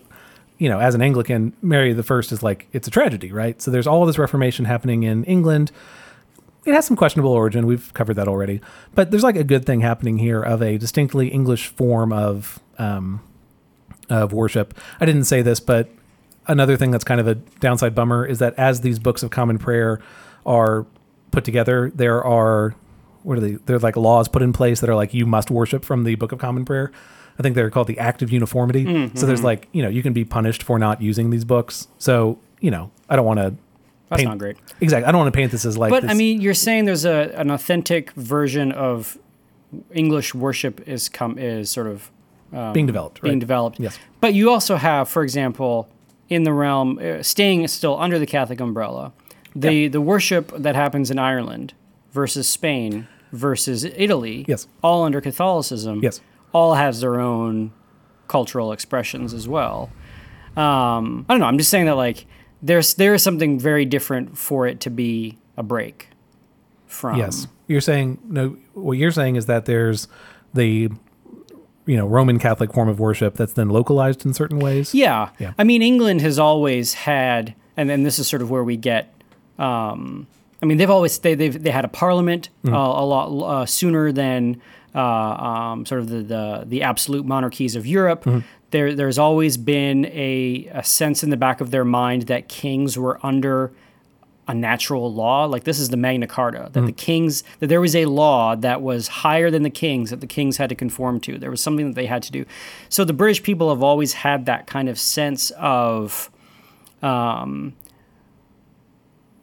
you 0.57 0.69
know, 0.69 0.79
as 0.79 0.93
an 0.93 1.01
Anglican, 1.01 1.53
Mary 1.61 1.93
the 1.93 2.03
First 2.03 2.31
is 2.31 2.43
like 2.43 2.67
it's 2.73 2.87
a 2.87 2.91
tragedy, 2.91 3.31
right? 3.31 3.59
So 3.61 3.71
there's 3.71 3.87
all 3.87 4.05
this 4.05 4.19
Reformation 4.19 4.65
happening 4.65 5.03
in 5.03 5.23
England. 5.23 5.71
It 6.65 6.73
has 6.73 6.85
some 6.85 6.97
questionable 6.97 7.31
origin. 7.31 7.65
We've 7.65 7.91
covered 7.93 8.15
that 8.15 8.27
already, 8.27 8.59
but 8.93 9.09
there's 9.09 9.23
like 9.23 9.37
a 9.37 9.43
good 9.43 9.65
thing 9.65 9.79
happening 9.79 10.17
here 10.17 10.43
of 10.43 10.61
a 10.61 10.77
distinctly 10.77 11.29
English 11.29 11.67
form 11.67 12.11
of 12.11 12.59
um, 12.77 13.21
of 14.09 14.33
worship. 14.33 14.77
I 14.99 15.05
didn't 15.05 15.23
say 15.23 15.41
this, 15.41 15.61
but 15.61 15.89
another 16.47 16.75
thing 16.75 16.91
that's 16.91 17.05
kind 17.05 17.21
of 17.21 17.27
a 17.27 17.35
downside 17.35 17.95
bummer 17.95 18.25
is 18.25 18.39
that 18.39 18.53
as 18.57 18.81
these 18.81 18.99
books 18.99 19.23
of 19.23 19.29
common 19.29 19.57
prayer 19.57 20.01
are 20.45 20.85
put 21.31 21.45
together, 21.45 21.89
there 21.95 22.21
are 22.21 22.75
what 23.29 23.37
are 23.37 23.41
they? 23.41 23.51
They're 23.51 23.77
like 23.77 23.95
laws 23.95 24.27
put 24.27 24.41
in 24.41 24.53
place 24.53 24.79
that 24.81 24.89
are 24.89 24.95
like 24.95 25.13
you 25.13 25.27
must 25.27 25.51
worship 25.51 25.85
from 25.85 26.03
the 26.03 26.15
Book 26.15 26.31
of 26.31 26.39
Common 26.39 26.65
Prayer. 26.65 26.91
I 27.37 27.43
think 27.43 27.53
they're 27.53 27.69
called 27.69 27.85
the 27.85 27.99
Act 27.99 28.23
of 28.23 28.31
Uniformity. 28.31 28.85
Mm-hmm, 28.85 29.15
so 29.15 29.27
there's 29.27 29.39
mm-hmm. 29.39 29.45
like 29.45 29.67
you 29.71 29.83
know 29.83 29.87
you 29.87 30.01
can 30.01 30.13
be 30.13 30.25
punished 30.25 30.63
for 30.63 30.79
not 30.79 30.99
using 30.99 31.29
these 31.29 31.45
books. 31.45 31.87
So 31.99 32.39
you 32.59 32.71
know 32.71 32.89
I 33.07 33.15
don't 33.15 33.25
want 33.27 33.37
to 33.37 33.53
That's 34.09 34.21
paint 34.21 34.29
not 34.29 34.39
great. 34.39 34.57
exactly. 34.81 35.05
I 35.05 35.11
don't 35.11 35.19
want 35.19 35.31
to 35.31 35.37
paint 35.37 35.51
this 35.51 35.63
as 35.63 35.77
like. 35.77 35.91
But 35.91 36.01
this, 36.01 36.11
I 36.11 36.15
mean, 36.15 36.41
you're 36.41 36.55
saying 36.55 36.85
there's 36.85 37.05
a 37.05 37.31
an 37.35 37.51
authentic 37.51 38.13
version 38.13 38.71
of 38.71 39.15
English 39.93 40.33
worship 40.33 40.87
is 40.87 41.07
come 41.07 41.37
is 41.37 41.69
sort 41.69 41.85
of 41.85 42.09
um, 42.51 42.73
being 42.73 42.87
developed. 42.87 43.21
being 43.21 43.35
right? 43.35 43.39
developed. 43.39 43.79
Yes. 43.79 43.99
But 44.21 44.33
you 44.33 44.49
also 44.49 44.75
have, 44.75 45.07
for 45.07 45.21
example, 45.21 45.87
in 46.29 46.45
the 46.45 46.53
realm 46.53 46.97
uh, 46.97 47.21
staying 47.21 47.67
still 47.67 47.95
under 47.99 48.17
the 48.17 48.25
Catholic 48.25 48.59
umbrella, 48.59 49.13
the 49.55 49.87
the 49.87 50.01
worship 50.01 50.51
that 50.57 50.73
happens 50.73 51.11
in 51.11 51.19
Ireland 51.19 51.75
versus 52.11 52.49
Spain 52.49 53.07
versus 53.31 53.83
Italy, 53.83 54.45
Yes. 54.47 54.67
all 54.83 55.03
under 55.03 55.21
Catholicism, 55.21 55.99
Yes. 56.01 56.21
all 56.53 56.75
has 56.75 57.01
their 57.01 57.19
own 57.19 57.71
cultural 58.27 58.71
expressions 58.71 59.33
as 59.33 59.47
well. 59.47 59.89
Um, 60.57 61.25
I 61.29 61.33
don't 61.33 61.39
know. 61.39 61.45
I'm 61.45 61.57
just 61.57 61.69
saying 61.69 61.85
that 61.85 61.95
like 61.95 62.25
there's 62.61 62.93
there 62.95 63.13
is 63.13 63.23
something 63.23 63.59
very 63.59 63.85
different 63.85 64.37
for 64.37 64.67
it 64.67 64.79
to 64.81 64.89
be 64.89 65.37
a 65.57 65.63
break 65.63 66.09
from. 66.87 67.17
Yes. 67.17 67.47
You're 67.67 67.81
saying 67.81 68.19
no 68.25 68.57
what 68.73 68.93
you're 68.97 69.11
saying 69.11 69.35
is 69.35 69.45
that 69.45 69.65
there's 69.65 70.07
the 70.53 70.89
you 71.85 71.97
know 71.97 72.07
Roman 72.07 72.39
Catholic 72.39 72.73
form 72.73 72.89
of 72.89 72.99
worship 72.99 73.35
that's 73.35 73.53
then 73.53 73.69
localized 73.69 74.25
in 74.25 74.33
certain 74.33 74.59
ways. 74.59 74.93
Yeah. 74.93 75.29
Yeah. 75.39 75.53
I 75.57 75.63
mean, 75.63 75.81
England 75.81 76.21
has 76.21 76.37
always 76.39 76.93
had, 76.93 77.53
and 77.77 77.89
then 77.89 78.03
this 78.03 78.19
is 78.19 78.27
sort 78.27 78.41
of 78.41 78.49
where 78.49 78.63
we 78.63 78.75
get. 78.77 79.13
Um, 79.57 80.27
I 80.61 80.65
mean, 80.65 80.77
they've 80.77 80.89
always 80.89 81.17
they 81.19 81.35
they've 81.35 81.61
they 81.61 81.71
had 81.71 81.85
a 81.85 81.89
parliament 81.89 82.49
uh, 82.67 82.71
a 82.71 83.05
lot 83.05 83.27
uh, 83.61 83.65
sooner 83.65 84.11
than 84.11 84.61
uh, 84.93 84.99
um, 84.99 85.85
sort 85.85 86.01
of 86.01 86.09
the, 86.09 86.21
the 86.21 86.63
the 86.65 86.81
absolute 86.83 87.25
monarchies 87.25 87.75
of 87.75 87.85
Europe. 87.85 88.25
There 88.71 88.93
there's 88.93 89.17
always 89.17 89.57
been 89.57 90.05
a, 90.07 90.69
a 90.73 90.83
sense 90.83 91.23
in 91.23 91.29
the 91.29 91.37
back 91.37 91.61
of 91.61 91.71
their 91.71 91.85
mind 91.85 92.23
that 92.23 92.47
kings 92.47 92.97
were 92.97 93.19
under 93.23 93.71
a 94.47 94.53
natural 94.53 95.13
law. 95.13 95.45
Like 95.45 95.63
this 95.63 95.79
is 95.79 95.89
the 95.89 95.97
Magna 95.97 96.27
Carta 96.27 96.69
that 96.73 96.85
the 96.85 96.91
kings 96.91 97.43
that 97.59 97.67
there 97.67 97.79
was 97.79 97.95
a 97.95 98.05
law 98.05 98.55
that 98.55 98.81
was 98.81 99.07
higher 99.07 99.49
than 99.51 99.63
the 99.63 99.69
kings 99.69 100.09
that 100.09 100.21
the 100.21 100.27
kings 100.27 100.57
had 100.57 100.69
to 100.69 100.75
conform 100.75 101.19
to. 101.21 101.37
There 101.37 101.51
was 101.51 101.61
something 101.61 101.87
that 101.87 101.95
they 101.95 102.07
had 102.07 102.23
to 102.23 102.31
do. 102.31 102.45
So 102.89 103.05
the 103.05 103.13
British 103.13 103.43
people 103.43 103.69
have 103.69 103.83
always 103.83 104.13
had 104.13 104.45
that 104.47 104.65
kind 104.67 104.89
of 104.89 104.99
sense 104.99 105.51
of 105.51 106.31
um, 107.01 107.73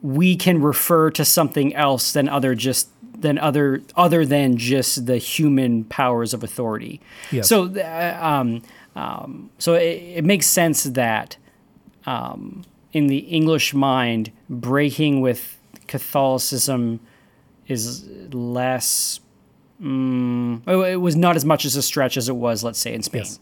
we 0.07 0.37
can 0.37 0.63
refer 0.63 1.11
to 1.11 1.25
something 1.25 1.75
else 1.75 2.13
than 2.13 2.29
other 2.29 2.55
just 2.55 2.89
than 3.19 3.39
other 3.39 3.83
other 3.97 4.25
than 4.25 4.57
just 4.57 5.07
the 5.07 5.19
human 5.19 5.83
powers 5.85 6.33
of 6.33 6.45
authority. 6.45 7.01
Yes. 7.33 7.49
So 7.49 7.65
uh, 7.65 8.19
um, 8.23 8.63
um, 8.95 9.51
so 9.59 9.75
it, 9.75 10.19
it 10.19 10.25
makes 10.25 10.47
sense 10.47 10.85
that 10.85 11.37
um, 12.07 12.63
in 12.93 13.09
the 13.09 13.19
English 13.19 13.75
mind, 13.75 14.31
breaking 14.49 15.23
with 15.23 15.59
Catholicism 15.89 17.01
is 17.67 18.09
less. 18.33 19.19
Mm, 19.83 20.67
it 20.89 20.97
was 20.97 21.17
not 21.17 21.35
as 21.35 21.45
much 21.45 21.65
as 21.65 21.75
a 21.75 21.83
stretch 21.83 22.17
as 22.17 22.29
it 22.29 22.37
was, 22.37 22.63
let's 22.63 22.79
say, 22.79 22.95
in 22.95 23.03
Spain. 23.03 23.23
Yes. 23.23 23.41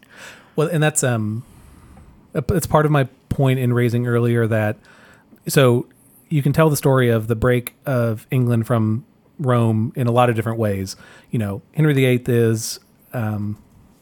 Well, 0.57 0.69
and 0.69 0.83
that's 0.83 1.05
um, 1.05 1.45
it's 2.35 2.67
part 2.67 2.87
of 2.87 2.93
my 2.93 3.05
point 3.29 3.59
in 3.59 3.73
raising 3.75 4.07
earlier 4.07 4.47
that 4.47 4.77
so 5.47 5.87
you 6.35 6.43
can 6.43 6.53
tell 6.53 6.69
the 6.69 6.77
story 6.77 7.11
of 7.11 7.29
the 7.29 7.37
break 7.37 7.77
of 7.87 8.27
England 8.29 8.67
from 8.67 9.07
Rome 9.39 9.93
in 9.95 10.09
a 10.09 10.11
lot 10.11 10.29
of 10.29 10.35
different 10.35 10.59
ways. 10.59 10.97
You 11.31 11.39
know, 11.39 11.63
Henry 11.77 11.95
VIII 11.95 12.25
is 12.27 12.81
um, 13.13 13.57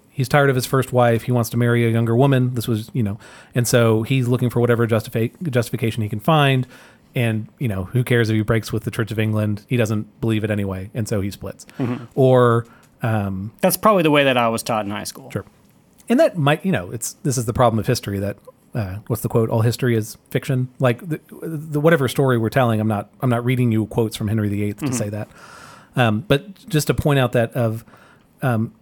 he's 0.09 0.31
tired 0.31 0.49
of 0.49 0.57
his 0.57 0.65
first 0.65 0.95
wife. 0.95 1.25
He 1.25 1.33
wants 1.33 1.51
to 1.51 1.59
marry 1.59 1.87
a 1.87 1.91
younger 1.91 2.17
woman. 2.17 2.55
This 2.55 2.67
was 2.67 2.91
you 2.95 3.03
know, 3.03 3.19
and 3.55 3.69
so 3.69 4.03
he's 4.03 4.29
looking 4.29 4.49
for 4.49 4.61
whatever 4.61 4.87
justifi- 4.87 5.51
justification 5.51 6.03
he 6.03 6.09
can 6.09 6.21
find. 6.21 6.67
And 7.15 7.49
you 7.59 7.69
know, 7.69 7.85
who 7.85 8.03
cares 8.03 8.31
if 8.31 8.35
he 8.37 8.41
breaks 8.41 8.73
with 8.73 8.85
the 8.85 8.91
Church 8.91 9.13
of 9.13 9.19
England? 9.19 9.67
He 9.69 9.77
doesn't 9.77 10.19
believe 10.23 10.43
it 10.43 10.51
anyway, 10.51 10.91
and 10.95 11.07
so 11.07 11.21
he 11.21 11.31
splits. 11.31 11.67
Or 12.15 12.67
um, 13.03 13.53
That's 13.61 13.77
probably 13.77 14.05
the 14.05 14.11
way 14.11 14.25
that 14.25 14.39
I 14.39 14.49
was 14.49 14.63
taught 14.63 14.87
in 14.87 14.91
high 14.91 15.05
school. 15.05 15.31
Sure. 15.31 15.45
And 16.09 16.19
that 16.19 16.39
might, 16.39 16.65
you 16.65 16.73
know, 16.73 16.91
it's 16.93 17.13
this 17.25 17.37
is 17.37 17.45
the 17.45 17.53
problem 17.53 17.79
of 17.79 17.87
history 17.87 18.19
that 18.21 18.39
uh, 18.75 18.97
what's 19.07 19.23
the 19.23 19.29
quote? 19.29 19.51
All 19.51 19.61
history 19.61 19.97
is 19.97 20.17
fiction. 20.31 20.69
Like 20.79 21.07
the, 21.07 21.21
the 21.43 21.81
whatever 21.81 22.09
story 22.09 22.39
we're 22.39 22.49
telling, 22.51 22.81
I'm 22.81 22.89
not 22.89 23.11
I'm 23.21 23.31
not 23.31 23.45
reading 23.45 23.71
you 23.73 23.87
quotes 23.87 24.17
from 24.17 24.29
Henry 24.29 24.49
VIII 24.49 24.75
to 24.75 24.93
say 24.93 25.09
that. 25.11 25.29
Um, 25.95 26.21
but 26.27 26.69
just 26.69 26.87
to 26.87 26.95
point 26.95 27.19
out 27.19 27.33
that 27.33 27.53
of 27.53 27.85
um, 28.41 28.73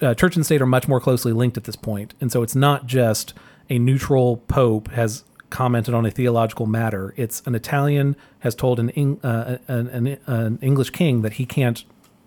uh, 0.00 0.14
church 0.14 0.36
and 0.36 0.44
state 0.44 0.62
are 0.62 0.66
much 0.66 0.86
more 0.86 1.00
closely 1.00 1.32
linked 1.32 1.56
at 1.56 1.64
this 1.64 1.76
point, 1.76 2.14
and 2.20 2.30
so 2.30 2.42
it's 2.42 2.54
not 2.54 2.86
just 2.86 3.34
a 3.68 3.78
neutral 3.78 4.36
pope 4.48 4.88
has 4.92 5.24
commented 5.50 5.92
on 5.92 6.06
a 6.06 6.10
theological 6.10 6.66
matter. 6.66 7.12
It's 7.16 7.42
an 7.44 7.54
Italian 7.54 8.16
has 8.40 8.54
told 8.54 8.78
an 8.78 8.90
Eng, 8.90 9.20
uh, 9.22 9.58
an, 9.68 9.88
an, 9.88 10.18
an 10.26 10.58
English 10.62 10.90
king 10.90 11.22
that 11.22 11.34
he 11.34 11.46
can't 11.46 11.84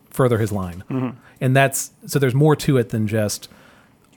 further 0.09 0.37
his 0.37 0.51
line, 0.51 0.83
and 1.39 1.55
that's 1.55 1.91
so 2.05 2.19
there's 2.19 2.35
more 2.35 2.55
to 2.57 2.77
it 2.77 2.89
than 2.89 3.07
just 3.07 3.47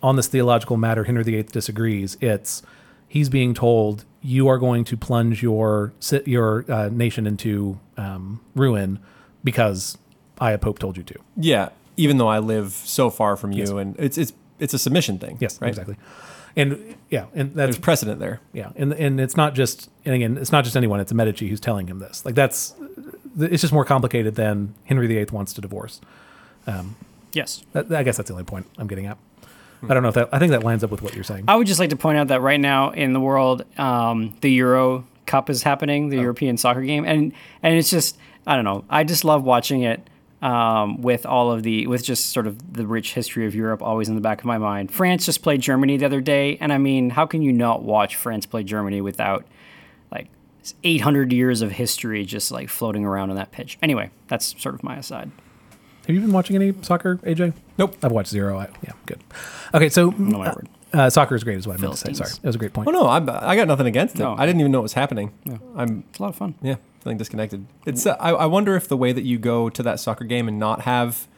on 0.03 0.17
this 0.17 0.27
theological 0.27 0.77
matter, 0.77 1.05
Henry 1.05 1.23
VIII 1.25 1.45
disagrees. 1.45 2.17
It's 2.21 2.63
he's 3.09 3.29
being 3.29 3.55
told 3.55 4.05
you 4.23 4.49
are 4.49 4.59
going 4.59 4.85
to 4.85 4.97
plunge 4.97 5.43
your 5.43 5.93
your 6.25 6.71
uh, 6.71 6.89
nation 6.89 7.27
into 7.27 7.79
um, 7.97 8.41
ruin 8.55 8.99
because 9.43 9.99
I, 10.41 10.53
a 10.53 10.59
pope, 10.59 10.79
told 10.79 10.97
you 10.97 11.03
to. 11.05 11.15
Yeah, 11.37 11.71
even 11.97 12.19
though 12.19 12.29
I 12.29 12.39
live 12.39 12.73
so 12.73 13.11
far 13.11 13.37
from 13.37 13.53
you, 13.53 13.79
and 13.79 13.97
it's 13.99 14.19
it's 14.19 14.33
it's 14.59 14.75
a 14.75 14.79
submission 14.79 15.19
thing. 15.19 15.39
Yes, 15.41 15.61
right. 15.61 15.69
exactly. 15.69 15.97
And 16.57 16.97
yeah, 17.11 17.27
and 17.35 17.55
that's 17.55 17.77
There's 17.77 17.79
precedent 17.79 18.21
there. 18.21 18.41
yeah, 18.53 18.73
and 18.77 18.93
and 18.93 19.21
it's 19.21 19.37
not 19.37 19.55
just 19.55 19.91
and 20.05 20.15
again, 20.15 20.37
it's 20.37 20.53
not 20.53 20.65
just 20.65 20.77
anyone. 20.77 21.01
It's 21.01 21.13
a 21.13 21.15
Medici 21.15 21.49
who's 21.49 21.61
telling 21.61 21.87
him 21.87 22.01
this. 22.01 22.25
Like 22.25 22.35
that's 22.35 22.75
it's 23.39 23.63
just 23.63 23.73
more 23.73 23.85
complicated 23.85 24.35
than 24.35 24.75
Henry 24.85 25.07
VIII 25.07 25.27
wants 25.31 25.53
to 25.55 25.61
divorce. 25.61 26.01
Yes. 27.33 27.65
That, 27.73 27.93
I 27.93 28.03
guess 28.03 28.17
that's 28.17 28.29
the 28.29 28.35
only 28.35 28.45
point 28.45 28.67
I'm 28.79 28.87
getting 28.87 29.07
at. 29.07 29.19
I 29.83 29.95
don't 29.95 30.03
know 30.03 30.09
if 30.09 30.15
that. 30.15 30.29
I 30.33 30.39
think 30.39 30.51
that 30.53 30.65
lines 30.65 30.83
up 30.83 30.91
with 30.91 31.03
what 31.03 31.15
you're 31.15 31.25
saying. 31.25 31.45
I 31.49 31.57
would 31.57 31.67
just 31.67 31.81
like 31.81 31.91
to 31.91 31.97
point 31.97 32.19
out 32.19 32.29
that 32.29 32.41
right 32.41 32.61
now 32.61 32.91
in 32.91 33.13
the 33.13 33.21
world, 33.21 33.65
um, 33.79 34.35
the 34.41 34.51
Euro 34.53 35.07
Cup 35.27 35.51
is 35.51 35.63
happening, 35.63 36.09
the 36.09 36.17
European 36.17 36.57
soccer 36.57 36.83
game, 36.83 37.05
and 37.05 37.33
and 37.63 37.75
it's 37.75 37.91
just 37.91 38.19
I 38.47 38.57
don't 38.57 38.65
know. 38.65 38.85
I 38.89 39.05
just 39.05 39.25
love 39.25 39.45
watching 39.45 39.83
it 39.83 40.09
um, 40.43 41.03
with 41.03 41.27
all 41.27 41.53
of 41.53 41.63
the 41.63 41.87
with 41.87 42.03
just 42.03 42.33
sort 42.33 42.47
of 42.47 42.73
the 42.73 42.87
rich 42.87 43.15
history 43.15 43.47
of 43.47 43.55
Europe 43.55 43.83
always 43.83 44.09
in 44.09 44.15
the 44.15 44.21
back 44.21 44.41
of 44.41 44.45
my 44.47 44.59
mind. 44.59 44.91
France 44.91 45.27
just 45.27 45.43
played 45.43 45.61
Germany 45.61 45.97
the 45.97 46.07
other 46.07 46.21
day, 46.21 46.57
and 46.61 46.73
I 46.73 46.79
mean, 46.79 47.11
how 47.11 47.27
can 47.27 47.43
you 47.43 47.53
not 47.53 47.83
watch 47.83 48.17
France 48.17 48.47
play 48.47 48.65
Germany 48.65 49.01
without 49.01 49.45
like 50.11 50.29
800 50.83 51.33
years 51.33 51.63
of 51.63 51.73
history 51.73 52.25
just 52.25 52.51
like 52.51 52.69
floating 52.69 53.05
around 53.05 53.31
on 53.31 53.37
that 53.37 53.53
pitch? 53.53 53.79
Anyway, 53.83 54.11
that's 54.29 54.61
sort 54.61 54.75
of 54.75 54.83
my 54.83 54.97
aside. 54.97 55.31
Have 56.09 56.15
you 56.15 56.21
been 56.23 56.33
watching 56.33 56.57
any 56.57 56.73
soccer, 56.83 57.17
AJ? 57.19 57.53
Nope. 57.77 57.95
I've 58.03 58.11
watched 58.13 58.31
zero. 58.31 58.59
I, 58.59 58.69
yeah, 58.83 58.93
good. 59.07 59.23
Okay, 59.75 59.89
so 59.91 60.11
No, 60.19 60.39
my 60.39 60.49
word. 60.49 60.69
uh, 60.93 61.11
soccer 61.11 61.35
is 61.37 61.45
great, 61.45 61.59
is 61.59 61.67
what 61.67 61.79
I 61.79 61.83
meant 61.83 61.93
to 61.93 61.99
say. 61.99 62.05
Sorry, 62.15 62.15
Philistines. 62.17 62.39
that 62.41 62.49
was 62.49 62.57
a 62.57 62.59
great 62.59 62.73
point. 62.73 62.89
Oh 62.89 62.93
no, 62.93 63.07
I'm, 63.07 63.29
I 63.29 63.55
got 63.57 63.69
nothing 63.69 63.87
against 63.87 64.15
it. 64.17 64.21
No. 64.21 64.35
I 64.37 64.47
didn't 64.47 64.61
even 64.61 64.73
know 64.73 64.79
it 64.81 64.83
was 64.83 64.95
happening. 64.95 65.33
I'm 65.77 66.05
It's 66.09 66.19
a 66.19 66.23
lot 66.23 66.31
of 66.31 66.37
fun. 66.37 66.55
yeah 66.63 66.77
feeling 67.03 67.17
disconnected. 67.19 67.65
It's 67.87 68.07
uh, 68.07 68.17
I, 68.19 68.31
I 68.31 68.47
wonder 68.47 68.75
if 68.75 68.89
the 68.89 68.97
way 68.97 69.13
that 69.13 69.23
you 69.23 69.39
go 69.39 69.69
to 69.71 69.83
that 69.85 70.01
soccer 70.01 70.25
game 70.25 70.49
and 70.49 70.59
not 70.59 70.81
have 70.83 71.29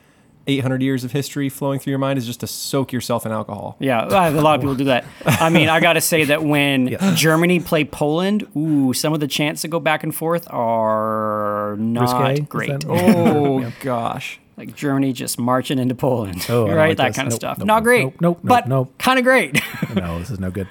800 0.47 0.81
years 0.83 1.05
of 1.05 1.13
history 1.13 1.51
flowing 1.51 1.79
through 1.79 1.91
your 1.91 1.99
mind 1.99 2.19
is 2.19 2.25
just 2.27 2.41
to 2.41 2.47
soak 2.47 2.93
yourself 2.95 3.27
in 3.27 3.31
alcohol. 3.33 3.77
Yeah, 3.79 4.07
a 4.07 4.31
lot 4.41 4.55
of 4.55 4.61
people 4.63 4.75
do 4.75 4.85
that. 4.85 5.05
I 5.27 5.51
mean, 5.51 5.69
I 5.69 5.81
got 5.81 5.93
to 5.95 6.01
say 6.01 6.25
that 6.25 6.43
when 6.43 6.87
Yeah. 6.89 7.15
Germany 7.15 7.61
play 7.61 7.85
Poland, 7.85 8.47
ooh, 8.57 8.95
some 8.95 9.13
of 9.13 9.21
the 9.21 9.29
chants 9.29 9.61
that 9.63 9.69
go 9.69 9.81
back 9.81 10.03
and 10.03 10.15
forth 10.15 10.47
are 10.51 11.77
not 11.79 12.29
Risque? 12.31 12.47
Great. 12.47 12.71
that- 12.71 12.87
Oh 12.89 13.71
gosh. 13.81 14.40
Like 14.61 14.77
Germany 14.77 15.15
just 15.15 15.39
marching 15.39 15.79
into 15.79 15.95
Poland, 15.95 16.45
Oh, 16.51 16.69
right? 16.69 16.89
like 16.91 16.97
that 16.99 17.07
this. 17.09 17.17
kind 17.17 17.29
of 17.29 17.33
Nope, 17.33 17.41
stuff. 17.41 17.59
nope, 17.59 17.67
not 17.67 17.83
great. 17.83 18.03
nope, 18.05 18.17
nope, 18.21 18.41
but 18.45 18.69
nope. 18.69 18.93
kind 18.99 19.19
of 19.19 19.25
great. 19.25 19.59
no, 19.95 20.19
this 20.19 20.31
is 20.31 20.39
no 20.39 20.51
good. 20.51 20.69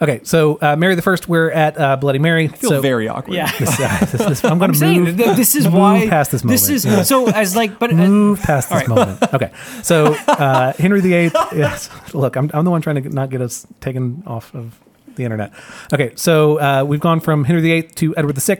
Okay, 0.00 0.20
so 0.22 0.58
uh, 0.62 0.76
Mary 0.76 0.94
the 0.94 1.02
First, 1.02 1.28
we're 1.28 1.50
at 1.50 1.76
uh, 1.78 1.96
Bloody 1.96 2.20
Mary. 2.20 2.44
I 2.44 2.48
feel 2.56 2.70
so, 2.70 2.80
very 2.80 3.08
awkward. 3.08 3.34
yeah. 3.34 3.50
This, 3.58 3.80
uh, 3.80 3.98
this- 4.00 4.12
this- 4.12 4.44
I'm 4.44 4.58
going 4.58 4.70
I'm 4.70 4.72
to 4.74 4.78
saying 4.78 5.02
move, 5.04 5.16
th- 5.16 5.36
this 5.36 5.56
is 5.56 5.64
move 5.64 5.74
why 5.74 6.06
past 6.08 6.30
this 6.30 6.44
moment. 6.44 6.60
This 6.60 6.68
is 6.70 6.84
Yeah. 6.84 7.02
so 7.02 7.28
as 7.30 7.56
like, 7.56 7.80
but 7.80 7.90
uh, 7.90 7.94
move 7.96 8.40
past 8.40 8.68
this 8.70 8.88
all 8.88 8.96
right. 8.96 9.08
moment. 9.08 9.34
Okay, 9.34 9.50
so 9.82 10.14
uh, 10.28 10.72
Henry 10.74 11.00
VIII. 11.00 11.32
Yes, 11.56 11.90
look, 12.14 12.36
I'm, 12.36 12.48
I'm 12.54 12.64
the 12.64 12.70
one 12.70 12.80
trying 12.80 13.02
to 13.02 13.08
not 13.08 13.28
get 13.30 13.40
us 13.40 13.66
taken 13.80 14.22
off 14.24 14.54
of 14.54 14.78
the 15.16 15.24
internet. 15.24 15.52
Okay, 15.92 16.12
so 16.16 16.58
uh, 16.60 16.84
we've 16.84 17.00
gone 17.00 17.18
from 17.20 17.44
Henry 17.44 17.60
VIII 17.60 17.82
to 17.96 18.14
Edward 18.16 18.36
VI, 18.38 18.58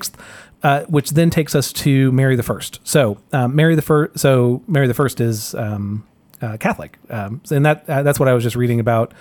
uh, 0.62 0.84
which 0.84 1.10
then 1.10 1.30
takes 1.30 1.54
us 1.54 1.72
to 1.72 2.12
Mary 2.12 2.36
the 2.36 2.42
First. 2.42 2.80
So 2.84 3.18
um, 3.32 3.54
Mary 3.56 3.74
the 3.74 3.82
First. 3.82 4.18
So 4.18 4.62
Mary 4.66 4.86
the 4.86 4.94
First 4.94 5.20
is 5.20 5.54
um, 5.54 6.06
uh, 6.40 6.56
Catholic, 6.56 6.98
um, 7.10 7.40
and 7.50 7.66
that 7.66 7.88
uh, 7.88 8.02
that's 8.02 8.20
what 8.20 8.28
I 8.28 8.34
was 8.34 8.42
just 8.44 8.56
reading 8.56 8.80
about. 8.80 9.12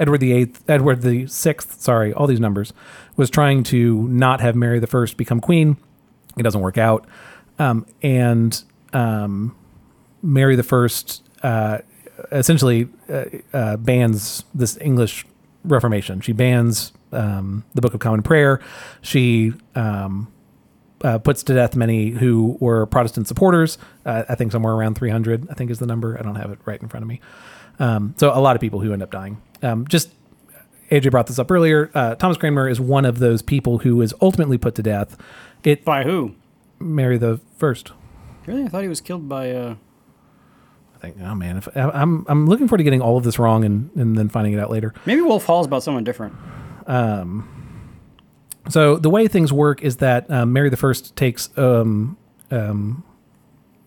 Edward 0.00 0.18
the 0.18 0.32
Eighth, 0.32 0.62
Edward 0.68 1.02
the 1.02 1.26
Sixth. 1.26 1.80
Sorry, 1.80 2.12
all 2.12 2.26
these 2.26 2.40
numbers 2.40 2.72
was 3.16 3.30
trying 3.30 3.62
to 3.64 4.08
not 4.08 4.40
have 4.40 4.54
Mary 4.54 4.78
the 4.78 4.86
First 4.86 5.16
become 5.16 5.40
queen. 5.40 5.76
It 6.36 6.42
doesn't 6.42 6.60
work 6.60 6.78
out, 6.78 7.06
um, 7.58 7.86
and 8.02 8.62
um, 8.92 9.56
Mary 10.22 10.56
the 10.56 10.62
First 10.62 11.28
uh, 11.42 11.78
essentially 12.32 12.88
uh, 13.52 13.76
bans 13.76 14.44
this 14.54 14.78
English 14.80 15.26
Reformation. 15.64 16.20
She 16.20 16.32
bans 16.32 16.92
um, 17.12 17.64
the 17.74 17.80
Book 17.80 17.94
of 17.94 18.00
Common 18.00 18.22
Prayer. 18.22 18.60
She 19.02 19.52
uh, 21.02 21.18
puts 21.18 21.42
to 21.44 21.54
death 21.54 21.76
many 21.76 22.10
who 22.10 22.56
were 22.60 22.86
Protestant 22.86 23.28
supporters. 23.28 23.78
Uh, 24.04 24.24
I 24.28 24.34
think 24.34 24.52
somewhere 24.52 24.74
around 24.74 24.94
300. 24.96 25.48
I 25.50 25.54
think 25.54 25.70
is 25.70 25.78
the 25.78 25.86
number. 25.86 26.18
I 26.18 26.22
don't 26.22 26.34
have 26.36 26.50
it 26.50 26.58
right 26.64 26.80
in 26.80 26.88
front 26.88 27.02
of 27.02 27.08
me. 27.08 27.20
Um, 27.78 28.14
so 28.18 28.36
a 28.36 28.40
lot 28.40 28.56
of 28.56 28.60
people 28.60 28.80
who 28.80 28.92
end 28.92 29.02
up 29.02 29.10
dying. 29.10 29.40
Um, 29.62 29.86
just 29.86 30.10
AJ 30.90 31.10
brought 31.10 31.26
this 31.28 31.38
up 31.38 31.50
earlier. 31.50 31.90
Uh, 31.94 32.14
Thomas 32.16 32.36
Cranmer 32.36 32.68
is 32.68 32.80
one 32.80 33.04
of 33.04 33.18
those 33.20 33.42
people 33.42 33.78
who 33.78 34.00
is 34.02 34.14
ultimately 34.20 34.58
put 34.58 34.74
to 34.76 34.82
death. 34.82 35.16
It 35.64 35.84
by 35.84 36.02
who? 36.04 36.34
Mary 36.80 37.18
the 37.18 37.40
First. 37.56 37.92
Really, 38.46 38.64
I 38.64 38.68
thought 38.68 38.82
he 38.82 38.88
was 38.88 39.00
killed 39.00 39.28
by. 39.28 39.50
Uh, 39.52 39.74
I 40.96 40.98
think. 41.00 41.16
Oh 41.22 41.34
man, 41.34 41.58
if 41.58 41.68
I- 41.76 41.90
I'm 41.90 42.24
I'm 42.28 42.46
looking 42.46 42.66
forward 42.66 42.78
to 42.78 42.84
getting 42.84 43.02
all 43.02 43.16
of 43.18 43.22
this 43.24 43.38
wrong 43.38 43.64
and 43.64 43.90
and 43.94 44.16
then 44.16 44.28
finding 44.28 44.54
it 44.54 44.58
out 44.60 44.70
later. 44.70 44.94
maybe 45.06 45.20
Wolf 45.20 45.44
Hall's 45.44 45.66
about 45.66 45.82
someone 45.82 46.02
different. 46.04 46.34
So 48.68 48.96
the 48.96 49.10
way 49.10 49.28
things 49.28 49.52
work 49.52 49.82
is 49.82 49.96
that 49.96 50.30
um, 50.30 50.52
Mary 50.52 50.70
the 50.70 50.76
First 50.76 51.16
takes 51.16 51.50
um 51.56 52.16
um 52.50 53.04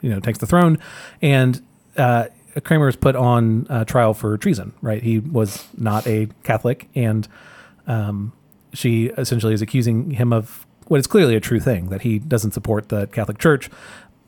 you 0.02 0.10
know 0.10 0.20
takes 0.20 0.40
the 0.40 0.48
throne, 0.48 0.80
and 1.22 1.62
uh, 1.98 2.26
Cranmer 2.64 2.88
is 2.88 2.96
put 2.96 3.16
on 3.16 3.68
uh, 3.70 3.86
trial 3.86 4.14
for 4.14 4.38
treason. 4.38 4.74
Right, 4.82 5.02
he 5.02 5.20
was 5.20 5.68
not 5.78 6.06
a 6.08 6.28
Catholic, 6.44 6.90
and 6.96 7.28
um, 7.88 8.34
she 8.74 9.08
essentially 9.18 9.54
is 9.54 9.62
accusing 9.62 10.12
him 10.12 10.34
of 10.34 10.66
what 10.88 11.00
is 11.00 11.08
clearly 11.08 11.36
a 11.36 11.40
true 11.40 11.60
thing 11.60 11.90
that 11.90 12.02
he 12.02 12.20
doesn't 12.20 12.52
support 12.52 12.90
the 12.90 13.08
Catholic 13.08 13.38
Church. 13.38 13.70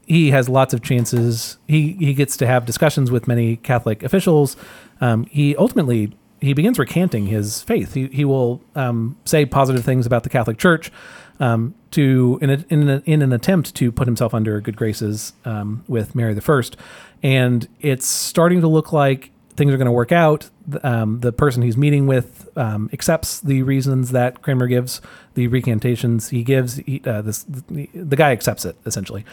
He 0.06 0.32
has 0.32 0.50
lots 0.50 0.74
of 0.74 0.82
chances. 0.82 1.58
He 1.68 1.94
he 1.94 2.14
gets 2.14 2.38
to 2.38 2.48
have 2.48 2.66
discussions 2.66 3.12
with 3.12 3.28
many 3.28 3.58
Catholic 3.58 4.04
officials. 4.04 4.56
Um, 5.02 5.26
he 5.26 5.56
ultimately 5.56 6.14
he 6.44 6.54
begins 6.54 6.78
recanting 6.78 7.28
his 7.28 7.62
faith. 7.62 7.94
He 7.94 8.08
he 8.08 8.26
will 8.26 8.62
um, 8.76 9.18
say 9.26 9.46
positive 9.46 9.84
things 9.84 10.06
about 10.06 10.24
the 10.24 10.30
Catholic 10.30 10.58
Church 10.58 10.92
um, 11.40 11.74
to 11.92 12.38
in 12.42 12.50
a, 12.50 12.66
in, 12.70 12.90
a, 12.90 13.02
in 13.06 13.22
an 13.22 13.32
attempt 13.32 13.74
to 13.76 13.92
put 13.92 14.08
himself 14.08 14.34
under 14.34 14.60
good 14.60 14.76
graces 14.76 15.34
um, 15.46 15.84
with 15.88 16.16
Mary 16.16 16.34
the 16.34 16.42
First, 16.42 16.78
and 17.22 17.68
it's 17.80 18.06
starting 18.06 18.62
to 18.62 18.68
look 18.68 18.92
like 18.92 19.32
things 19.56 19.74
are 19.74 19.78
going 19.78 19.86
to 19.86 19.92
work 19.92 20.12
out. 20.12 20.50
Um, 20.84 21.20
the 21.20 21.32
person 21.32 21.62
he's 21.62 21.78
meeting 21.78 22.08
with 22.08 22.50
um, 22.58 22.90
accepts 22.94 23.40
the 23.40 23.64
reasons 23.64 24.12
that 24.12 24.42
Cranmer 24.42 24.68
gives, 24.68 25.02
the 25.36 25.48
recantations 25.48 26.30
he 26.30 26.44
gives. 26.44 26.76
He, 26.76 27.02
uh, 27.06 27.22
this 27.22 27.44
the, 27.44 27.90
the 27.94 28.16
guy 28.16 28.32
accepts 28.32 28.66
it 28.66 28.76
essentially. 28.86 29.26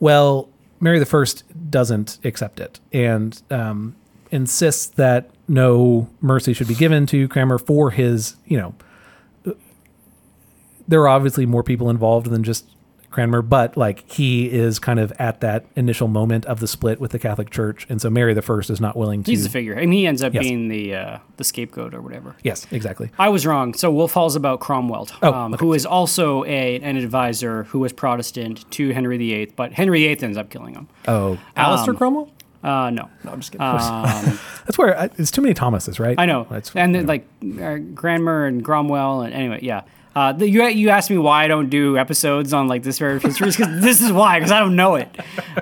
Well, 0.00 0.48
Mary 0.80 0.98
the 0.98 1.06
First 1.06 1.44
doesn't 1.70 2.18
accept 2.24 2.60
it 2.60 2.78
and 2.92 3.40
um, 3.50 3.96
insists 4.30 4.86
that 4.86 5.30
no 5.48 6.08
mercy 6.20 6.52
should 6.52 6.68
be 6.68 6.74
given 6.74 7.06
to 7.06 7.26
Cranmer 7.28 7.58
for 7.58 7.90
his, 7.90 8.36
you 8.46 8.58
know, 8.58 8.74
there 10.86 11.00
are 11.02 11.08
obviously 11.08 11.46
more 11.46 11.62
people 11.62 11.90
involved 11.90 12.28
than 12.30 12.42
just 12.42 12.64
Cranmer, 13.10 13.40
but 13.40 13.74
like 13.76 14.08
he 14.10 14.50
is 14.50 14.78
kind 14.78 15.00
of 15.00 15.12
at 15.18 15.40
that 15.40 15.64
initial 15.76 16.08
moment 16.08 16.44
of 16.44 16.60
the 16.60 16.66
split 16.68 17.00
with 17.00 17.10
the 17.10 17.18
Catholic 17.18 17.48
Church, 17.48 17.86
and 17.88 18.02
so 18.02 18.10
Mary 18.10 18.34
the 18.34 18.42
First 18.42 18.68
is 18.68 18.82
not 18.82 18.96
willing 18.96 19.22
to. 19.22 19.30
He's 19.30 19.44
the 19.44 19.48
figure. 19.50 19.76
I 19.76 19.80
mean, 19.80 19.92
he 19.92 20.06
ends 20.06 20.22
up 20.22 20.34
Yes. 20.34 20.42
being 20.44 20.68
the 20.68 20.94
uh, 20.94 21.18
the 21.38 21.44
scapegoat 21.44 21.94
or 21.94 22.02
whatever. 22.02 22.36
yes, 22.42 22.66
exactly. 22.70 23.10
I 23.18 23.30
was 23.30 23.46
wrong. 23.46 23.72
So 23.72 23.90
Wolf 23.90 24.12
Hall's 24.12 24.36
about 24.36 24.60
Cromwell, 24.60 25.08
Oh, 25.22 25.32
um, 25.32 25.54
okay. 25.54 25.60
who 25.64 25.72
is 25.72 25.86
also 25.86 26.44
a, 26.44 26.80
an 26.80 26.96
advisor 26.98 27.64
who 27.64 27.78
was 27.78 27.94
Protestant 27.94 28.70
to 28.72 28.90
Henry 28.92 29.16
VIII, 29.16 29.52
but 29.56 29.72
Henry 29.72 30.00
VIII 30.06 30.22
ends 30.22 30.36
up 30.36 30.50
killing 30.50 30.74
him. 30.74 30.86
Oh, 31.08 31.38
Alistair 31.56 31.92
Um, 31.92 31.96
Cromwell? 31.96 32.30
Uh, 32.62 32.90
no, 32.90 33.08
No, 33.24 33.32
I'm 33.32 33.40
just 33.40 33.52
kidding. 33.52 33.66
um, 33.66 34.38
that's 34.66 34.76
where 34.76 34.98
I, 34.98 35.10
it's 35.16 35.30
too 35.30 35.42
many 35.42 35.54
Thomases, 35.54 36.00
right? 36.00 36.18
I 36.18 36.26
know. 36.26 36.46
That's, 36.50 36.74
and 36.74 36.94
then, 36.94 37.02
yeah. 37.02 37.08
like 37.08 37.28
uh, 37.60 37.78
Cranmer 37.94 38.46
and 38.46 38.64
Cromwell, 38.64 39.22
and 39.22 39.32
anyway, 39.32 39.60
yeah. 39.62 39.82
Uh, 40.16 40.32
the, 40.32 40.48
you 40.50 40.64
you 40.66 40.88
asked 40.88 41.10
me 41.10 41.18
why 41.18 41.44
I 41.44 41.48
don't 41.48 41.68
do 41.70 41.96
episodes 41.96 42.52
on 42.52 42.66
like 42.66 42.82
this 42.82 42.98
period 42.98 43.16
of 43.18 43.22
history 43.22 43.50
because 43.50 43.80
this 43.82 44.00
is 44.02 44.10
why 44.10 44.40
because 44.40 44.50
I 44.50 44.58
don't 44.58 44.74
know 44.74 44.96
it. 44.96 45.08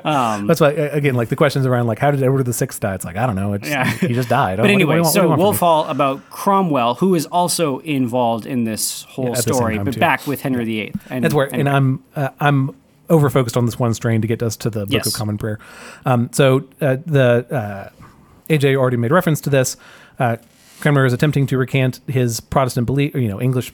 Um, 0.02 0.46
That's 0.46 0.62
why 0.62 0.70
again, 0.70 1.14
like 1.14 1.28
the 1.28 1.36
questions 1.36 1.66
around 1.66 1.88
like 1.88 1.98
how 1.98 2.10
did 2.10 2.22
Edward 2.22 2.44
the 2.44 2.54
Sixth 2.54 2.80
die? 2.80 2.94
It's 2.94 3.04
like 3.04 3.16
I 3.16 3.26
don't 3.26 3.36
know. 3.36 3.52
It's, 3.52 3.68
Yeah. 3.68 3.84
he 3.84 4.14
just 4.14 4.30
died. 4.30 4.56
But 4.60 4.70
Oh, 4.70 4.72
what 4.72 4.78
do- 4.78 4.86
what 4.86 4.94
do 4.94 4.94
anyway, 4.94 4.96
you 4.96 5.02
want- 5.02 5.04
what 5.04 5.12
do 5.12 5.18
you 5.18 5.22
so 5.24 5.28
want 5.28 5.38
from 5.38 5.42
Wolf? 5.44 5.58
Hall 5.58 5.84
about 5.88 6.30
Cromwell, 6.30 6.94
who 6.94 7.14
is 7.14 7.26
also 7.26 7.80
involved 7.80 8.46
in 8.46 8.64
this 8.64 9.02
whole 9.02 9.26
Yeah, 9.26 9.30
at 9.32 9.36
the 9.38 9.42
same 9.42 9.54
story, 9.54 9.78
but 9.78 9.92
too. 9.94 10.00
back 10.00 10.26
with 10.26 10.40
Henry 10.40 10.64
VIII. 10.64 10.92
And, 11.10 11.24
That's 11.24 11.34
where, 11.34 11.52
and. 11.54 11.68
I'm 11.68 12.02
uh, 12.14 12.30
I'm 12.40 12.74
over 13.08 13.30
focused 13.30 13.56
on 13.56 13.66
this 13.66 13.78
one 13.78 13.94
strain 13.94 14.20
to 14.22 14.26
get 14.28 14.42
us 14.42 14.56
to 14.56 14.70
the 14.70 14.80
Book 14.86 14.92
Yes. 14.92 15.06
of 15.06 15.12
Common 15.14 15.38
Prayer. 15.38 15.58
Um, 16.04 16.30
so 16.32 16.68
uh, 16.80 16.96
the 17.06 17.46
uh, 17.50 17.90
AJ 18.48 18.76
already 18.76 18.96
made 18.96 19.10
reference 19.12 19.40
to 19.42 19.50
this. 19.50 19.76
Uh, 20.18 20.36
Cranmer 20.80 21.06
is 21.06 21.12
attempting 21.12 21.46
to 21.48 21.58
recant 21.58 22.00
his 22.06 22.40
Protestant 22.40 22.86
belief, 22.86 23.14
you 23.14 23.28
know, 23.28 23.40
English 23.40 23.72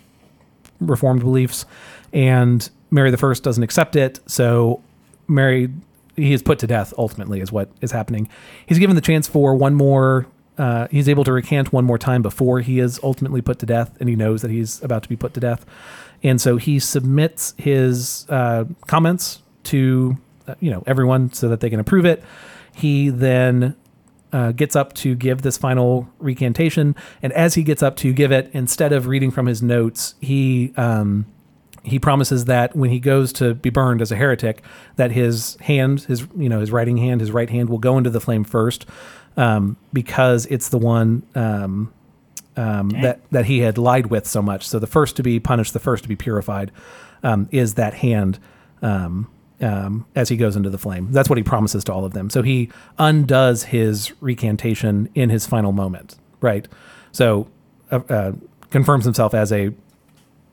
Reformed 0.81 1.21
beliefs, 1.21 1.65
and 2.13 2.69
Mary 2.91 3.15
First 3.17 3.43
doesn't 3.43 3.63
accept 3.63 3.95
it. 3.97 4.21
So 4.27 4.83
Mary, 5.29 5.69
he 6.17 6.33
is 6.33 6.43
put 6.43 6.59
to 6.61 6.67
death. 6.67 6.93
Ultimately, 6.99 7.41
is 7.41 7.53
what 7.53 7.71
is 7.81 7.93
happening. 7.93 8.29
He's 8.67 8.79
given 8.79 8.97
the 8.97 9.03
chance 9.03 9.29
for 9.29 9.55
one 9.55 9.75
more. 9.75 10.27
Uh, 10.59 10.87
he's 10.91 11.09
able 11.09 11.25
to 11.25 11.33
recant 11.33 11.73
one 11.73 11.85
more 11.85 11.99
time 11.99 12.21
before 12.21 12.61
he 12.61 12.79
is 12.79 13.01
ultimately 13.03 13.41
put 13.41 13.59
to 13.61 13.67
death, 13.67 13.97
and 14.01 14.09
he 14.09 14.17
knows 14.17 14.43
that 14.43 14.51
he's 14.51 14.83
about 14.83 15.03
to 15.05 15.09
be 15.09 15.17
put 15.17 15.35
to 15.35 15.41
death. 15.41 15.65
And 16.23 16.41
so 16.41 16.57
he 16.57 16.79
submits 16.79 17.55
his 17.59 18.27
uh, 18.29 18.65
comments 18.87 19.43
to 19.65 20.17
uh, 20.47 20.55
you 20.61 20.71
know 20.71 20.83
everyone 20.87 21.33
so 21.33 21.49
that 21.49 21.61
they 21.61 21.71
can 21.71 21.81
approve 21.81 22.05
it. 22.05 22.23
He 22.75 23.11
then 23.11 23.77
uh, 24.33 24.53
gets 24.53 24.75
up 24.75 24.93
to 24.95 25.15
give 25.15 25.43
this 25.43 25.59
final 25.59 26.09
recantation, 26.19 26.97
and 27.23 27.33
as 27.33 27.55
he 27.55 27.63
gets 27.63 27.83
up 27.83 27.97
to 27.97 28.13
give 28.13 28.33
it, 28.33 28.51
instead 28.53 28.93
of 28.93 29.07
reading 29.07 29.31
from 29.31 29.47
his 29.47 29.63
notes, 29.63 30.15
he 30.21 30.73
um, 30.77 31.27
he 31.85 31.99
promises 31.99 32.47
that 32.47 32.75
when 32.77 32.91
he 32.91 33.01
goes 33.01 33.33
to 33.35 33.55
be 33.55 33.71
burned 33.71 34.01
as 34.01 34.13
a 34.13 34.17
heretic, 34.17 34.63
that 34.97 35.13
his 35.13 35.57
hand, 35.61 36.03
his 36.03 36.27
you 36.37 36.49
know 36.49 36.61
his 36.61 36.71
writing 36.71 36.97
hand, 36.97 37.21
his 37.21 37.31
right 37.31 37.51
hand 37.51 37.69
will 37.69 37.79
go 37.79 37.99
into 37.99 38.11
the 38.11 38.21
flame 38.21 38.45
first, 38.45 38.87
um, 39.37 39.77
because 39.93 40.47
it's 40.47 40.69
the 40.69 40.79
one 40.79 41.25
um, 41.35 41.93
um, 42.57 42.91
that 42.91 43.21
that 43.31 43.47
he 43.47 43.61
had 43.61 43.79
lied 43.79 44.07
with 44.07 44.27
so 44.27 44.43
much. 44.43 44.67
So 44.67 44.79
the 44.79 44.87
first 44.87 45.17
to 45.17 45.23
be 45.23 45.41
punished, 45.41 45.73
the 45.73 45.81
first 45.81 46.03
to 46.03 46.09
be 46.09 46.17
purified, 46.17 46.71
um, 47.23 47.49
is 47.51 47.75
that 47.75 47.95
hand. 47.95 48.39
Um, 48.83 49.31
um, 49.61 50.07
as 50.17 50.29
he 50.29 50.37
goes 50.37 50.57
into 50.57 50.71
the 50.71 50.79
flame, 50.79 51.13
that's 51.13 51.29
what 51.29 51.39
he 51.39 51.45
promises 51.45 51.85
to 51.85 51.93
all 51.93 52.05
of 52.05 52.15
them. 52.15 52.31
So 52.31 52.43
he 52.43 52.69
undoes 52.99 53.63
his 53.63 54.13
recantation 54.21 55.09
in 55.15 55.31
his 55.31 55.47
final 55.47 55.71
moment, 55.71 56.17
right? 56.41 56.67
So 57.13 57.47
uh, 57.93 58.01
uh, 58.09 58.33
confirms 58.71 59.05
himself 59.05 59.35
as 59.35 59.53
a 59.53 59.73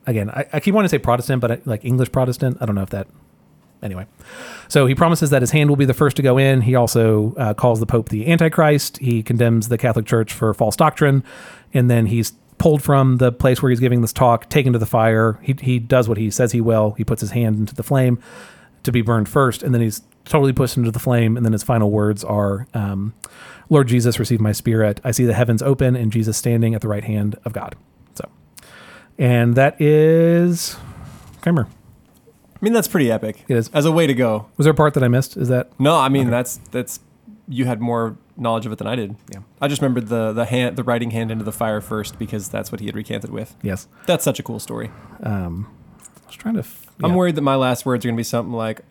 again. 0.06 0.30
I, 0.30 0.46
I 0.54 0.60
keep 0.60 0.76
wanting 0.76 0.90
to 0.90 0.90
say 0.90 1.00
Protestant, 1.00 1.42
but 1.42 1.52
I, 1.52 1.62
like 1.66 1.86
English 1.86 2.12
Protestant. 2.12 2.58
I 2.62 2.68
don't 2.68 2.76
know 2.76 2.84
if 2.84 2.92
that 2.92 3.08
anyway, 3.82 4.06
so 4.68 4.86
he 4.86 4.96
promises 4.96 5.30
that 5.30 5.42
his 5.42 5.52
hand 5.52 5.70
will 5.70 5.78
be 5.78 5.86
the 5.86 5.94
first 5.94 6.16
to 6.18 6.22
go 6.22 6.38
in. 6.38 6.62
He 6.62 6.76
also 6.76 7.34
uh, 7.36 7.54
calls 7.54 7.80
the 7.80 7.86
Pope 7.86 8.10
the 8.10 8.32
Antichrist. 8.32 8.98
He 8.98 9.24
condemns 9.24 9.70
the 9.70 9.78
Catholic 9.78 10.06
Church 10.06 10.34
for 10.34 10.54
false 10.54 10.76
doctrine, 10.76 11.24
and 11.74 11.90
then 11.90 12.08
he's 12.08 12.34
pulled 12.58 12.84
from 12.84 13.18
the 13.18 13.32
place 13.32 13.62
where 13.62 13.70
he's 13.70 13.80
giving 13.80 14.02
this 14.02 14.14
talk, 14.14 14.50
taken 14.50 14.74
to 14.74 14.80
the 14.80 14.86
fire. 14.86 15.40
He 15.42 15.56
he 15.60 15.80
does 15.80 16.08
what 16.10 16.18
he 16.18 16.30
says 16.30 16.52
he 16.52 16.62
will. 16.62 16.92
He 16.92 17.04
puts 17.04 17.22
his 17.22 17.32
hand 17.32 17.58
into 17.58 17.74
the 17.74 17.84
flame 17.84 18.20
to 18.84 18.92
be 18.92 19.02
burned 19.02 19.30
first, 19.30 19.64
and 19.64 19.74
then 19.74 19.82
he's 19.82 20.02
totally 20.26 20.54
pushed 20.54 20.78
into 20.78 20.92
the 20.92 21.00
flame. 21.00 21.38
And 21.38 21.46
then 21.46 21.54
his 21.54 21.64
final 21.64 21.90
words 21.90 22.24
are, 22.24 22.68
um, 22.74 23.14
"Lord 23.70 23.88
Jesus, 23.88 24.20
receive 24.20 24.40
my 24.40 24.52
spirit. 24.52 25.02
I 25.04 25.12
see 25.12 25.26
the 25.26 25.34
heavens 25.34 25.62
open 25.62 25.96
and 25.96 26.12
Jesus 26.12 26.38
standing 26.38 26.76
at 26.76 26.82
the 26.82 26.88
right 26.88 27.04
hand 27.04 27.38
of 27.46 27.54
God." 27.54 27.76
So, 28.14 28.28
and 29.18 29.56
that 29.56 29.80
is 29.82 30.78
Cranmer. 31.42 31.68
I 32.62 32.66
mean, 32.66 32.74
that's 32.74 32.88
pretty 32.88 33.10
epic. 33.12 33.46
It 33.48 33.56
is. 33.56 33.70
As 33.74 33.86
a 33.86 33.92
way 33.92 34.06
to 34.08 34.14
go. 34.14 34.48
Was 34.58 34.66
there 34.66 34.72
a 34.74 34.76
part 34.76 34.94
that 34.96 35.04
I 35.04 35.08
missed? 35.08 35.38
Is 35.38 35.48
that 35.48 35.70
No, 35.80 35.96
I 35.98 36.10
mean 36.10 36.30
that's 36.30 36.58
that's 36.72 37.00
you 37.48 37.66
had 37.66 37.80
more 37.82 38.18
knowledge 38.38 38.66
of 38.66 38.72
it 38.72 38.78
than 38.78 38.88
I 38.88 38.96
did. 38.96 39.16
Yeah. 39.34 39.40
I 39.62 39.68
just 39.68 39.82
remembered 39.82 40.08
the 40.08 40.34
the 40.34 40.46
hand 40.46 40.76
the 40.76 40.84
writing 40.84 41.12
hand 41.12 41.32
into 41.32 41.44
the 41.44 41.52
fire 41.52 41.82
first 41.82 42.20
because 42.20 42.50
that's 42.50 42.72
what 42.72 42.80
he 42.82 42.88
had 42.88 42.96
recanted 42.96 43.30
with. 43.32 43.56
yes? 43.62 43.88
That's 44.08 44.24
such 44.24 44.40
a 44.40 44.44
cool 44.44 44.60
story. 44.60 44.92
Um, 45.24 45.68
I 46.02 46.28
was 46.28 46.36
trying 46.36 46.54
to. 46.56 46.60
F- 46.62 46.86
I'm 47.02 47.16
worried 47.16 47.36
that 47.36 47.42
my 47.42 47.56
last 47.56 47.86
words 47.86 48.04
are 48.06 48.10
gonna 48.10 48.18
be 48.18 48.24
something 48.24 48.54
like, 48.54 48.82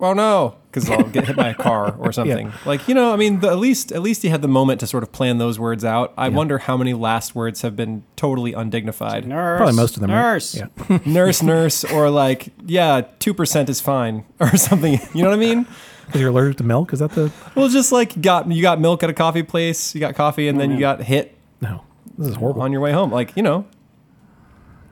"Oh 0.00 0.12
no," 0.12 0.56
because 0.70 0.88
I'll 0.90 1.02
get 1.04 1.26
hit 1.26 1.36
by 1.36 1.48
a 1.48 1.54
car 1.54 1.94
or 1.98 2.12
something. 2.18 2.52
Like 2.64 2.86
you 2.88 2.94
know, 2.94 3.12
I 3.12 3.16
mean, 3.16 3.40
the, 3.40 3.48
at 3.48 3.58
least 3.58 3.92
at 3.92 4.02
least 4.02 4.22
he 4.22 4.28
had 4.28 4.42
the 4.42 4.48
moment 4.48 4.80
to 4.80 4.86
sort 4.86 5.02
of 5.02 5.12
plan 5.12 5.38
those 5.38 5.58
words 5.58 5.84
out. 5.84 6.12
I 6.16 6.28
wonder 6.28 6.58
how 6.58 6.76
many 6.76 6.94
last 6.94 7.34
words 7.34 7.62
have 7.62 7.74
been 7.76 8.04
totally 8.16 8.52
undignified. 8.52 9.26
Nurse. 9.26 9.58
Probably 9.58 9.74
most 9.76 9.96
of 9.96 10.00
them. 10.00 10.10
right? 10.10 10.16
Nurse. 10.20 10.54
Yeah. 10.54 10.98
nurse, 11.06 11.42
nurse, 11.42 11.84
or 11.84 12.10
like, 12.10 12.48
yeah, 12.66 13.02
two 13.18 13.34
percent 13.34 13.68
is 13.68 13.80
fine 13.80 14.24
or 14.40 14.56
something. 14.56 15.00
You 15.14 15.22
know 15.22 15.30
what 15.30 15.36
I 15.36 15.40
mean? 15.40 15.66
Because 16.06 16.20
you're 16.22 16.30
allergic 16.30 16.56
to 16.58 16.64
milk. 16.64 16.92
Is 16.92 17.00
that 17.00 17.10
the? 17.12 17.30
Well, 17.54 17.68
just 17.68 17.92
like 17.92 18.16
you 18.16 18.22
got 18.22 18.50
you 18.50 18.62
got 18.62 18.80
milk 18.80 19.02
at 19.02 19.10
a 19.10 19.14
coffee 19.14 19.42
place, 19.42 19.94
you 19.94 20.00
got 20.00 20.14
coffee, 20.14 20.48
and 20.48 20.56
oh, 20.56 20.60
then 20.60 20.70
you 20.70 20.78
got 20.80 21.02
hit 21.02 21.36
No. 21.60 21.82
This 22.16 22.28
is 22.28 22.34
horrible. 22.36 22.62
on 22.62 22.72
your 22.72 22.80
way 22.80 22.92
home. 22.92 23.12
Like 23.12 23.36
you 23.36 23.42
know, 23.42 23.66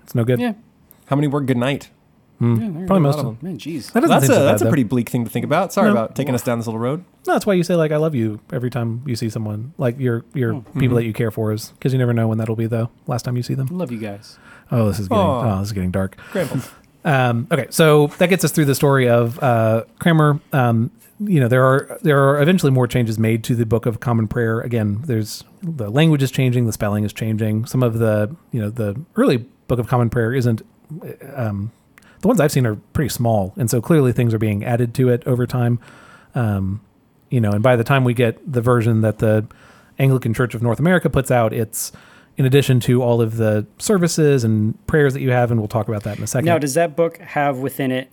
It's 0.04 0.14
no 0.14 0.24
good. 0.24 0.38
Yeah. 0.40 0.52
how 1.07 1.16
many 1.16 1.26
were 1.28 1.40
good 1.40 1.57
night? 1.57 1.90
Yeah 2.41 2.87
Probably 2.87 3.01
most 3.01 3.18
of 3.18 3.26
of 3.26 3.41
them. 3.41 3.49
Man, 3.51 3.59
jeez. 3.59 3.93
That 3.93 4.01
doesn't 4.01 4.09
That's 4.09 4.24
a 4.24 4.26
so 4.26 4.32
bad, 4.34 4.45
that's 4.45 4.62
a 4.62 4.66
pretty 4.68 4.82
bleak 4.84 5.09
thing 5.09 5.24
to 5.24 5.30
think 5.30 5.45
about. 5.45 5.72
Sorry 5.72 5.87
No. 5.89 5.93
about 5.93 6.14
taking 6.14 6.34
us 6.34 6.43
down 6.43 6.59
this 6.59 6.66
little 6.66 6.78
road. 6.80 7.05
No, 7.26 7.32
that's 7.32 7.47
why 7.47 7.55
you 7.55 7.62
say 7.62 7.74
like 7.76 7.93
I 7.93 7.97
love 7.97 8.14
you 8.14 8.41
every 8.53 8.70
time 8.70 9.03
you 9.07 9.16
see 9.16 9.28
someone 9.30 9.72
like 9.78 9.99
your 9.99 10.24
your 10.34 10.55
Oh, 10.55 10.61
people 10.61 10.80
mm-hmm. 10.80 10.95
that 10.97 11.05
you 11.05 11.12
care 11.12 11.30
for 11.30 11.53
is 11.53 11.70
because 11.70 11.93
you 11.93 11.99
never 11.99 12.12
know 12.12 12.28
when 12.28 12.39
that'll 12.39 12.57
be 12.57 12.66
the 12.66 12.89
last 13.07 13.22
time 13.24 13.37
you 13.37 13.43
see 13.43 13.55
them. 13.55 13.68
Love 13.70 13.91
you 13.91 13.99
guys. 13.99 14.39
Oh, 14.70 14.89
this 14.89 14.99
is 14.99 15.09
getting 15.09 15.22
Aw. 15.24 15.55
oh, 15.55 15.59
this 15.61 15.68
is 15.68 15.72
getting 15.72 15.91
dark. 15.91 16.16
Grandpa. 16.32 16.59
Um, 17.07 17.47
okay, 17.53 17.68
so 17.70 18.09
that 18.18 18.30
gets 18.30 18.45
us 18.45 18.51
through 18.51 18.64
the 18.64 18.74
story 18.74 19.09
of 19.09 19.41
uh, 19.41 19.84
Cranmer. 20.01 20.41
Um, 20.53 20.91
you 21.20 21.39
know, 21.39 21.47
there 21.47 21.64
are 21.64 21.99
there 22.03 22.18
are 22.28 22.43
eventually 22.43 22.72
more 22.72 22.89
changes 22.89 23.16
made 23.16 23.45
to 23.45 23.55
the 23.55 23.64
Book 23.64 23.87
of 23.87 24.01
Common 24.01 24.26
Prayer. 24.26 24.61
Again, 24.61 25.03
there's 25.07 25.45
the 25.62 25.89
language 25.89 26.20
is 26.24 26.32
changing, 26.32 26.66
the 26.66 26.72
spelling 26.72 27.05
is 27.05 27.12
changing. 27.12 27.64
Some 27.66 27.84
of 27.84 28.01
the 28.01 28.34
you 28.51 28.61
know 28.61 28.70
the 28.70 29.01
early 29.14 29.37
Book 29.68 29.78
of 29.78 29.87
Common 29.87 30.11
Prayer 30.11 30.34
isn't. 30.34 30.62
Um, 31.37 31.70
the 32.27 32.29
ones 32.29 32.41
I've 32.41 32.51
seen 32.51 32.66
are 32.66 32.74
pretty 32.93 33.09
small, 33.11 33.55
and 33.57 33.70
so 33.70 33.81
clearly 33.81 34.12
things 34.12 34.35
are 34.35 34.39
being 34.39 34.64
added 34.64 34.95
to 34.95 35.09
it 35.11 35.22
over 35.27 35.47
time. 35.47 35.79
Um, 36.35 36.81
you 37.31 37.41
know, 37.41 37.53
and 37.53 37.62
by 37.62 37.77
the 37.77 37.85
time 37.85 38.03
we 38.03 38.14
get 38.14 38.53
the 38.53 38.61
version 38.61 39.03
that 39.03 39.20
the 39.20 39.47
Anglican 39.97 40.35
Church 40.35 40.53
of 40.53 40.61
North 40.61 40.81
America 40.81 41.09
puts 41.09 41.31
out, 41.31 41.53
it's 41.53 41.93
in 42.37 42.45
addition 42.45 42.81
to 42.81 43.01
all 43.01 43.20
of 43.22 43.37
the 43.37 43.64
services 43.79 44.43
and 44.43 44.85
prayers 44.89 45.14
that 45.14 45.20
you 45.20 45.31
have, 45.31 45.53
and 45.53 45.61
we'll 45.61 45.68
talk 45.68 45.87
about 45.87 46.03
that 46.03 46.18
in 46.18 46.24
a 46.24 46.27
second. 46.27 46.47
Now, 46.47 46.59
does 46.59 46.74
that 46.74 46.97
book 46.97 47.18
have 47.18 47.59
within 47.59 47.93
it 47.93 48.11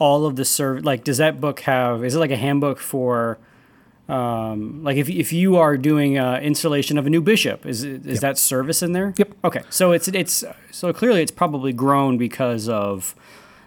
all 0.00 0.26
of 0.26 0.34
the 0.34 0.44
serv? 0.44 0.84
Like, 0.84 1.04
does 1.04 1.18
that 1.18 1.40
book 1.40 1.60
have? 1.60 2.04
Is 2.04 2.16
it 2.16 2.18
like 2.18 2.32
a 2.32 2.36
handbook 2.36 2.80
for? 2.80 3.38
Um, 4.08 4.82
like 4.82 4.96
if 4.96 5.10
if 5.10 5.32
you 5.32 5.56
are 5.56 5.76
doing 5.76 6.18
uh, 6.18 6.38
installation 6.42 6.96
of 6.96 7.06
a 7.06 7.10
new 7.10 7.20
bishop, 7.20 7.66
is 7.66 7.84
is 7.84 8.20
that 8.20 8.38
service 8.38 8.82
in 8.82 8.92
there? 8.92 9.12
Yep. 9.18 9.32
Okay, 9.44 9.62
so 9.68 9.92
it's 9.92 10.08
it's 10.08 10.44
so 10.70 10.92
clearly 10.92 11.20
it's 11.20 11.30
probably 11.30 11.72
grown 11.74 12.16
because 12.16 12.68
of 12.70 13.14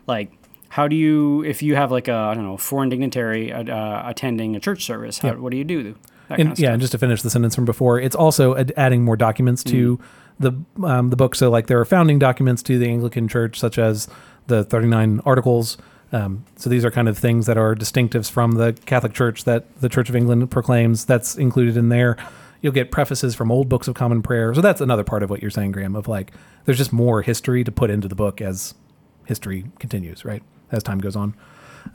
like 0.08 0.32
how 0.70 0.88
do 0.88 0.96
you 0.96 1.44
if 1.44 1.62
you 1.62 1.76
have 1.76 1.92
like 1.92 2.08
a 2.08 2.14
I 2.14 2.34
don't 2.34 2.44
know 2.44 2.58
foreign 2.58 2.90
dignitary 2.90 3.54
uh, 3.54 3.64
uh, 3.66 4.04
attending 4.06 4.56
a 4.56 4.60
church 4.60 4.84
service, 4.84 5.20
how, 5.20 5.30
Yep. 5.30 5.38
what 5.38 5.52
do 5.52 5.58
you 5.58 5.64
do? 5.64 5.84
That 5.84 6.40
and 6.40 6.48
kind 6.48 6.52
of 6.54 6.60
yeah, 6.60 6.72
and 6.72 6.82
just 6.82 6.92
to 6.94 6.98
finish 6.98 7.22
the 7.22 7.30
sentence 7.30 7.54
from 7.54 7.66
before, 7.66 8.00
it's 8.00 8.16
also 8.16 8.56
ad- 8.58 8.74
adding 8.78 9.04
more 9.04 9.18
documents 9.18 9.64
to 9.66 10.00
the 10.40 10.54
um, 10.84 11.12
the 11.12 11.16
book. 11.16 11.36
So 11.36 11.52
like 11.52 11.68
there 11.68 11.80
are 11.80 11.86
founding 11.86 12.18
documents 12.18 12.64
to 12.64 12.80
the 12.80 12.88
Anglican 12.88 13.28
Church, 13.28 13.60
such 13.60 13.78
as 13.78 14.08
the 14.48 14.64
39 14.64 15.22
Articles. 15.24 15.78
Um, 16.14 16.46
so 16.58 16.70
these 16.70 16.84
are 16.84 16.92
kind 16.92 17.08
of 17.08 17.18
things 17.18 17.46
that 17.46 17.58
are 17.58 17.74
distinctives 17.74 18.30
from 18.30 18.54
the 18.54 18.74
Catholic 18.86 19.14
Church 19.14 19.46
that 19.46 19.80
the 19.80 19.88
Church 19.90 20.10
of 20.10 20.16
England 20.16 20.50
proclaims. 20.52 21.06
That's 21.06 21.38
included 21.38 21.78
in 21.78 21.90
there. 21.90 22.18
You'll 22.62 22.74
get 22.74 22.92
prefaces 22.92 23.34
from 23.34 23.52
old 23.52 23.70
books 23.70 23.88
of 23.88 23.96
common 23.96 24.22
prayer. 24.22 24.54
So 24.54 24.62
that's 24.62 24.82
another 24.82 25.04
part 25.04 25.24
of 25.24 25.30
what 25.30 25.42
you're 25.42 25.50
saying, 25.52 25.72
Graham. 25.72 25.96
Of 25.96 26.08
like, 26.08 26.32
there's 26.66 26.78
just 26.78 26.94
more 26.94 27.22
history 27.22 27.64
to 27.64 27.72
put 27.72 27.90
into 27.90 28.08
the 28.08 28.16
book 28.16 28.42
as 28.42 28.76
history 29.26 29.66
continues, 29.80 30.26
right? 30.26 30.44
As 30.72 30.84
time 30.84 31.00
goes 31.00 31.16
on. 31.16 31.34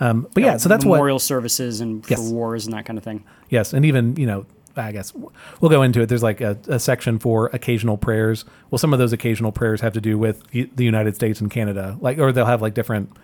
Um, 0.00 0.26
but 0.34 0.42
yeah, 0.42 0.56
so 0.56 0.68
that's 0.68 0.84
what 0.84 0.96
memorial 0.96 1.18
services 1.20 1.80
and 1.80 2.04
for 2.04 2.10
Yes. 2.10 2.30
wars 2.30 2.66
and 2.66 2.74
that 2.74 2.84
kind 2.86 2.98
of 2.98 3.04
thing. 3.04 3.22
Yes, 3.50 3.72
and 3.72 3.84
even 3.84 4.16
you 4.16 4.26
know, 4.26 4.46
I 4.74 4.90
guess 4.92 5.12
we'll 5.14 5.70
go 5.70 5.82
into 5.82 6.00
it. 6.00 6.06
There's 6.06 6.22
like 6.24 6.40
a, 6.40 6.58
a 6.66 6.80
section 6.80 7.18
for 7.20 7.46
occasional 7.52 7.96
prayers. 7.96 8.44
Well, 8.70 8.78
some 8.78 8.92
of 8.92 8.98
those 8.98 9.12
occasional 9.12 9.52
prayers 9.52 9.80
have 9.82 9.92
to 9.92 10.00
do 10.00 10.18
with 10.18 10.42
the 10.50 10.84
United 10.84 11.14
States 11.14 11.40
and 11.40 11.50
Canada, 11.50 11.96
like, 12.00 12.18
or 12.18 12.32
they'll 12.32 12.44
have 12.46 12.60
like 12.62 12.74
different 12.74 13.16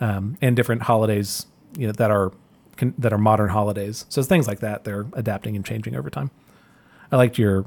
um, 0.00 0.36
and 0.40 0.56
different 0.56 0.82
holidays, 0.82 1.46
you 1.76 1.86
know, 1.86 1.92
that 1.92 2.10
are 2.10 2.32
can, 2.76 2.94
that 2.98 3.12
are 3.12 3.18
modern 3.18 3.48
holidays. 3.48 4.04
So 4.08 4.22
things 4.22 4.46
like 4.46 4.60
that, 4.60 4.84
they're 4.84 5.06
adapting 5.14 5.56
and 5.56 5.64
changing 5.64 5.96
over 5.96 6.10
time. 6.10 6.30
I 7.10 7.16
liked 7.16 7.38
your 7.38 7.66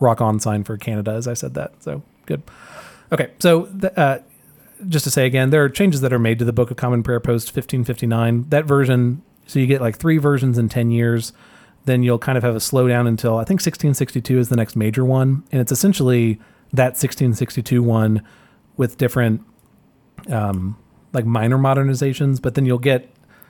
rock 0.00 0.20
on 0.20 0.40
sign 0.40 0.64
for 0.64 0.76
Canada 0.76 1.12
as 1.12 1.26
I 1.26 1.34
said 1.34 1.54
that. 1.54 1.82
So 1.82 2.02
good. 2.26 2.42
Okay, 3.12 3.30
so 3.38 3.68
uh, 3.96 4.18
just 4.88 5.04
to 5.04 5.10
say 5.10 5.26
again, 5.26 5.50
there 5.50 5.62
are 5.64 5.68
changes 5.68 6.00
that 6.00 6.12
are 6.12 6.18
made 6.18 6.38
to 6.38 6.44
the 6.44 6.52
Book 6.52 6.70
of 6.70 6.76
Common 6.76 7.02
Prayer 7.02 7.20
post 7.20 7.48
1559. 7.48 8.48
That 8.48 8.64
version, 8.64 9.22
so 9.46 9.58
you 9.58 9.66
get 9.66 9.80
like 9.80 9.96
three 9.96 10.18
versions 10.18 10.58
in 10.58 10.68
10 10.68 10.90
years. 10.90 11.32
Then 11.84 12.02
you'll 12.02 12.18
kind 12.18 12.38
of 12.38 12.44
have 12.44 12.54
a 12.54 12.58
slowdown 12.58 13.08
until 13.08 13.34
I 13.36 13.44
think 13.44 13.58
1662 13.58 14.38
is 14.38 14.48
the 14.48 14.56
next 14.56 14.76
major 14.76 15.04
one. 15.04 15.44
And 15.52 15.60
it's 15.60 15.72
essentially 15.72 16.40
that 16.72 16.92
1662 16.92 17.82
one 17.82 18.22
with 18.76 18.96
different, 18.98 19.42
um, 20.28 20.76
like 21.12 21.24
minor 21.24 21.58
modernizations. 21.58 22.40
But 22.40 22.54
then 22.54 22.66
you'll 22.66 22.78
get 22.78 23.08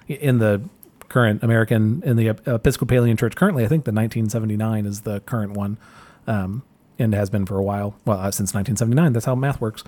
in 0.09 0.39
the 0.39 0.63
current 1.09 1.43
American, 1.43 2.03
in 2.05 2.17
the 2.17 2.29
Episcopalian 2.29 3.17
Church 3.17 3.37
currently, 3.37 3.65
I 3.65 3.69
think 3.69 3.85
the 3.85 3.93
1979 3.93 4.87
is 4.87 5.03
the 5.03 5.21
current 5.21 5.53
one. 5.53 5.79
Um, 6.27 6.63
and 6.99 7.15
has 7.15 7.31
been 7.31 7.47
for 7.47 7.59
a 7.59 7.63
while. 7.63 7.95
Well, 8.05 8.19
uh, 8.19 8.31
since 8.31 8.55
1979. 8.55 9.13
That's 9.13 9.27
how 9.27 9.35
math 9.35 9.61
works. 9.61 9.83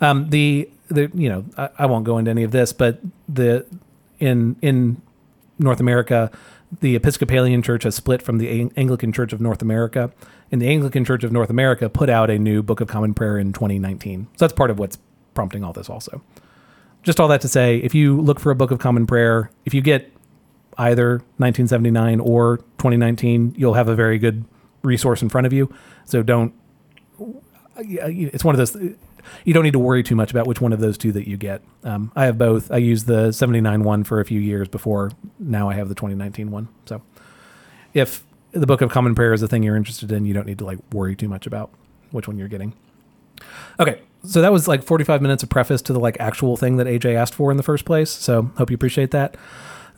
Um, 0.00 0.30
the 0.30 0.70
the 0.88 1.10
you 1.14 1.28
know 1.28 1.44
I, 1.56 1.68
I 1.80 1.86
won't 1.86 2.04
go 2.04 2.18
into 2.18 2.30
any 2.30 2.42
of 2.42 2.50
this, 2.50 2.72
but 2.72 3.00
the 3.28 3.66
in 4.18 4.56
in 4.62 5.00
North 5.58 5.80
America, 5.80 6.30
the 6.80 6.96
Episcopalian 6.96 7.62
Church 7.62 7.84
has 7.84 7.94
split 7.94 8.22
from 8.22 8.38
the 8.38 8.48
Ang- 8.48 8.72
Anglican 8.76 9.12
Church 9.12 9.32
of 9.32 9.40
North 9.40 9.62
America, 9.62 10.12
and 10.50 10.60
the 10.60 10.68
Anglican 10.68 11.04
Church 11.04 11.24
of 11.24 11.32
North 11.32 11.50
America 11.50 11.88
put 11.88 12.08
out 12.08 12.30
a 12.30 12.38
new 12.38 12.62
Book 12.62 12.80
of 12.80 12.88
Common 12.88 13.14
Prayer 13.14 13.38
in 13.38 13.52
2019. 13.52 14.28
So 14.36 14.44
that's 14.44 14.52
part 14.52 14.70
of 14.70 14.78
what's 14.78 14.98
prompting 15.34 15.64
all 15.64 15.72
this. 15.72 15.90
Also, 15.90 16.22
just 17.04 17.20
all 17.20 17.28
that 17.28 17.42
to 17.42 17.48
say, 17.48 17.78
if 17.78 17.94
you 17.94 18.20
look 18.20 18.40
for 18.40 18.50
a 18.50 18.54
Book 18.54 18.70
of 18.70 18.78
Common 18.78 19.06
Prayer, 19.06 19.50
if 19.64 19.74
you 19.74 19.80
get 19.80 20.10
either 20.78 21.18
1979 21.36 22.20
or 22.20 22.58
2019, 22.78 23.54
you'll 23.56 23.74
have 23.74 23.88
a 23.88 23.94
very 23.94 24.18
good 24.18 24.44
resource 24.82 25.22
in 25.22 25.28
front 25.28 25.46
of 25.46 25.52
you. 25.52 25.72
So 26.04 26.22
don't. 26.22 26.54
It's 27.76 28.44
one 28.44 28.54
of 28.54 28.58
those. 28.58 28.74
You 29.44 29.54
don't 29.54 29.64
need 29.64 29.72
to 29.72 29.78
worry 29.78 30.02
too 30.02 30.14
much 30.14 30.30
about 30.30 30.46
which 30.46 30.60
one 30.60 30.72
of 30.72 30.80
those 30.80 30.98
two 30.98 31.12
that 31.12 31.28
you 31.28 31.36
get. 31.36 31.62
Um, 31.82 32.12
I 32.14 32.26
have 32.26 32.38
both. 32.38 32.70
I 32.70 32.76
used 32.78 33.06
the 33.06 33.32
79 33.32 33.82
one 33.82 34.04
for 34.04 34.20
a 34.20 34.24
few 34.24 34.40
years 34.40 34.68
before. 34.68 35.12
Now 35.38 35.68
I 35.68 35.74
have 35.74 35.88
the 35.88 35.94
2019 35.94 36.50
one. 36.50 36.68
So 36.86 37.02
if 37.92 38.24
the 38.52 38.66
Book 38.66 38.80
of 38.80 38.90
Common 38.90 39.14
Prayer 39.14 39.32
is 39.32 39.40
the 39.40 39.48
thing 39.48 39.62
you're 39.62 39.76
interested 39.76 40.12
in, 40.12 40.24
you 40.24 40.34
don't 40.34 40.46
need 40.46 40.58
to 40.58 40.64
like 40.64 40.78
worry 40.92 41.16
too 41.16 41.28
much 41.28 41.46
about 41.46 41.70
which 42.10 42.28
one 42.28 42.38
you're 42.38 42.48
getting. 42.48 42.74
Okay, 43.80 44.00
so 44.24 44.40
that 44.40 44.52
was 44.52 44.66
like 44.66 44.82
45 44.82 45.22
minutes 45.22 45.42
of 45.42 45.48
preface 45.48 45.82
to 45.82 45.92
the 45.92 46.00
like 46.00 46.18
actual 46.20 46.56
thing 46.56 46.76
that 46.76 46.86
AJ 46.86 47.14
asked 47.14 47.34
for 47.34 47.50
in 47.50 47.56
the 47.56 47.62
first 47.62 47.84
place. 47.84 48.10
So 48.10 48.50
hope 48.56 48.70
you 48.70 48.74
appreciate 48.74 49.10
that. 49.10 49.36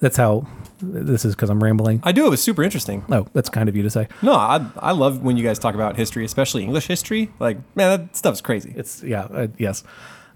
That's 0.00 0.16
how 0.16 0.46
this 0.80 1.24
is 1.24 1.34
because 1.34 1.48
I'm 1.48 1.62
rambling. 1.62 2.00
I 2.02 2.12
do. 2.12 2.26
It 2.26 2.30
was 2.30 2.42
super 2.42 2.62
interesting. 2.62 3.04
Oh, 3.10 3.26
that's 3.32 3.48
kind 3.48 3.68
of 3.68 3.76
you 3.76 3.82
to 3.82 3.90
say. 3.90 4.08
No, 4.20 4.34
I 4.34 4.66
I 4.78 4.92
love 4.92 5.22
when 5.22 5.36
you 5.36 5.44
guys 5.44 5.58
talk 5.58 5.74
about 5.74 5.96
history, 5.96 6.24
especially 6.24 6.64
English 6.64 6.86
history. 6.86 7.30
Like, 7.38 7.58
man, 7.74 8.00
that 8.00 8.16
stuff's 8.16 8.40
crazy. 8.42 8.74
It's 8.76 9.02
yeah, 9.02 9.22
uh, 9.22 9.46
yes. 9.56 9.84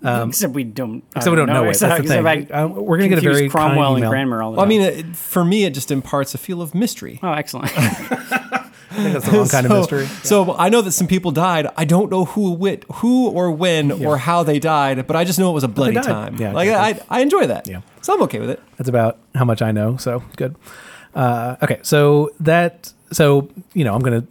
except 0.02 0.54
we 0.54 0.64
don't. 0.64 1.04
Except 1.14 1.30
we 1.30 1.36
don't 1.36 1.48
know 1.48 1.64
it. 1.64 1.70
Except, 1.70 1.90
That's 1.90 2.08
the 2.08 2.22
thing. 2.22 2.50
I 2.50 2.62
Uh, 2.62 2.68
we're 2.68 2.96
gonna 2.96 3.10
get 3.10 3.18
a 3.18 3.20
confuse 3.20 3.36
very 3.36 3.50
kind 3.50 3.52
Cromwell 3.52 3.96
and 3.96 3.98
email. 3.98 4.10
Cranmer 4.10 4.42
all 4.42 4.52
the 4.52 4.56
Well, 4.56 4.64
I 4.64 4.68
mean, 4.68 4.80
it, 4.80 5.16
for 5.16 5.44
me, 5.44 5.64
it 5.64 5.74
just 5.74 5.90
imparts 5.90 6.34
a 6.34 6.38
feel 6.38 6.62
of 6.62 6.74
mystery. 6.74 7.20
oh, 7.22 7.32
excellent. 7.32 7.70
think 8.94 9.12
that's 9.12 9.26
the 9.26 9.32
wrong 9.32 9.48
kind 9.48 9.66
of 9.66 9.72
mystery. 9.78 10.06
So 10.24 10.54
I 10.54 10.68
know 10.68 10.82
that 10.82 10.92
some 10.92 11.06
people 11.06 11.30
died. 11.30 11.66
I 11.76 11.84
don't 11.84 12.10
know 12.10 12.24
who, 12.24 12.52
wit, 12.52 12.84
who 12.94 13.28
or 13.28 13.50
when 13.50 13.92
or 14.04 14.18
how 14.18 14.42
they 14.42 14.58
died, 14.58 15.06
but 15.06 15.16
I 15.16 15.24
just 15.24 15.38
know 15.38 15.50
it 15.50 15.54
was 15.54 15.64
a 15.64 15.68
bloody 15.68 16.00
time. 16.00 16.36
Yeah, 16.36 16.52
like 16.52 16.68
I. 16.68 17.00
I 17.08 17.20
enjoy 17.20 17.46
that. 17.46 17.66
Yeah. 17.68 17.82
So 18.02 18.14
I'm 18.14 18.22
okay 18.22 18.40
with 18.40 18.50
it. 18.50 18.62
That's 18.76 18.88
about 18.88 19.18
how 19.34 19.44
much 19.44 19.62
I 19.62 19.72
know. 19.72 19.96
So 19.96 20.22
good. 20.36 20.56
Uh, 21.14 21.56
okay, 21.62 21.80
so 21.82 22.30
that 22.40 22.92
so 23.12 23.48
you 23.74 23.84
know 23.84 23.94
I'm 23.94 24.00
gonna 24.02 24.24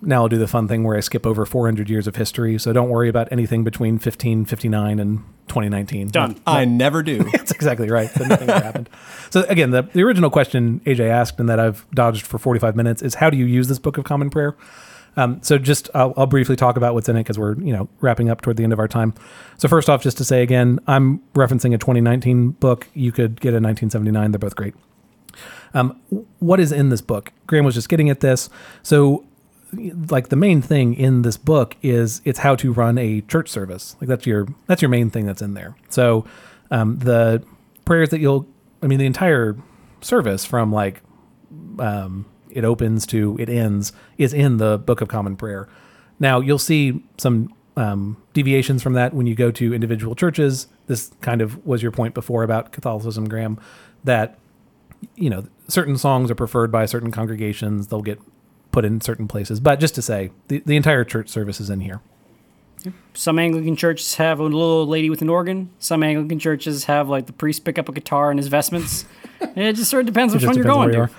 now 0.00 0.22
I'll 0.22 0.28
do 0.28 0.38
the 0.38 0.48
fun 0.48 0.68
thing 0.68 0.84
where 0.84 0.96
I 0.96 1.00
skip 1.00 1.26
over 1.26 1.44
400 1.44 1.88
years 1.90 2.06
of 2.06 2.16
history. 2.16 2.58
So 2.58 2.72
don't 2.72 2.88
worry 2.88 3.08
about 3.08 3.30
anything 3.30 3.64
between 3.64 3.94
1559 3.94 4.98
and 4.98 5.18
2019. 5.48 6.08
Done. 6.08 6.40
I 6.46 6.64
never 6.64 7.02
do. 7.02 7.24
That's 7.32 7.50
exactly 7.50 7.90
right. 7.90 8.08
So 8.10 8.24
nothing 8.24 8.48
ever 8.50 8.64
happened. 8.64 8.90
So 9.30 9.44
again, 9.48 9.70
the, 9.70 9.82
the 9.82 10.02
original 10.02 10.30
question 10.30 10.80
AJ 10.86 11.08
asked 11.08 11.40
and 11.40 11.48
that 11.48 11.60
I've 11.60 11.86
dodged 11.92 12.26
for 12.26 12.38
45 12.38 12.76
minutes 12.76 13.02
is 13.02 13.16
how 13.16 13.30
do 13.30 13.36
you 13.36 13.46
use 13.46 13.68
this 13.68 13.78
Book 13.78 13.98
of 13.98 14.04
Common 14.04 14.30
Prayer? 14.30 14.56
Um, 15.16 15.40
so 15.42 15.58
just 15.58 15.90
I'll, 15.94 16.14
I'll 16.16 16.26
briefly 16.26 16.54
talk 16.54 16.76
about 16.76 16.94
what's 16.94 17.08
in 17.08 17.16
it 17.16 17.20
because 17.20 17.38
we're 17.38 17.58
you 17.60 17.72
know 17.72 17.88
wrapping 18.00 18.30
up 18.30 18.40
toward 18.40 18.56
the 18.56 18.62
end 18.62 18.72
of 18.72 18.78
our 18.78 18.86
time. 18.86 19.14
So 19.56 19.66
first 19.66 19.90
off, 19.90 20.02
just 20.02 20.16
to 20.18 20.24
say 20.24 20.42
again, 20.42 20.78
I'm 20.86 21.18
referencing 21.34 21.74
a 21.74 21.78
2019 21.78 22.50
book. 22.50 22.86
You 22.94 23.10
could 23.10 23.40
get 23.40 23.48
a 23.48 23.58
1979. 23.58 24.30
They're 24.30 24.38
both 24.38 24.54
great. 24.54 24.74
Um, 25.74 26.00
what 26.38 26.60
is 26.60 26.72
in 26.72 26.88
this 26.88 27.00
book? 27.00 27.32
Graham 27.46 27.64
was 27.64 27.74
just 27.74 27.88
getting 27.88 28.10
at 28.10 28.20
this. 28.20 28.48
So 28.82 29.24
like 29.72 30.28
the 30.28 30.36
main 30.36 30.62
thing 30.62 30.94
in 30.94 31.22
this 31.22 31.36
book 31.36 31.76
is 31.82 32.22
it's 32.24 32.38
how 32.40 32.54
to 32.56 32.72
run 32.72 32.98
a 32.98 33.20
church 33.22 33.48
service. 33.48 33.96
Like 34.00 34.08
that's 34.08 34.26
your 34.26 34.48
that's 34.66 34.82
your 34.82 34.88
main 34.88 35.10
thing 35.10 35.26
that's 35.26 35.42
in 35.42 35.54
there. 35.54 35.76
So 35.88 36.24
um, 36.70 36.98
the 36.98 37.42
prayers 37.84 38.10
that 38.10 38.20
you'll 38.20 38.46
I 38.82 38.86
mean 38.86 38.98
the 38.98 39.06
entire 39.06 39.56
service 40.00 40.44
from 40.44 40.72
like 40.72 41.02
um, 41.78 42.26
it 42.50 42.64
opens 42.64 43.06
to 43.06 43.36
it 43.38 43.48
ends 43.48 43.92
is 44.16 44.32
in 44.32 44.56
the 44.56 44.78
Book 44.78 45.00
of 45.00 45.08
Common 45.08 45.36
Prayer. 45.36 45.68
Now 46.18 46.40
you'll 46.40 46.58
see 46.58 47.04
some 47.18 47.54
um, 47.76 48.16
deviations 48.32 48.82
from 48.82 48.94
that 48.94 49.14
when 49.14 49.26
you 49.26 49.34
go 49.34 49.50
to 49.52 49.74
individual 49.74 50.14
churches. 50.14 50.66
This 50.86 51.12
kind 51.20 51.40
of 51.40 51.64
was 51.66 51.82
your 51.82 51.92
point 51.92 52.14
before 52.14 52.42
about 52.42 52.72
Catholicism, 52.72 53.28
Graham, 53.28 53.60
that 54.04 54.38
you 55.14 55.28
know 55.28 55.46
certain 55.68 55.98
songs 55.98 56.30
are 56.30 56.34
preferred 56.34 56.72
by 56.72 56.86
certain 56.86 57.12
congregations. 57.12 57.88
They'll 57.88 58.02
get 58.02 58.18
put 58.72 58.84
in 58.84 59.00
certain 59.00 59.28
places. 59.28 59.60
But 59.60 59.80
just 59.80 59.94
to 59.96 60.02
say, 60.02 60.30
the, 60.48 60.62
the 60.64 60.76
entire 60.76 61.04
church 61.04 61.28
service 61.28 61.60
is 61.60 61.70
in 61.70 61.80
here. 61.80 62.00
Some 63.14 63.38
Anglican 63.38 63.74
churches 63.74 64.14
have 64.16 64.38
a 64.38 64.44
little 64.44 64.86
lady 64.86 65.10
with 65.10 65.20
an 65.22 65.28
organ. 65.28 65.70
Some 65.78 66.02
Anglican 66.02 66.38
churches 66.38 66.84
have 66.84 67.08
like 67.08 67.26
the 67.26 67.32
priest 67.32 67.64
pick 67.64 67.78
up 67.78 67.88
a 67.88 67.92
guitar 67.92 68.30
in 68.30 68.36
his 68.36 68.46
vestments. 68.46 69.04
it 69.40 69.72
just 69.72 69.90
sort 69.90 70.00
of 70.00 70.06
depends 70.06 70.32
It 70.32 70.38
which 70.38 70.46
one 70.46 70.56
you're 70.56 70.64
going 70.64 70.92
to. 70.92 71.10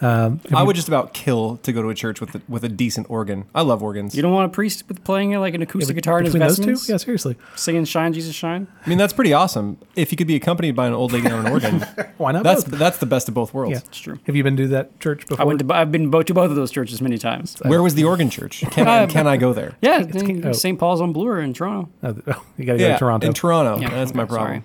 You 0.00 0.06
are. 0.06 0.26
Um, 0.26 0.40
I 0.54 0.62
would 0.62 0.76
just 0.76 0.88
about 0.88 1.14
kill 1.14 1.56
to 1.58 1.72
go 1.72 1.82
to 1.82 1.88
a 1.88 1.94
church 1.94 2.20
with 2.20 2.34
a, 2.34 2.42
with 2.48 2.64
a 2.64 2.68
decent 2.68 3.08
organ. 3.10 3.46
I 3.54 3.62
love 3.62 3.82
organs. 3.82 4.14
You 4.14 4.22
don't 4.22 4.32
want 4.32 4.46
a 4.46 4.54
priest 4.54 4.84
with 4.88 5.02
playing 5.04 5.32
like 5.32 5.54
an 5.54 5.62
acoustic 5.62 5.94
guitar 5.96 6.18
in 6.18 6.24
his 6.24 6.34
between 6.34 6.48
those 6.48 6.58
vestments, 6.58 6.86
two, 6.86 6.92
yeah, 6.92 6.96
seriously, 6.98 7.36
singing 7.56 7.84
"Shine, 7.84 8.12
Jesus, 8.12 8.34
Shine." 8.34 8.66
I 8.84 8.88
mean, 8.88 8.98
that's 8.98 9.12
pretty 9.12 9.32
awesome. 9.32 9.78
If 9.94 10.12
you 10.12 10.16
could 10.16 10.26
be 10.26 10.36
accompanied 10.36 10.72
by 10.76 10.86
an 10.86 10.92
old 10.92 11.12
lady 11.12 11.30
on 11.30 11.46
an 11.46 11.52
organ, 11.52 11.80
why 12.18 12.32
not? 12.32 12.42
that's 12.44 12.64
both? 12.64 12.78
that's 12.78 12.98
the 12.98 13.06
best 13.06 13.28
of 13.28 13.34
both 13.34 13.54
worlds. 13.54 13.72
Yeah. 13.72 13.88
It's 13.88 13.98
true. 13.98 14.18
Have 14.26 14.36
you 14.36 14.42
been 14.42 14.56
to 14.56 14.68
that 14.68 15.00
church 15.00 15.26
before? 15.26 15.42
I 15.42 15.44
went 15.44 15.60
to. 15.60 15.74
I've 15.74 15.92
been 15.92 16.10
to 16.10 16.34
both 16.34 16.50
of 16.50 16.56
those 16.56 16.70
churches 16.70 17.00
many 17.00 17.18
times. 17.18 17.56
Where 17.62 17.82
was 17.82 17.94
the 17.94 18.04
organ 18.04 18.30
church? 18.30 18.64
Can 18.70 18.88
I, 18.88 19.04
Uh, 19.04 19.06
can 19.06 19.26
I 19.26 19.36
go 19.36 19.52
there? 19.52 19.76
Yeah, 19.80 20.04
oh. 20.44 20.52
St. 20.52 20.78
Paul's 20.78 21.00
on 21.00 21.12
Bloor 21.12 21.40
in 21.40 21.52
Toronto. 21.52 21.90
Oh, 22.02 22.16
oh, 22.26 22.44
you 22.56 22.64
got 22.64 22.72
to 22.72 22.78
go 22.78 22.84
Yeah, 22.86 22.92
to 22.94 22.98
Toronto. 22.98 23.26
in 23.26 23.32
Toronto. 23.32 23.78
Yeah, 23.80 23.90
that's 23.90 24.14
my 24.14 24.24
okay, 24.24 24.34
problem. 24.34 24.64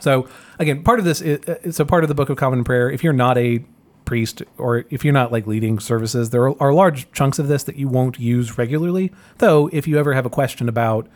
So 0.00 0.28
again, 0.58 0.82
part 0.82 0.98
of 0.98 1.04
this 1.04 1.20
is 1.20 1.46
uh, 1.48 1.72
so 1.72 1.84
part 1.84 2.04
of 2.04 2.08
the 2.08 2.14
Book 2.14 2.30
of 2.30 2.36
Common 2.36 2.64
Prayer. 2.64 2.90
If 2.90 3.04
you're 3.04 3.12
not 3.12 3.36
a 3.38 3.62
priest 4.10 4.42
or 4.58 4.84
if 4.90 5.04
you're 5.04 5.14
not 5.14 5.30
like 5.30 5.46
leading 5.46 5.78
services, 5.78 6.30
there 6.30 6.48
are, 6.60 6.72
large 6.74 7.10
chunks 7.12 7.38
of 7.38 7.46
this 7.46 7.62
that 7.62 7.76
you 7.76 7.86
won't 7.86 8.18
use 8.18 8.58
regularly. 8.58 9.12
Though, 9.38 9.70
if 9.72 9.86
you 9.86 10.00
ever 10.00 10.14
have 10.14 10.26
a 10.26 10.30
question 10.30 10.68
about, 10.68 11.06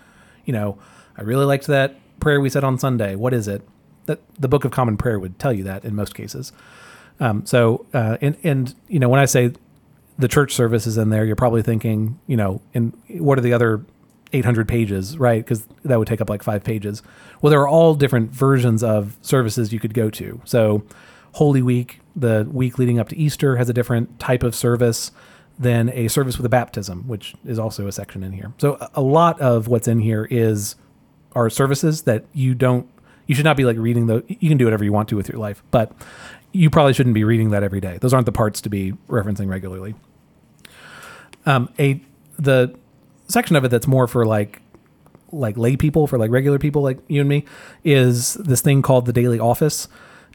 you 0.44 0.52
know, 0.52 0.78
I 1.18 1.22
really 1.22 1.44
liked 1.44 1.66
that 1.66 1.96
prayer 2.20 2.40
we 2.40 2.48
said 2.48 2.62
on 2.62 2.78
Sunday. 2.78 3.16
What 3.16 3.34
is 3.34 3.48
it? 3.48 3.62
That 4.06 4.20
the 4.38 4.46
Book 4.46 4.64
of 4.64 4.70
Common 4.70 4.96
Prayer 4.96 5.18
would 5.18 5.40
tell 5.40 5.52
you 5.52 5.64
that 5.64 5.84
in 5.84 5.96
most 5.96 6.14
cases. 6.14 6.52
Um, 7.18 7.44
so 7.44 7.84
uh, 7.92 8.16
and 8.20 8.36
and 8.44 8.72
you 8.86 9.00
know 9.00 9.08
when 9.08 9.18
I 9.18 9.24
say 9.24 9.52
the 10.16 10.28
church 10.28 10.54
service 10.54 10.86
is 10.86 10.96
in 10.96 11.10
there, 11.10 11.24
you're 11.24 11.34
probably 11.34 11.62
thinking, 11.62 12.20
you 12.28 12.36
know, 12.36 12.60
and 12.74 12.96
what 13.08 13.38
are 13.38 13.40
the 13.40 13.54
other 13.54 13.84
800 14.32 14.68
pages, 14.68 15.18
right? 15.18 15.44
Because 15.44 15.66
that 15.84 15.98
would 15.98 16.06
take 16.06 16.20
up 16.20 16.30
like 16.30 16.44
five 16.44 16.62
pages. 16.62 17.02
Well, 17.42 17.50
there 17.50 17.60
are 17.60 17.68
all 17.68 17.96
different 17.96 18.30
versions 18.30 18.84
of 18.84 19.16
services 19.20 19.72
you 19.72 19.80
could 19.80 19.94
go 19.94 20.10
to. 20.10 20.40
So, 20.44 20.84
Holy 21.34 21.62
Week, 21.62 22.00
the 22.16 22.46
week 22.50 22.78
leading 22.78 22.98
up 22.98 23.08
to 23.10 23.16
Easter, 23.16 23.56
has 23.56 23.68
a 23.68 23.72
different 23.72 24.18
type 24.18 24.42
of 24.42 24.54
service 24.54 25.10
than 25.58 25.88
a 25.90 26.08
service 26.08 26.36
with 26.36 26.46
a 26.46 26.48
baptism, 26.48 27.06
which 27.06 27.34
is 27.44 27.58
also 27.58 27.86
a 27.86 27.92
section 27.92 28.22
in 28.24 28.32
here. 28.32 28.52
So, 28.58 28.76
a- 28.94 29.00
lot 29.00 29.40
of 29.40 29.68
what's 29.68 29.86
in 29.86 30.00
here 30.00 30.26
is 30.30 30.76
are 31.32 31.48
services 31.50 32.02
that 32.02 32.24
you 32.32 32.54
don't, 32.54 32.88
you 33.26 33.34
should 33.34 33.44
not 33.44 33.56
be 33.56 33.64
like 33.64 33.76
reading 33.76 34.06
the, 34.06 34.24
you 34.28 34.48
can 34.48 34.58
do 34.58 34.64
whatever 34.64 34.84
you 34.84 34.92
want 34.92 35.08
to 35.10 35.16
with 35.16 35.28
your 35.28 35.38
life, 35.38 35.62
but 35.70 35.92
you 36.52 36.70
probably 36.70 36.92
shouldn't 36.92 37.14
be 37.14 37.24
reading 37.24 37.50
that 37.50 37.62
every 37.62 37.80
day. 37.80 37.98
Those 38.00 38.12
aren't 38.14 38.26
the 38.26 38.32
parts 38.32 38.60
to 38.62 38.68
be 38.68 38.92
referencing 39.08 39.48
regularly 39.48 39.94
um, 41.46 41.68
a 41.78 42.00
the 42.38 42.74
section 43.28 43.56
of 43.56 43.64
it 43.64 43.68
that's 43.68 43.86
more 43.86 44.06
for 44.06 44.26
like 44.26 44.60
like 45.32 45.56
lay 45.56 45.76
people 45.76 46.06
for 46.06 46.18
like 46.18 46.30
regular 46.30 46.58
people 46.58 46.82
like 46.82 46.98
you 47.08 47.20
and 47.20 47.28
me 47.28 47.44
is 47.82 48.34
this 48.34 48.60
thing 48.60 48.82
called 48.82 49.06
the 49.06 49.12
daily 49.12 49.40
office 49.40 49.88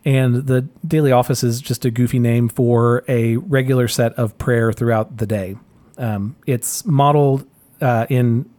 and 0.06 0.48
the 0.48 0.62
daily 0.88 1.12
office 1.12 1.44
is 1.44 1.62
just 1.62 1.86
a 1.86 1.92
goofy 1.92 2.20
name 2.20 2.48
for 2.50 3.04
a 3.08 3.38
regular 3.38 3.88
set 3.88 4.14
of 4.14 4.38
prayer 4.38 4.72
throughout 4.72 5.18
the 5.18 5.26
day 5.26 5.56
um, 6.00 6.38
it's 6.48 6.86
modeled 6.86 7.46
uh, 7.82 8.08
in 8.10 8.50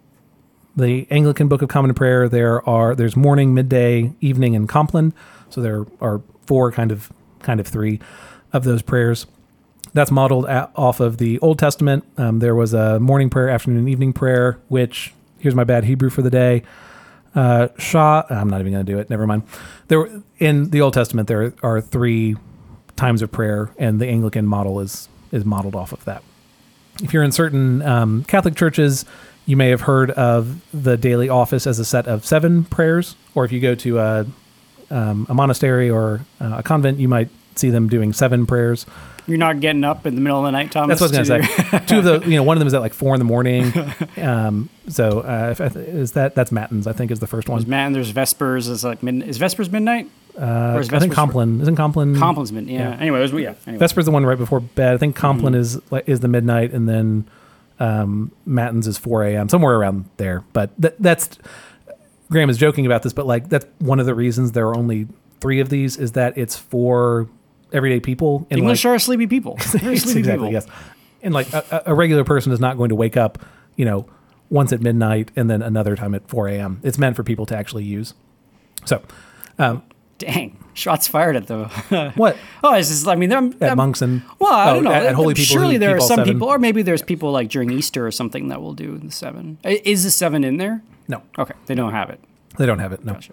the 0.76 1.06
Anglican 1.10 1.48
Book 1.48 1.62
of 1.62 1.68
Common 1.68 1.94
Prayer. 1.94 2.28
There 2.28 2.66
are 2.68 2.94
there's 2.94 3.16
morning, 3.16 3.54
midday, 3.54 4.12
evening, 4.20 4.54
and 4.54 4.68
compline. 4.68 5.12
So 5.48 5.60
there 5.60 5.86
are 6.00 6.20
four 6.46 6.70
kind 6.70 6.92
of 6.92 7.10
kind 7.40 7.58
of 7.58 7.66
three 7.66 7.98
of 8.52 8.64
those 8.64 8.82
prayers 8.82 9.26
that's 9.92 10.10
modeled 10.10 10.46
at, 10.46 10.70
off 10.76 11.00
of 11.00 11.16
the 11.16 11.38
Old 11.40 11.58
Testament. 11.58 12.04
Um, 12.16 12.38
there 12.38 12.54
was 12.54 12.74
a 12.74 13.00
morning 13.00 13.30
prayer, 13.30 13.48
afternoon, 13.48 13.80
and 13.80 13.88
evening 13.88 14.12
prayer, 14.12 14.60
which 14.68 15.12
here's 15.38 15.54
my 15.54 15.64
bad 15.64 15.84
Hebrew 15.84 16.10
for 16.10 16.22
the 16.22 16.30
day. 16.30 16.62
Uh, 17.34 17.68
Shah, 17.78 18.24
I'm 18.28 18.50
not 18.50 18.60
even 18.60 18.72
going 18.72 18.84
to 18.84 18.92
do 18.92 18.98
it. 18.98 19.08
Never 19.08 19.26
mind. 19.26 19.42
There 19.88 20.08
in 20.38 20.70
the 20.70 20.80
Old 20.80 20.94
Testament 20.94 21.28
there 21.28 21.52
are 21.62 21.80
three 21.80 22.36
times 22.96 23.22
of 23.22 23.30
prayer, 23.30 23.70
and 23.78 24.00
the 24.00 24.06
Anglican 24.08 24.46
model 24.46 24.80
is 24.80 25.08
is 25.32 25.44
modeled 25.44 25.76
off 25.76 25.92
of 25.92 26.04
that. 26.04 26.22
If 27.02 27.12
you're 27.12 27.22
in 27.22 27.32
certain 27.32 27.82
um, 27.82 28.24
Catholic 28.24 28.56
churches, 28.56 29.04
you 29.46 29.56
may 29.56 29.70
have 29.70 29.82
heard 29.82 30.10
of 30.12 30.60
the 30.72 30.96
daily 30.96 31.28
office 31.28 31.66
as 31.66 31.78
a 31.78 31.84
set 31.84 32.06
of 32.06 32.26
seven 32.26 32.64
prayers, 32.64 33.16
or 33.34 33.44
if 33.44 33.52
you 33.52 33.60
go 33.60 33.74
to 33.76 33.98
a, 33.98 34.26
um, 34.90 35.26
a 35.28 35.34
monastery 35.34 35.88
or 35.88 36.20
uh, 36.40 36.56
a 36.58 36.62
convent, 36.62 36.98
you 36.98 37.08
might 37.08 37.30
see 37.54 37.70
them 37.70 37.88
doing 37.88 38.12
seven 38.12 38.46
prayers. 38.46 38.86
You're 39.26 39.38
not 39.38 39.60
getting 39.60 39.84
up 39.84 40.06
in 40.06 40.14
the 40.14 40.20
middle 40.20 40.38
of 40.38 40.44
the 40.44 40.50
night, 40.50 40.72
Thomas. 40.72 40.98
That's 40.98 41.12
what 41.12 41.30
I 41.30 41.38
was 41.38 41.46
gonna 41.48 41.80
say. 41.80 41.86
Two 41.86 41.98
of 41.98 42.04
the, 42.04 42.20
you 42.28 42.36
know, 42.36 42.42
one 42.42 42.56
of 42.56 42.58
them 42.60 42.66
is 42.66 42.74
at 42.74 42.80
like 42.80 42.94
four 42.94 43.14
in 43.14 43.18
the 43.18 43.24
morning. 43.24 43.72
Um, 44.16 44.68
so 44.88 45.20
uh, 45.20 45.54
if, 45.58 45.76
is 45.76 46.12
that 46.12 46.34
that's 46.34 46.52
Matins? 46.52 46.86
I 46.86 46.92
think 46.92 47.10
is 47.10 47.20
the 47.20 47.26
first 47.26 47.48
one. 47.48 47.58
There's 47.58 47.68
one. 47.70 47.92
there's 47.92 48.10
Vespers. 48.10 48.68
Is 48.68 48.84
like 48.84 49.02
mid, 49.02 49.22
is 49.26 49.38
Vespers 49.38 49.70
midnight? 49.70 50.10
Uh, 50.38 50.74
or 50.76 50.80
is 50.80 50.92
I 50.92 50.98
think 50.98 51.12
Vespers- 51.12 51.14
Compline 51.14 51.60
isn't 51.60 51.76
Compline. 51.76 52.16
Compline's 52.16 52.52
midnight. 52.52 52.74
Yeah. 52.74 52.90
Yeah. 52.90 52.96
Anyway, 53.00 53.18
there's, 53.18 53.32
yeah. 53.32 53.54
Anyway. 53.66 53.78
Vesper's 53.78 54.02
is 54.02 54.06
the 54.06 54.10
one 54.10 54.26
right 54.26 54.36
before 54.38 54.60
bed. 54.60 54.94
I 54.94 54.96
think 54.98 55.16
Compline 55.16 55.52
Mm-hmm. 55.54 55.60
is 55.60 55.80
like 55.92 56.08
is 56.08 56.20
the 56.20 56.28
midnight, 56.28 56.72
and 56.72 56.88
then 56.88 57.28
um, 57.78 58.30
Matins 58.44 58.86
is 58.86 58.98
four 58.98 59.24
a.m. 59.24 59.48
somewhere 59.48 59.76
around 59.76 60.04
there. 60.18 60.44
But 60.52 60.70
that, 60.78 61.00
that's 61.00 61.38
Graham 62.30 62.50
is 62.50 62.58
joking 62.58 62.84
about 62.86 63.02
this, 63.02 63.12
but 63.12 63.26
like 63.26 63.48
that's 63.48 63.66
one 63.78 64.00
of 64.00 64.06
the 64.06 64.14
reasons 64.14 64.52
there 64.52 64.68
are 64.68 64.76
only 64.76 65.06
three 65.40 65.60
of 65.60 65.68
these 65.70 65.96
is 65.96 66.12
that 66.12 66.36
it's 66.36 66.56
for 66.56 67.26
everyday 67.72 68.00
people. 68.00 68.46
And 68.50 68.58
English 68.58 68.84
like, 68.84 68.94
are 68.96 68.98
sleepy 68.98 69.26
people. 69.26 69.56
They're 69.72 69.96
sleepy 69.96 70.20
exactly 70.20 70.48
people. 70.48 70.52
yes. 70.52 70.66
And 71.22 71.34
like 71.34 71.52
a, 71.52 71.82
a- 71.86 71.94
regular 71.94 72.24
person 72.24 72.52
is 72.52 72.60
not 72.60 72.76
going 72.76 72.88
to 72.88 72.94
wake 72.94 73.16
up, 73.16 73.38
you 73.76 73.84
know, 73.84 74.06
once 74.48 74.72
at 74.72 74.80
midnight 74.80 75.30
and 75.36 75.50
then 75.50 75.62
another 75.62 75.94
time 75.96 76.14
at 76.14 76.26
four 76.28 76.48
a.m. 76.48 76.80
It's 76.82 76.98
meant 76.98 77.16
for 77.16 77.22
people 77.22 77.46
to 77.46 77.56
actually 77.56 77.84
use. 77.84 78.14
So, 78.84 79.02
um, 79.58 79.82
Dang, 80.18 80.62
shots 80.74 81.08
fired 81.08 81.34
at 81.36 81.46
the. 81.46 82.12
what 82.16 82.36
oh, 82.62 82.74
it's 82.74 82.88
just. 82.88 83.06
I 83.08 83.14
mean, 83.14 83.32
I'm, 83.32 83.52
at 83.54 83.62
I'm- 83.62 83.76
monks 83.76 84.02
and 84.02 84.22
Well, 84.38 84.52
I 84.52 84.70
oh, 84.70 84.74
don't 84.74 84.84
know. 84.84 84.92
at, 84.92 85.06
at 85.06 85.14
holy 85.14 85.34
people. 85.34 85.56
Surely 85.56 85.78
there 85.78 85.96
are 85.96 86.00
some 86.00 86.16
seven? 86.18 86.34
people, 86.34 86.48
or 86.48 86.58
maybe 86.58 86.82
there's 86.82 87.00
people 87.02 87.32
like 87.32 87.48
during 87.48 87.70
Easter 87.70 88.06
or 88.06 88.10
something 88.10 88.48
that 88.48 88.60
will 88.60 88.74
do 88.74 88.98
the 88.98 89.10
seven. 89.10 89.58
Is 89.64 90.04
the 90.04 90.10
seven 90.10 90.44
in 90.44 90.56
there? 90.58 90.82
No, 91.08 91.22
Okay, 91.38 91.54
they 91.66 91.74
don't 91.74 91.92
have 91.92 92.10
it. 92.10 92.20
they 92.58 92.66
don't 92.66 92.78
have 92.80 92.92
it. 92.92 93.04
No. 93.04 93.14
Gotcha. 93.14 93.32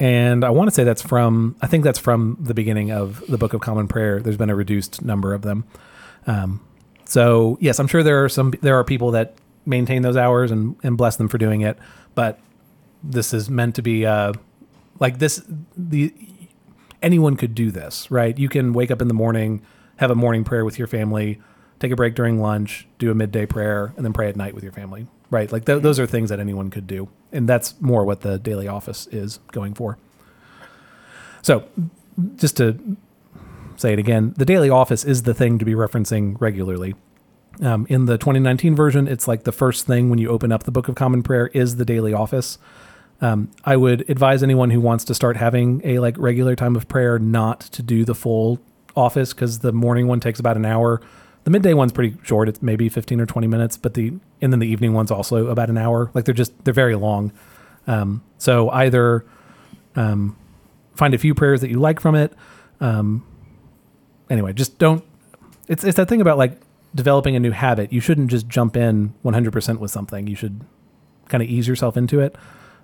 And 0.00 0.44
I 0.44 0.50
want 0.50 0.68
to 0.68 0.74
say 0.74 0.82
that's 0.82 1.02
from 1.02 1.54
I 1.60 1.66
think 1.66 1.84
that's 1.84 1.98
from 1.98 2.38
the 2.40 2.54
beginning 2.54 2.90
of 2.90 3.22
the 3.28 3.36
Book 3.36 3.52
of 3.52 3.60
Common 3.60 3.86
Prayer. 3.86 4.20
There's 4.20 4.38
been 4.38 4.50
a 4.50 4.56
reduced 4.56 5.02
number 5.02 5.34
of 5.34 5.42
them. 5.42 5.64
Um, 6.26 6.66
so 7.04 7.58
yes, 7.60 7.78
I'm 7.78 7.86
sure 7.86 8.02
there 8.02 8.24
are 8.24 8.28
some 8.28 8.52
there 8.62 8.76
are 8.76 8.84
people 8.84 9.10
that 9.12 9.34
maintain 9.66 10.00
those 10.02 10.16
hours 10.16 10.50
and 10.50 10.74
and 10.82 10.96
bless 10.96 11.16
them 11.16 11.28
for 11.28 11.36
doing 11.36 11.60
it. 11.60 11.78
But 12.14 12.40
this 13.04 13.34
is 13.34 13.50
meant 13.50 13.74
to 13.74 13.82
be 13.82 14.06
uh, 14.06 14.32
like 14.98 15.18
this. 15.18 15.42
The 15.76 16.14
anyone 17.02 17.36
could 17.36 17.54
do 17.54 17.70
this, 17.70 18.10
right? 18.10 18.36
You 18.38 18.48
can 18.48 18.72
wake 18.72 18.90
up 18.90 19.02
in 19.02 19.08
the 19.08 19.14
morning, 19.14 19.62
have 19.96 20.10
a 20.10 20.14
morning 20.14 20.44
prayer 20.44 20.64
with 20.64 20.78
your 20.78 20.88
family, 20.88 21.40
take 21.78 21.92
a 21.92 21.96
break 21.96 22.14
during 22.14 22.40
lunch, 22.40 22.88
do 22.98 23.10
a 23.10 23.14
midday 23.14 23.44
prayer, 23.44 23.92
and 23.96 24.04
then 24.04 24.14
pray 24.14 24.30
at 24.30 24.36
night 24.36 24.54
with 24.54 24.64
your 24.64 24.72
family. 24.72 25.06
Right? 25.30 25.50
Like 25.50 25.64
th- 25.64 25.82
those 25.82 25.98
are 25.98 26.06
things 26.06 26.30
that 26.30 26.40
anyone 26.40 26.70
could 26.70 26.86
do, 26.86 27.08
and 27.32 27.48
that's 27.48 27.80
more 27.80 28.04
what 28.04 28.22
the 28.22 28.38
daily 28.38 28.66
office 28.66 29.06
is 29.08 29.38
going 29.52 29.74
for. 29.74 29.96
So, 31.42 31.64
just 32.36 32.56
to 32.56 32.96
say 33.76 33.92
it 33.92 33.98
again, 33.98 34.34
the 34.36 34.44
daily 34.44 34.70
office 34.70 35.04
is 35.04 35.22
the 35.22 35.34
thing 35.34 35.58
to 35.58 35.64
be 35.64 35.72
referencing 35.72 36.38
regularly. 36.40 36.94
Um, 37.62 37.86
in 37.88 38.06
the 38.06 38.16
2019 38.16 38.74
version, 38.74 39.06
it's 39.06 39.28
like 39.28 39.44
the 39.44 39.52
first 39.52 39.86
thing 39.86 40.08
when 40.10 40.18
you 40.18 40.28
open 40.28 40.50
up 40.52 40.64
the 40.64 40.70
Book 40.70 40.88
of 40.88 40.94
Common 40.94 41.22
Prayer 41.22 41.48
is 41.48 41.76
the 41.76 41.84
daily 41.84 42.12
office. 42.12 42.58
Um, 43.20 43.50
I 43.64 43.76
would 43.76 44.08
advise 44.08 44.42
anyone 44.42 44.70
who 44.70 44.80
wants 44.80 45.04
to 45.04 45.14
start 45.14 45.36
having 45.36 45.82
a 45.84 45.98
like 45.98 46.16
regular 46.18 46.56
time 46.56 46.74
of 46.74 46.88
prayer 46.88 47.18
not 47.18 47.60
to 47.60 47.82
do 47.82 48.04
the 48.04 48.14
full 48.14 48.60
office 48.96 49.34
because 49.34 49.58
the 49.58 49.72
morning 49.72 50.06
one 50.06 50.20
takes 50.20 50.40
about 50.40 50.56
an 50.56 50.64
hour. 50.64 51.02
The 51.44 51.50
midday 51.50 51.74
one's 51.74 51.92
pretty 51.92 52.16
short; 52.22 52.48
it's 52.48 52.62
maybe 52.62 52.88
15 52.88 53.20
or 53.20 53.26
20 53.26 53.46
minutes, 53.46 53.76
but 53.76 53.94
the 53.94 54.14
and 54.40 54.52
then 54.52 54.60
the 54.60 54.66
evening 54.66 54.92
one's 54.92 55.10
also 55.10 55.48
about 55.48 55.70
an 55.70 55.78
hour. 55.78 56.10
Like 56.14 56.24
they're 56.24 56.34
just 56.34 56.64
they're 56.64 56.74
very 56.74 56.94
long. 56.94 57.32
Um, 57.86 58.22
so 58.38 58.70
either 58.70 59.24
um, 59.96 60.36
find 60.94 61.14
a 61.14 61.18
few 61.18 61.34
prayers 61.34 61.60
that 61.60 61.70
you 61.70 61.78
like 61.78 62.00
from 62.00 62.14
it. 62.14 62.32
Um, 62.80 63.26
anyway, 64.28 64.52
just 64.52 64.78
don't. 64.78 65.04
It's 65.68 65.84
it's 65.84 65.96
that 65.96 66.08
thing 66.08 66.20
about 66.20 66.38
like 66.38 66.60
developing 66.94 67.36
a 67.36 67.40
new 67.40 67.52
habit. 67.52 67.92
You 67.92 68.00
shouldn't 68.00 68.30
just 68.30 68.48
jump 68.48 68.76
in 68.76 69.14
100% 69.24 69.78
with 69.78 69.90
something. 69.90 70.26
You 70.26 70.34
should 70.34 70.62
kind 71.28 71.42
of 71.42 71.48
ease 71.48 71.68
yourself 71.68 71.96
into 71.96 72.20
it. 72.20 72.36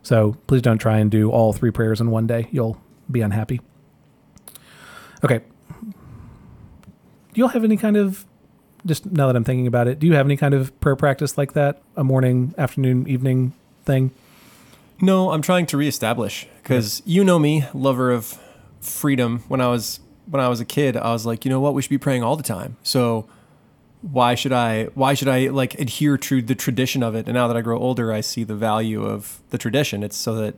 So 0.02 0.36
please 0.46 0.62
don't 0.62 0.78
try 0.78 0.98
and 0.98 1.10
do 1.10 1.30
all 1.30 1.52
three 1.52 1.72
prayers 1.72 2.00
in 2.00 2.10
one 2.10 2.26
day. 2.26 2.48
You'll 2.52 2.80
be 3.10 3.20
unhappy. 3.20 3.60
Okay. 5.24 5.40
Do 5.80 5.94
you 7.34 7.44
all 7.44 7.50
have 7.50 7.64
any 7.64 7.76
kind 7.76 7.96
of 7.96 8.24
just 8.86 9.04
now 9.06 9.26
that 9.26 9.36
I'm 9.36 9.44
thinking 9.44 9.66
about 9.66 9.88
it, 9.88 9.98
do 9.98 10.06
you 10.06 10.14
have 10.14 10.26
any 10.26 10.36
kind 10.36 10.54
of 10.54 10.78
prayer 10.80 10.96
practice 10.96 11.36
like 11.36 11.52
that? 11.52 11.82
A 11.96 12.04
morning, 12.04 12.54
afternoon, 12.56 13.06
evening 13.08 13.52
thing? 13.84 14.12
No, 15.00 15.30
I'm 15.32 15.42
trying 15.42 15.66
to 15.66 15.76
reestablish 15.76 16.46
because 16.62 17.02
you 17.04 17.22
know 17.24 17.38
me, 17.38 17.64
lover 17.74 18.10
of 18.10 18.38
freedom. 18.80 19.40
When 19.48 19.60
I 19.60 19.68
was 19.68 20.00
when 20.30 20.42
I 20.42 20.48
was 20.48 20.60
a 20.60 20.64
kid, 20.64 20.96
I 20.96 21.12
was 21.12 21.26
like, 21.26 21.44
you 21.44 21.50
know 21.50 21.60
what, 21.60 21.74
we 21.74 21.82
should 21.82 21.90
be 21.90 21.98
praying 21.98 22.22
all 22.22 22.36
the 22.36 22.42
time. 22.42 22.76
So 22.82 23.26
why 24.02 24.34
should 24.34 24.52
I 24.52 24.84
why 24.94 25.14
should 25.14 25.28
I 25.28 25.48
like 25.48 25.74
adhere 25.78 26.16
to 26.18 26.40
the 26.40 26.54
tradition 26.54 27.02
of 27.02 27.14
it? 27.14 27.26
And 27.26 27.34
now 27.34 27.46
that 27.48 27.56
I 27.56 27.60
grow 27.60 27.78
older, 27.78 28.12
I 28.12 28.20
see 28.22 28.44
the 28.44 28.54
value 28.54 29.04
of 29.04 29.40
the 29.50 29.58
tradition. 29.58 30.02
It's 30.02 30.16
so 30.16 30.34
that 30.36 30.54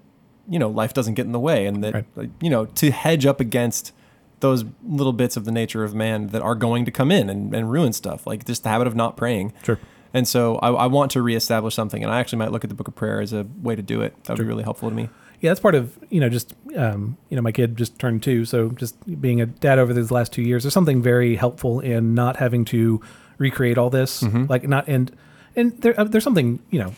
you 0.49 0.59
know 0.59 0.69
life 0.69 0.95
doesn't 0.95 1.15
get 1.15 1.27
in 1.27 1.33
the 1.33 1.41
way, 1.41 1.67
and 1.67 1.83
that 1.83 2.05
Right. 2.17 2.31
you 2.41 2.51
know 2.51 2.67
to 2.67 2.91
hedge 2.91 3.27
up 3.27 3.41
against 3.41 3.93
those 4.41 4.65
little 4.87 5.13
bits 5.13 5.37
of 5.37 5.45
the 5.45 5.53
nature 5.53 5.85
of 5.85 5.95
man 5.95 6.29
that 6.29 6.43
are 6.43 6.55
going 6.55 6.85
to 6.85 6.91
come 6.91 7.11
in 7.11 7.29
and, 7.29 7.55
and 7.55 7.71
ruin 7.71 7.93
stuff, 7.93 8.27
like 8.27 8.45
just 8.45 8.63
the 8.63 8.69
habit 8.69 8.87
of 8.87 8.95
not 8.95 9.17
praying. 9.17 9.53
Sure. 9.63 9.79
And 10.15 10.27
so 10.27 10.57
I, 10.57 10.71
I 10.71 10.87
want 10.87 11.11
to 11.13 11.23
reestablish 11.23 11.75
something, 11.75 12.03
and 12.03 12.13
I 12.13 12.21
actually 12.21 12.39
might 12.39 12.53
look 12.53 12.65
at 12.65 12.71
the 12.71 12.75
Book 12.75 12.89
of 12.89 12.95
Prayer 12.95 13.21
as 13.21 13.33
a 13.33 13.47
way 13.61 13.77
to 13.77 13.83
do 13.83 14.01
it. 14.01 14.15
That 14.25 14.39
would 14.39 14.43
be 14.43 14.49
really 14.49 14.63
helpful 14.63 14.89
to 14.89 14.95
me. 14.95 15.09
Yeah, 15.41 15.51
that's 15.51 15.61
part 15.61 15.75
of 15.75 15.97
you 16.11 16.21
know 16.21 16.29
just 16.29 16.55
um, 16.77 17.17
you 17.29 17.37
know 17.37 17.43
my 17.43 17.53
kid 17.53 17.77
just 17.77 17.99
turned 17.99 18.23
two, 18.23 18.45
so 18.45 18.71
just 18.71 19.21
being 19.21 19.41
a 19.41 19.47
dad 19.47 19.79
over 19.79 19.93
these 19.93 20.11
last 20.11 20.33
two 20.33 20.43
years, 20.43 20.65
there's 20.65 20.75
something 20.75 21.03
very 21.03 21.37
helpful 21.37 21.79
in 21.81 22.15
not 22.15 22.37
having 22.37 22.65
to 22.67 23.01
recreate 23.37 23.79
all 23.79 23.91
this, 23.91 24.23
like 24.49 24.67
not 24.67 24.89
and 24.89 25.15
and 25.55 25.81
there, 25.83 25.99
uh, 26.01 26.05
there's 26.05 26.25
something 26.25 26.61
you 26.71 26.79
know 26.81 26.93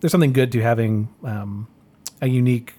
there's 0.00 0.12
something 0.12 0.32
good 0.32 0.52
to 0.52 0.62
having 0.62 1.08
um, 1.24 1.68
a 2.22 2.28
unique 2.28 2.74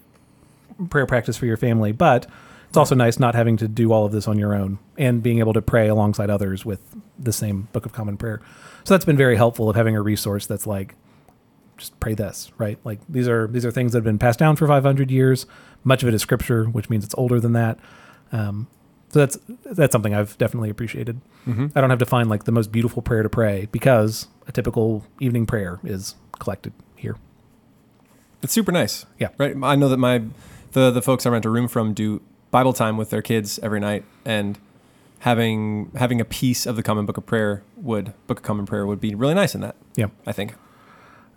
prayer 0.90 1.06
practice 1.06 1.36
for 1.36 1.46
your 1.46 1.56
family, 1.56 1.92
but 1.92 2.26
it's 2.74 2.76
also 2.76 2.96
nice 2.96 3.20
not 3.20 3.36
having 3.36 3.56
to 3.58 3.68
do 3.68 3.92
all 3.92 4.04
of 4.04 4.10
this 4.10 4.26
on 4.26 4.36
your 4.36 4.52
own 4.52 4.80
and 4.98 5.22
being 5.22 5.38
able 5.38 5.52
to 5.52 5.62
pray 5.62 5.86
alongside 5.86 6.28
others 6.28 6.64
with 6.64 6.80
the 7.16 7.32
same 7.32 7.68
Book 7.72 7.86
of 7.86 7.92
Common 7.92 8.16
Prayer. 8.16 8.40
So 8.82 8.94
that's 8.94 9.04
been 9.04 9.16
very 9.16 9.36
helpful 9.36 9.70
of 9.70 9.76
having 9.76 9.94
a 9.94 10.02
resource 10.02 10.46
that's 10.46 10.66
like 10.66 10.96
just 11.76 12.00
pray 12.00 12.14
this, 12.14 12.50
right? 12.58 12.76
Like 12.82 12.98
these 13.08 13.28
are 13.28 13.46
these 13.46 13.64
are 13.64 13.70
things 13.70 13.92
that 13.92 13.98
have 13.98 14.04
been 14.04 14.18
passed 14.18 14.40
down 14.40 14.56
for 14.56 14.66
500 14.66 15.08
years. 15.08 15.46
Much 15.84 16.02
of 16.02 16.08
it 16.08 16.14
is 16.14 16.22
scripture, 16.22 16.64
which 16.64 16.90
means 16.90 17.04
it's 17.04 17.14
older 17.16 17.38
than 17.38 17.52
that. 17.52 17.78
Um, 18.32 18.66
so 19.10 19.20
that's 19.20 19.38
that's 19.64 19.92
something 19.92 20.12
I've 20.12 20.36
definitely 20.38 20.68
appreciated. 20.68 21.20
I 21.76 21.80
don't 21.80 21.90
have 21.90 22.00
to 22.00 22.06
find 22.06 22.28
like 22.28 22.42
the 22.42 22.50
most 22.50 22.72
beautiful 22.72 23.02
prayer 23.02 23.22
to 23.22 23.28
pray 23.28 23.68
because 23.70 24.26
a 24.48 24.52
typical 24.52 25.06
evening 25.20 25.46
prayer 25.46 25.78
is 25.84 26.16
collected 26.40 26.72
here. 26.96 27.18
It's 28.42 28.52
super 28.52 28.72
nice. 28.72 29.06
Yeah. 29.20 29.28
Right. 29.38 29.54
I 29.62 29.76
know 29.76 29.88
that 29.88 29.98
my 29.98 30.24
the 30.72 30.90
the 30.90 31.02
folks 31.02 31.24
I 31.24 31.30
rent 31.30 31.44
a 31.44 31.50
room 31.50 31.68
from 31.68 31.94
do 31.94 32.20
Bible 32.54 32.72
time 32.72 32.96
with 32.96 33.10
their 33.10 33.20
kids 33.20 33.58
every 33.64 33.80
night, 33.80 34.04
and 34.24 34.60
having 35.18 35.90
having 35.96 36.20
a 36.20 36.24
piece 36.24 36.66
of 36.66 36.76
the 36.76 36.84
Common 36.84 37.04
Book 37.04 37.16
of 37.16 37.26
Prayer 37.26 37.64
would 37.76 38.12
Book 38.28 38.38
of 38.38 38.44
Common 38.44 38.64
Prayer 38.64 38.86
would 38.86 39.00
be 39.00 39.12
really 39.12 39.34
nice 39.34 39.56
in 39.56 39.60
that. 39.62 39.74
Yeah. 39.96 40.06
I 40.24 40.30
think. 40.30 40.54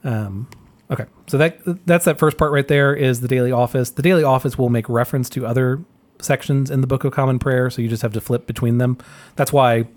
Um, 0.04 0.48
okay, 0.92 1.06
so 1.26 1.40
that 1.40 1.58
that's 1.88 2.06
that 2.06 2.20
first 2.20 2.38
part 2.38 2.52
right 2.52 2.68
there 2.68 2.94
is 2.94 3.22
the 3.22 3.28
daily 3.28 3.52
office. 3.52 3.90
The 3.90 4.04
daily 4.04 4.24
office 4.24 4.60
will 4.60 4.70
make 4.70 4.88
reference 4.88 5.28
to 5.32 5.48
other 5.48 5.84
sections 6.22 6.70
in 6.70 6.82
the 6.82 6.88
Book 6.88 7.04
of 7.04 7.14
Common 7.14 7.40
Prayer, 7.40 7.72
so 7.72 7.82
you 7.82 7.88
just 7.88 8.04
have 8.04 8.14
to 8.14 8.22
flip 8.22 8.46
between 8.46 8.78
them. 8.78 9.00
That's 9.38 9.52
why 9.52 9.88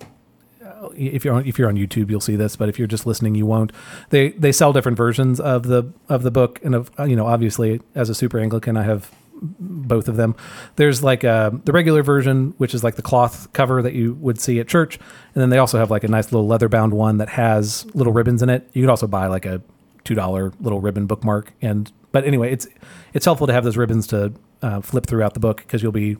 uh, 0.65 0.89
if 0.97 1.23
you're 1.23 1.35
on, 1.35 1.45
if 1.47 1.59
you're 1.59 1.69
on 1.69 1.77
YouTube, 1.77 2.09
you'll 2.09 2.23
see 2.23 2.37
this, 2.37 2.57
but 2.57 2.71
if 2.71 2.79
you're 2.79 2.89
just 2.89 3.05
listening, 3.05 3.35
you 3.35 3.45
won't. 3.45 3.73
They 4.09 4.31
they 4.31 4.53
sell 4.53 4.73
different 4.73 4.97
versions 4.97 5.39
of 5.39 5.65
the 5.65 5.93
of 6.09 6.23
the 6.23 6.31
book, 6.31 6.61
and 6.65 6.75
of 6.75 6.91
you 7.01 7.15
know, 7.15 7.27
obviously, 7.27 7.83
as 7.95 8.09
a 8.09 8.15
super 8.15 8.39
Anglican, 8.39 8.79
I 8.79 8.85
have 8.85 9.11
both 9.41 10.09
of 10.09 10.17
them. 10.17 10.35
There's 10.77 11.03
like 11.03 11.25
uh, 11.25 11.51
the 11.65 11.73
regular 11.73 12.03
version, 12.03 12.55
which 12.59 12.75
is 12.75 12.85
like 12.85 12.97
the 12.97 13.03
cloth 13.03 13.53
cover 13.53 13.83
that 13.83 13.95
you 13.95 14.15
would 14.15 14.41
see 14.41 14.61
at 14.61 14.69
church, 14.69 14.97
and 15.35 15.43
then 15.43 15.51
they 15.51 15.59
also 15.59 15.79
have 15.79 15.91
like 15.91 16.05
a 16.05 16.09
nice 16.09 16.33
little 16.33 16.47
leather 16.47 16.69
bound 16.69 16.95
one 16.95 17.19
that 17.19 17.31
has 17.31 17.87
little 17.95 18.13
ribbons 18.13 18.43
in 18.43 18.51
it. 18.51 18.69
You 18.73 18.83
could 18.83 18.91
also 18.91 19.07
buy 19.07 19.27
like 19.27 19.47
a 19.47 19.63
two 20.05 20.15
dollar 20.15 20.53
little 20.61 20.81
ribbon 20.81 21.07
bookmark, 21.07 21.53
and 21.61 21.91
but 22.13 22.25
anyway, 22.25 22.53
it's 22.53 22.67
it's 23.15 23.25
helpful 23.25 23.47
to 23.47 23.53
have 23.53 23.65
those 23.65 23.77
ribbons 23.77 24.07
to 24.09 24.33
uh, 24.63 24.81
flip 24.81 25.07
throughout 25.07 25.35
the 25.35 25.41
book 25.41 25.59
because 25.59 25.83
you'll 25.83 25.93
be 25.93 26.17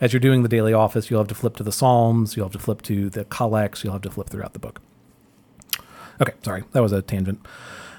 as 0.00 0.12
you're 0.12 0.20
doing 0.20 0.42
the 0.42 0.48
daily 0.48 0.72
office, 0.72 1.10
you'll 1.10 1.20
have 1.20 1.28
to 1.28 1.34
flip 1.34 1.56
to 1.56 1.62
the 1.62 1.72
Psalms, 1.72 2.36
you'll 2.36 2.46
have 2.46 2.52
to 2.52 2.58
flip 2.58 2.82
to 2.82 3.10
the 3.10 3.24
collects, 3.24 3.82
you'll 3.82 3.92
have 3.92 4.02
to 4.02 4.10
flip 4.10 4.28
throughout 4.28 4.52
the 4.52 4.58
book. 4.58 4.80
Okay, 6.20 6.32
sorry, 6.42 6.64
that 6.72 6.82
was 6.82 6.92
a 6.92 7.02
tangent. 7.02 7.44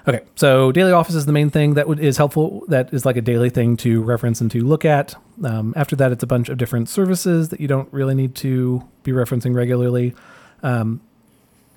Okay, 0.08 0.22
so 0.36 0.72
daily 0.72 0.91
office 0.91 1.16
is 1.16 1.26
the 1.26 1.32
main 1.32 1.50
thing 1.50 1.74
that 1.74 1.88
is 2.00 2.18
helpful. 2.18 2.64
That 2.68 2.93
is 2.93 3.06
like 3.06 3.18
a 3.18 3.22
daily 3.22 3.50
thing 3.50 3.78
to 3.78 4.02
reference 4.02 4.39
and 4.41 4.50
to 4.52 4.62
look 4.62 4.86
at. 4.86 5.16
Um, 5.43 5.74
after 5.76 5.95
that, 5.97 6.12
it's 6.12 6.24
a 6.24 6.28
bunch 6.28 6.50
of 6.50 6.58
different 6.58 6.89
services 6.89 7.50
that 7.50 7.60
you 7.60 7.68
don't 7.68 7.91
really 7.91 8.16
need 8.16 8.36
to 8.36 8.88
be 9.04 9.12
referencing 9.12 9.54
regularly. 9.54 10.16
Um, 10.64 11.02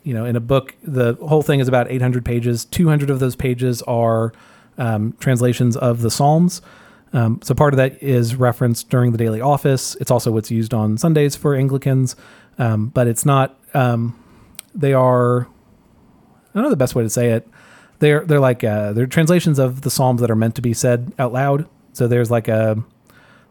you 0.04 0.14
know, 0.14 0.24
in 0.24 0.36
a 0.36 0.40
book, 0.40 0.74
the 0.82 1.14
whole 1.14 1.42
thing 1.42 1.60
is 1.60 1.68
about 1.68 1.90
800 1.90 2.24
pages. 2.24 2.64
200 2.64 3.10
of 3.10 3.18
those 3.20 3.36
pages 3.36 3.82
are 3.82 4.32
um, 4.78 5.14
translations 5.20 5.76
of 5.76 6.02
the 6.02 6.10
Psalms. 6.10 6.62
Um, 7.12 7.40
so 7.42 7.54
part 7.54 7.74
of 7.74 7.76
that 7.76 8.02
is 8.02 8.36
referenced 8.36 8.88
during 8.88 9.12
the 9.12 9.18
daily 9.18 9.40
office. 9.40 9.96
It's 10.00 10.10
also 10.10 10.30
what's 10.32 10.50
used 10.50 10.72
on 10.72 10.96
Sundays 10.96 11.36
for 11.36 11.54
Anglicans, 11.54 12.16
um, 12.58 12.88
but 12.88 13.06
it's 13.06 13.26
not. 13.26 13.58
Um, 13.74 14.18
they 14.74 14.92
are. 14.92 15.42
I 15.42 16.54
don't 16.54 16.64
know 16.64 16.70
the 16.70 16.76
best 16.76 16.94
way 16.94 17.02
to 17.02 17.10
say 17.10 17.30
it. 17.30 17.46
They're 18.02 18.24
they're 18.24 18.40
like 18.40 18.64
uh, 18.64 18.92
they're 18.94 19.06
translations 19.06 19.60
of 19.60 19.82
the 19.82 19.90
Psalms 19.90 20.20
that 20.22 20.30
are 20.30 20.34
meant 20.34 20.56
to 20.56 20.60
be 20.60 20.74
said 20.74 21.12
out 21.20 21.32
loud. 21.32 21.68
So 21.92 22.08
there's 22.08 22.32
like 22.32 22.48
a 22.48 22.74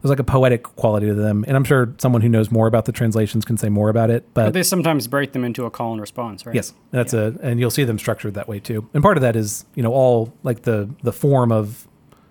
there's 0.01 0.09
like 0.09 0.19
a 0.19 0.25
poetic 0.25 0.63
quality 0.63 1.07
to 1.07 1.13
them, 1.13 1.45
and 1.47 1.55
I'm 1.55 1.63
sure 1.63 1.95
someone 1.99 2.21
who 2.21 2.27
knows 2.27 2.51
more 2.51 2.67
about 2.67 2.83
the 2.83 2.91
translations 2.91 3.45
can 3.45 3.55
say 3.55 3.69
more 3.69 3.87
about 3.87 4.09
it. 4.09 4.27
But 4.33 4.53
they 4.53 4.63
sometimes 4.63 5.07
break 5.07 5.31
them 5.31 5.45
into 5.45 5.63
a 5.63 5.71
call 5.71 5.93
and 5.93 6.01
response, 6.01 6.45
right? 6.45 6.53
Yes, 6.53 6.73
that's 6.91 7.13
a, 7.13 7.33
and 7.41 7.61
you'll 7.61 7.71
see 7.71 7.85
them 7.85 7.97
structured 7.97 8.33
that 8.33 8.49
way 8.49 8.59
too. 8.59 8.89
And 8.93 9.01
part 9.01 9.15
of 9.15 9.21
that 9.21 9.37
is, 9.37 9.63
you 9.73 9.83
know, 9.83 9.93
all 9.93 10.33
like 10.43 10.63
the 10.63 10.89
the 11.01 11.13
form 11.13 11.53
of 11.53 11.87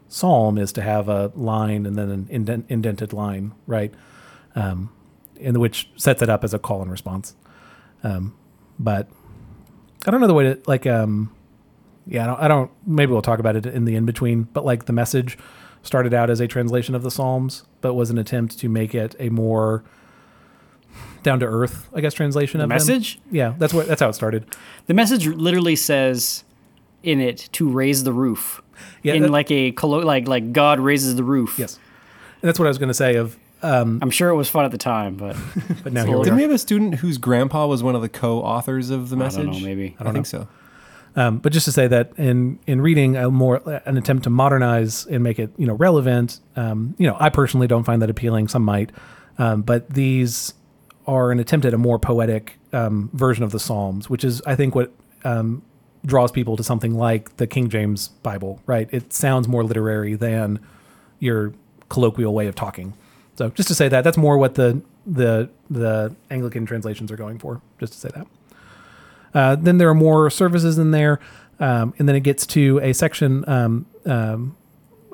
psalm 0.08 0.58
is 0.58 0.72
to 0.72 0.82
have 0.82 1.08
a 1.08 1.32
line 1.34 1.86
and 1.86 1.96
then 1.96 2.10
an 2.10 2.26
indent, 2.28 2.66
indented 2.68 3.14
line, 3.14 3.52
right? 3.66 3.94
Um, 4.54 4.90
in 5.36 5.58
which 5.58 5.88
sets 5.96 6.20
it 6.20 6.28
up 6.28 6.44
as 6.44 6.52
a 6.52 6.58
call 6.58 6.82
and 6.82 6.90
response. 6.90 7.34
Um, 8.04 8.36
but 8.78 9.08
I 10.06 10.10
don't 10.10 10.20
know 10.20 10.26
the 10.26 10.34
way 10.34 10.52
to 10.52 10.60
like. 10.66 10.86
Um, 10.86 11.34
yeah, 12.10 12.24
I 12.24 12.26
don't, 12.26 12.40
I 12.40 12.48
don't. 12.48 12.70
Maybe 12.86 13.12
we'll 13.12 13.22
talk 13.22 13.38
about 13.38 13.56
it 13.56 13.64
in 13.64 13.86
the 13.86 13.96
in 13.96 14.04
between. 14.04 14.42
But 14.52 14.64
like 14.66 14.84
the 14.84 14.92
message 14.92 15.38
started 15.82 16.12
out 16.12 16.28
as 16.28 16.40
a 16.40 16.46
translation 16.46 16.94
of 16.94 17.02
the 17.02 17.10
Psalms, 17.10 17.64
but 17.80 17.94
was 17.94 18.10
an 18.10 18.18
attempt 18.18 18.58
to 18.58 18.68
make 18.68 18.94
it 18.94 19.16
a 19.18 19.30
more 19.30 19.82
down 21.22 21.38
to 21.40 21.46
earth, 21.46 21.88
I 21.94 22.00
guess, 22.00 22.14
translation 22.14 22.58
The 22.58 22.64
of 22.64 22.68
them. 22.70 22.74
message? 22.76 23.18
Yeah, 23.30 23.54
that's 23.58 23.72
what 23.72 23.86
that's 23.86 24.00
how 24.00 24.08
it 24.08 24.14
started. 24.14 24.44
The 24.86 24.94
message 24.94 25.26
literally 25.26 25.76
says 25.76 26.44
in 27.02 27.20
it 27.20 27.48
to 27.52 27.68
raise 27.70 28.04
the 28.04 28.12
roof. 28.12 28.60
Yeah, 29.02 29.14
in 29.14 29.22
that- 29.22 29.30
like 29.30 29.50
a 29.50 29.72
collo- 29.72 30.04
like 30.04 30.26
like 30.28 30.52
God 30.52 30.80
raises 30.80 31.16
the 31.16 31.24
roof. 31.24 31.58
Yes, 31.58 31.78
and 32.42 32.48
that's 32.48 32.58
what 32.58 32.66
I 32.66 32.70
was 32.70 32.78
going 32.78 32.88
to 32.88 32.94
say. 32.94 33.16
Of 33.16 33.38
um, 33.62 33.98
I'm 34.02 34.10
sure 34.10 34.30
it 34.30 34.34
was 34.36 34.48
fun 34.48 34.64
at 34.64 34.70
the 34.70 34.78
time, 34.78 35.16
but 35.16 35.36
but 35.84 35.92
now 35.92 36.04
here 36.06 36.16
we. 36.16 36.24
Didn't 36.24 36.32
are. 36.34 36.36
we 36.36 36.42
have 36.42 36.50
a 36.50 36.58
student 36.58 36.94
whose 36.96 37.18
grandpa 37.18 37.66
was 37.66 37.82
one 37.82 37.94
of 37.94 38.00
the 38.02 38.08
co-authors 38.08 38.88
of 38.90 39.10
the 39.10 39.16
message? 39.16 39.40
I 39.40 39.44
don't 39.44 39.60
know, 39.60 39.66
maybe. 39.66 39.96
I, 40.00 40.04
don't 40.04 40.10
I 40.10 40.14
think 40.14 40.26
so. 40.26 40.48
Um, 41.16 41.38
but 41.38 41.52
just 41.52 41.64
to 41.64 41.72
say 41.72 41.88
that 41.88 42.12
in 42.16 42.58
in 42.66 42.80
reading 42.80 43.16
a 43.16 43.30
more 43.30 43.62
an 43.84 43.96
attempt 43.96 44.24
to 44.24 44.30
modernize 44.30 45.06
and 45.06 45.22
make 45.22 45.38
it 45.38 45.50
you 45.56 45.66
know 45.66 45.74
relevant. 45.74 46.40
Um, 46.56 46.94
you 46.98 47.06
know, 47.06 47.16
I 47.18 47.30
personally 47.30 47.66
don't 47.66 47.84
find 47.84 48.00
that 48.02 48.10
appealing. 48.10 48.48
Some 48.48 48.62
might, 48.62 48.90
um, 49.38 49.62
but 49.62 49.90
these 49.90 50.54
are 51.06 51.32
an 51.32 51.40
attempt 51.40 51.66
at 51.66 51.74
a 51.74 51.78
more 51.78 51.98
poetic 51.98 52.58
um, 52.72 53.10
version 53.12 53.42
of 53.42 53.50
the 53.50 53.58
Psalms, 53.58 54.08
which 54.08 54.22
is, 54.22 54.40
I 54.46 54.54
think, 54.54 54.74
what 54.74 54.92
um, 55.24 55.62
draws 56.04 56.30
people 56.30 56.56
to 56.56 56.62
something 56.62 56.94
like 56.94 57.36
the 57.36 57.46
King 57.46 57.68
James 57.68 58.08
Bible. 58.08 58.60
Right? 58.66 58.88
It 58.92 59.12
sounds 59.12 59.48
more 59.48 59.64
literary 59.64 60.14
than 60.14 60.60
your 61.18 61.52
colloquial 61.88 62.32
way 62.34 62.46
of 62.46 62.54
talking. 62.54 62.94
So, 63.36 63.48
just 63.50 63.68
to 63.68 63.74
say 63.74 63.88
that, 63.88 64.04
that's 64.04 64.16
more 64.18 64.38
what 64.38 64.54
the 64.54 64.82
the 65.06 65.50
the 65.68 66.14
Anglican 66.30 66.66
translations 66.66 67.10
are 67.10 67.16
going 67.16 67.38
for. 67.38 67.60
Just 67.78 67.94
to 67.94 67.98
say 67.98 68.10
that. 68.14 68.26
Uh, 69.34 69.56
then 69.56 69.78
there 69.78 69.88
are 69.88 69.94
more 69.94 70.30
services 70.30 70.78
in 70.78 70.90
there, 70.90 71.20
um, 71.58 71.94
and 71.98 72.08
then 72.08 72.16
it 72.16 72.20
gets 72.20 72.46
to 72.46 72.78
a 72.80 72.92
section. 72.92 73.48
Um, 73.48 73.86
um, 74.06 74.56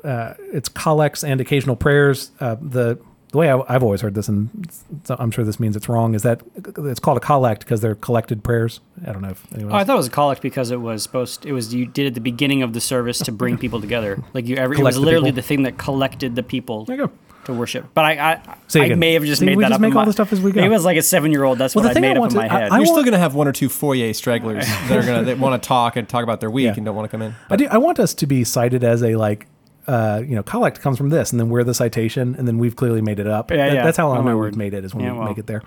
uh, 0.05 0.35
it's 0.53 0.69
collects 0.69 1.25
and 1.25 1.41
occasional 1.41 1.77
prayers. 1.77 2.31
Uh, 2.41 2.57
the 2.61 2.99
the 3.33 3.39
way 3.39 3.51
I, 3.51 3.61
I've 3.69 3.83
always 3.83 4.01
heard 4.01 4.15
this, 4.15 4.29
and 4.29 4.69
so 5.05 5.17
I'm 5.19 5.31
sure 5.31 5.45
this 5.45 5.59
means 5.59 5.77
it's 5.77 5.89
wrong, 5.89 6.15
is 6.15 6.23
that 6.23 6.41
it's 6.79 7.01
called 7.01 7.17
a 7.17 7.21
collect 7.21 7.65
because 7.65 7.81
they're 7.81 7.97
collected 7.97 8.45
prayers. 8.45 8.81
I 9.05 9.13
don't 9.13 9.21
know 9.21 9.31
if 9.31 9.53
anyone. 9.53 9.73
Oh, 9.73 9.77
I 9.77 9.85
thought 9.85 9.95
it 9.95 9.99
was 9.99 10.07
a 10.07 10.11
collect 10.11 10.43
because 10.43 10.71
it 10.71 10.81
was 10.81 11.03
supposed. 11.03 11.45
It 11.45 11.53
was 11.53 11.75
you 11.75 11.87
did 11.87 12.07
at 12.07 12.15
the 12.15 12.21
beginning 12.21 12.63
of 12.63 12.73
the 12.73 12.81
service 12.81 13.19
to 13.19 13.33
bring 13.33 13.59
people 13.59 13.81
together. 13.81 14.23
Like 14.33 14.47
you, 14.47 14.57
every, 14.57 14.79
it 14.79 14.83
was 14.83 14.97
literally 14.97 15.31
people. 15.31 15.37
the 15.37 15.43
thing 15.43 15.63
that 15.65 15.77
collected 15.77 16.37
the 16.37 16.43
people 16.43 16.85
there 16.85 16.97
you 16.97 17.07
go. 17.09 17.13
To 17.47 17.53
worship. 17.55 17.87
But 17.95 18.05
I, 18.05 18.33
I, 18.33 18.57
Say 18.69 18.93
I 18.93 18.95
may 18.95 19.15
have 19.15 19.25
just 19.25 19.41
See, 19.41 19.47
made 19.47 19.57
we 19.57 19.63
that 19.65 19.69
just 19.71 19.77
up. 19.77 19.81
make 19.81 19.91
in 19.93 19.97
all 19.97 20.03
my, 20.03 20.07
the 20.07 20.13
stuff 20.13 20.33
as 20.33 20.41
we 20.41 20.53
go. 20.53 20.61
Maybe 20.61 20.73
it 20.73 20.77
was 20.77 20.85
like 20.85 20.97
a 20.99 21.03
seven-year-old. 21.03 21.59
That's 21.59 21.75
Well, 21.75 21.85
what 21.85 21.91
I 21.91 21.95
thing 21.95 22.05
I 22.05 22.09
made 22.09 22.17
up 22.17 22.21
want 22.21 22.33
in 22.33 22.39
my 22.39 22.45
I- 22.45 22.49
head. 22.49 22.63
I 22.65 22.67
You're 22.67 22.71
want- 22.79 22.87
still 22.89 23.03
going 23.03 23.13
to 23.13 23.19
have 23.19 23.35
one 23.35 23.49
or 23.49 23.53
two 23.53 23.69
foyer 23.69 24.13
stragglers 24.13 24.67
that 24.67 24.93
are 24.99 25.03
going 25.03 25.25
to 25.27 25.35
want 25.35 25.61
to 25.63 25.67
talk 25.67 25.97
and 25.97 26.09
talk 26.09 26.23
about 26.23 26.41
their 26.41 26.51
week 26.51 26.67
Yeah. 26.67 26.75
and 26.77 26.85
don't 26.85 26.95
want 26.97 27.11
to 27.11 27.11
come 27.11 27.23
in. 27.23 27.35
I 27.51 27.57
do. 27.57 27.67
I 27.71 27.79
want 27.79 27.99
us 27.99 28.15
to 28.15 28.27
be 28.27 28.45
cited 28.45 28.85
as 28.85 29.03
a 29.03 29.17
like, 29.17 29.47
uh, 29.87 30.23
you 30.27 30.35
know, 30.35 30.43
collect 30.43 30.81
comes 30.81 30.99
from 30.99 31.11
this, 31.11 31.31
and 31.33 31.39
then 31.41 31.49
we're 31.49 31.65
the 31.65 31.75
citation, 31.75 32.35
and 32.37 32.47
then 32.49 32.59
we've 32.59 32.77
clearly 32.77 33.01
made 33.03 33.19
it 33.21 33.27
up. 33.27 33.51
Yeah, 33.51 33.57
That- 33.69 33.75
yeah. 33.75 33.85
That's 33.85 33.97
how 33.97 34.09
long 34.09 34.19
Oh, 34.19 34.23
my 34.23 34.35
word. 34.35 34.53
we've 34.53 34.59
made 34.59 34.75
it 34.75 34.85
is 34.85 34.95
when 34.95 35.05
Yeah, 35.05 35.13
we 35.13 35.19
well. 35.19 35.29
make 35.29 35.39
it 35.39 35.47
there. 35.47 35.63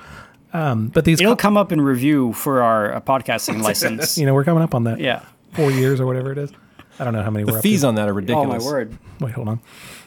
Um, 0.52 0.88
but 0.88 1.06
these, 1.06 1.22
It'll 1.22 1.34
co- 1.36 1.42
come 1.42 1.58
up 1.58 1.72
in 1.72 1.80
review 1.80 2.34
for 2.34 2.62
our 2.64 2.96
uh, 2.96 3.02
podcasting 3.02 3.62
license. 3.64 4.18
you 4.18 4.26
know, 4.26 4.34
we're 4.34 4.44
coming 4.44 4.64
up 4.64 4.74
on 4.76 4.84
that. 4.86 5.00
yeah. 5.00 5.22
four 5.54 5.72
years 5.72 6.00
or 6.02 6.06
whatever 6.08 6.32
it 6.32 6.38
is. 6.38 6.52
I 7.00 7.04
don't 7.06 7.14
know 7.14 7.24
how 7.24 7.30
many 7.32 7.46
we're 7.46 7.54
The 7.54 7.58
up 7.60 7.64
fees 7.64 7.82
to. 7.82 7.88
on 7.88 7.96
that 7.96 8.10
are 8.10 8.14
ridiculous. 8.14 8.64
Oh 8.64 8.68
my 8.68 8.72
word. 8.72 8.98
Wait, 9.20 9.34
hold 9.34 9.48
on. 9.48 9.60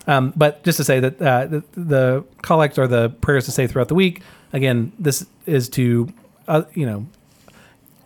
Um, 0.06 0.32
but 0.36 0.62
just 0.64 0.76
to 0.78 0.84
say 0.84 1.00
that 1.00 1.22
uh, 1.22 1.46
the, 1.46 1.64
the 1.72 2.24
collect 2.42 2.78
are 2.78 2.86
the 2.86 3.10
prayers 3.10 3.44
to 3.46 3.50
say 3.50 3.66
throughout 3.66 3.88
the 3.88 3.94
week. 3.94 4.22
Again, 4.52 4.92
this 4.98 5.26
is 5.46 5.68
to, 5.70 6.12
uh, 6.48 6.62
you 6.74 6.84
know, 6.86 7.06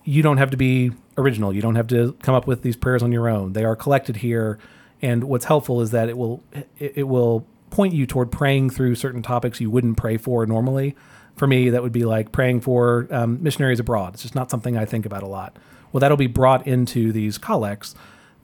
you 0.05 0.22
don't 0.22 0.37
have 0.37 0.51
to 0.51 0.57
be 0.57 0.93
original. 1.18 1.53
You 1.53 1.62
don't 1.62 1.74
have 1.74 1.89
to 1.89 2.12
come 2.22 2.34
up 2.34 2.47
with 2.47 2.62
these 2.62 2.76
prayers 2.76 3.03
on 3.03 3.12
your 3.12 3.28
own. 3.28 3.55
They 3.55 3.64
are 3.64 3.74
collected 3.74 4.16
here, 4.16 4.59
and 5.03 5.24
what's 5.24 5.47
helpful 5.47 5.80
is 5.80 5.91
that 5.91 6.09
it 6.09 6.16
will 6.16 6.43
it, 6.53 6.93
it 6.97 7.03
will 7.05 7.47
point 7.70 7.93
you 7.95 8.07
toward 8.07 8.30
praying 8.30 8.70
through 8.70 8.95
certain 8.95 9.22
topics 9.22 9.61
you 9.61 9.70
wouldn't 9.70 9.97
pray 9.97 10.16
for 10.16 10.47
normally. 10.47 10.95
For 11.34 11.47
me, 11.47 11.70
that 11.70 11.82
would 11.82 11.93
be 11.93 12.05
like 12.05 12.30
praying 12.32 12.61
for 12.61 13.09
um, 13.11 13.43
missionaries 13.43 13.80
abroad. 13.80 14.14
It's 14.14 14.22
just 14.22 14.34
not 14.34 14.51
something 14.51 14.76
I 14.76 14.84
think 14.84 15.05
about 15.05 15.22
a 15.22 15.26
lot. 15.26 15.57
Well, 15.93 16.01
that'll 16.01 16.16
be 16.16 16.28
brought 16.28 16.66
into 16.66 17.11
these 17.12 17.37
collects 17.39 17.95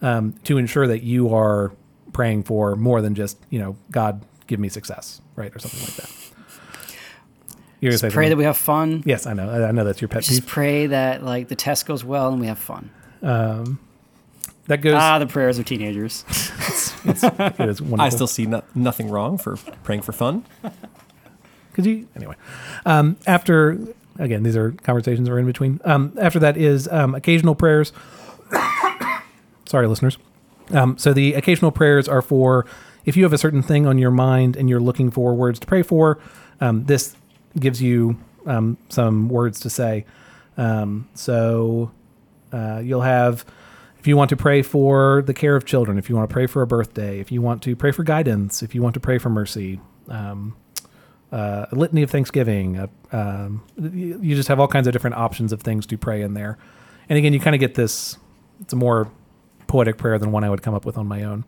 um, 0.03 0.35
to 0.45 0.59
ensure 0.59 0.87
that 0.87 1.03
you 1.03 1.35
are 1.35 1.73
praying 2.13 2.43
for 2.43 2.77
more 2.77 3.01
than 3.01 3.15
just 3.15 3.39
you 3.49 3.59
know 3.59 3.77
God 3.91 4.25
give 4.47 4.61
me 4.61 4.69
success, 4.69 5.21
right, 5.37 5.55
or 5.55 5.59
something 5.59 5.81
like 5.81 5.95
that. 5.95 6.11
You're 7.81 7.91
gonna 7.91 7.99
say 7.99 8.11
Pray 8.11 8.29
that 8.29 8.37
we 8.37 8.45
have 8.45 8.57
fun. 8.57 9.03
yes, 9.07 9.27
I 9.27 9.33
know. 9.33 9.49
I 9.49 9.69
I 9.69 9.73
know 9.73 9.85
that's 9.85 10.01
your 10.01 10.09
pet 10.09 10.23
Just 10.23 10.43
peeve. 10.43 10.49
pray 10.49 10.87
that 10.89 11.25
like 11.25 11.49
the 11.49 11.57
test 11.57 11.87
goes 11.87 12.05
well 12.05 12.29
and 12.31 12.41
we 12.41 12.47
have 12.47 12.59
fun. 12.59 12.91
That 14.69 14.81
goes. 14.81 14.95
Ah, 14.97 15.19
the 15.19 15.27
prayers 15.27 15.59
of 15.59 15.65
teenagers. 15.65 16.25
it 17.05 17.61
is 17.69 17.83
wonderful. 17.83 18.01
I 18.01 18.09
still 18.11 18.27
see 18.29 18.47
no, 18.47 18.63
nothing 18.75 19.11
wrong 19.11 19.37
for 19.39 19.57
praying 19.83 20.03
for 20.03 20.13
fun. 20.13 20.45
Could 21.73 21.87
you 21.87 22.07
anyway? 22.15 22.37
Um, 22.87 23.17
after 23.27 23.79
again, 24.19 24.43
these 24.45 24.57
are 24.57 24.73
conversations 24.73 25.27
that 25.27 25.35
are 25.35 25.39
in 25.39 25.47
between. 25.47 25.81
Um, 25.85 26.17
after 26.21 26.39
that 26.39 26.57
is 26.57 26.87
um, 26.89 27.15
occasional 27.15 27.55
prayers. 27.55 27.93
Sorry, 29.67 29.87
listeners. 29.87 30.19
Um, 30.71 30.97
so 30.99 31.13
the 31.13 31.35
occasional 31.35 31.71
prayers 31.71 32.09
are 32.09 32.23
for 32.23 32.67
if 33.05 33.17
you 33.17 33.25
have 33.25 33.33
a 33.33 33.39
certain 33.39 33.63
thing 33.63 33.87
on 33.87 33.99
your 33.99 34.11
mind 34.11 34.57
and 34.57 34.69
you're 34.69 34.81
looking 34.81 35.11
for 35.11 35.35
words 35.35 35.59
to 35.61 35.67
pray 35.67 35.83
for. 35.83 36.19
Um, 36.61 36.85
this 36.85 37.17
gives 37.59 37.83
you 37.83 38.19
um, 38.47 38.79
some 38.89 39.29
words 39.29 39.61
to 39.61 39.71
say. 39.71 40.05
Um, 40.57 41.09
so 41.15 41.91
uh, 42.53 42.81
you'll 42.83 43.03
have 43.03 43.45
if 43.99 44.07
you 44.07 44.17
want 44.17 44.31
to 44.31 44.37
pray 44.37 44.63
for 44.63 45.23
the 45.23 45.35
care 45.35 45.55
of 45.55 45.65
children, 45.65 45.97
if 45.97 46.09
you 46.09 46.17
want 46.17 46.29
to 46.29 46.33
pray 46.33 46.47
for 46.47 46.63
a 46.63 46.67
birthday, 46.67 47.21
if 47.21 47.31
you 47.31 47.41
want 47.41 47.63
to 47.63 47.77
pray 47.77 47.93
for 47.93 48.03
guidance, 48.03 48.63
if 48.63 48.75
you 48.75 48.83
want 48.83 48.95
to 48.95 49.01
pray 49.01 49.19
for 49.19 49.31
mercy. 49.31 49.81
Um, 50.09 50.57
uh, 51.31 51.67
a 51.71 51.75
litany 51.75 52.03
of 52.03 52.11
Thanksgiving. 52.11 52.79
Uh, 52.79 52.87
um, 53.13 53.63
you 53.81 54.19
you 54.21 54.37
just 54.37 54.49
have 54.49 54.61
all 54.61 54.69
kinds 54.69 54.87
of 54.87 54.93
different 54.93 55.17
options 55.17 55.53
of 55.53 55.63
things 55.63 55.87
to 55.87 55.97
pray 55.97 56.21
in 56.21 56.35
there. 56.35 56.59
And 57.09 57.19
again, 57.19 57.33
you 57.33 57.41
kind 57.41 57.55
of 57.55 57.61
get 57.61 57.75
this. 57.75 58.19
It's 58.61 58.73
a 58.73 58.77
more 58.77 59.11
poetic 59.73 59.97
prayer 59.97 60.19
than 60.19 60.31
one 60.33 60.45
I 60.45 60.51
would 60.51 60.61
come 60.61 60.75
up 60.75 60.85
with 60.85 60.99
on 60.99 61.09
my 61.09 61.23
own. 61.23 61.47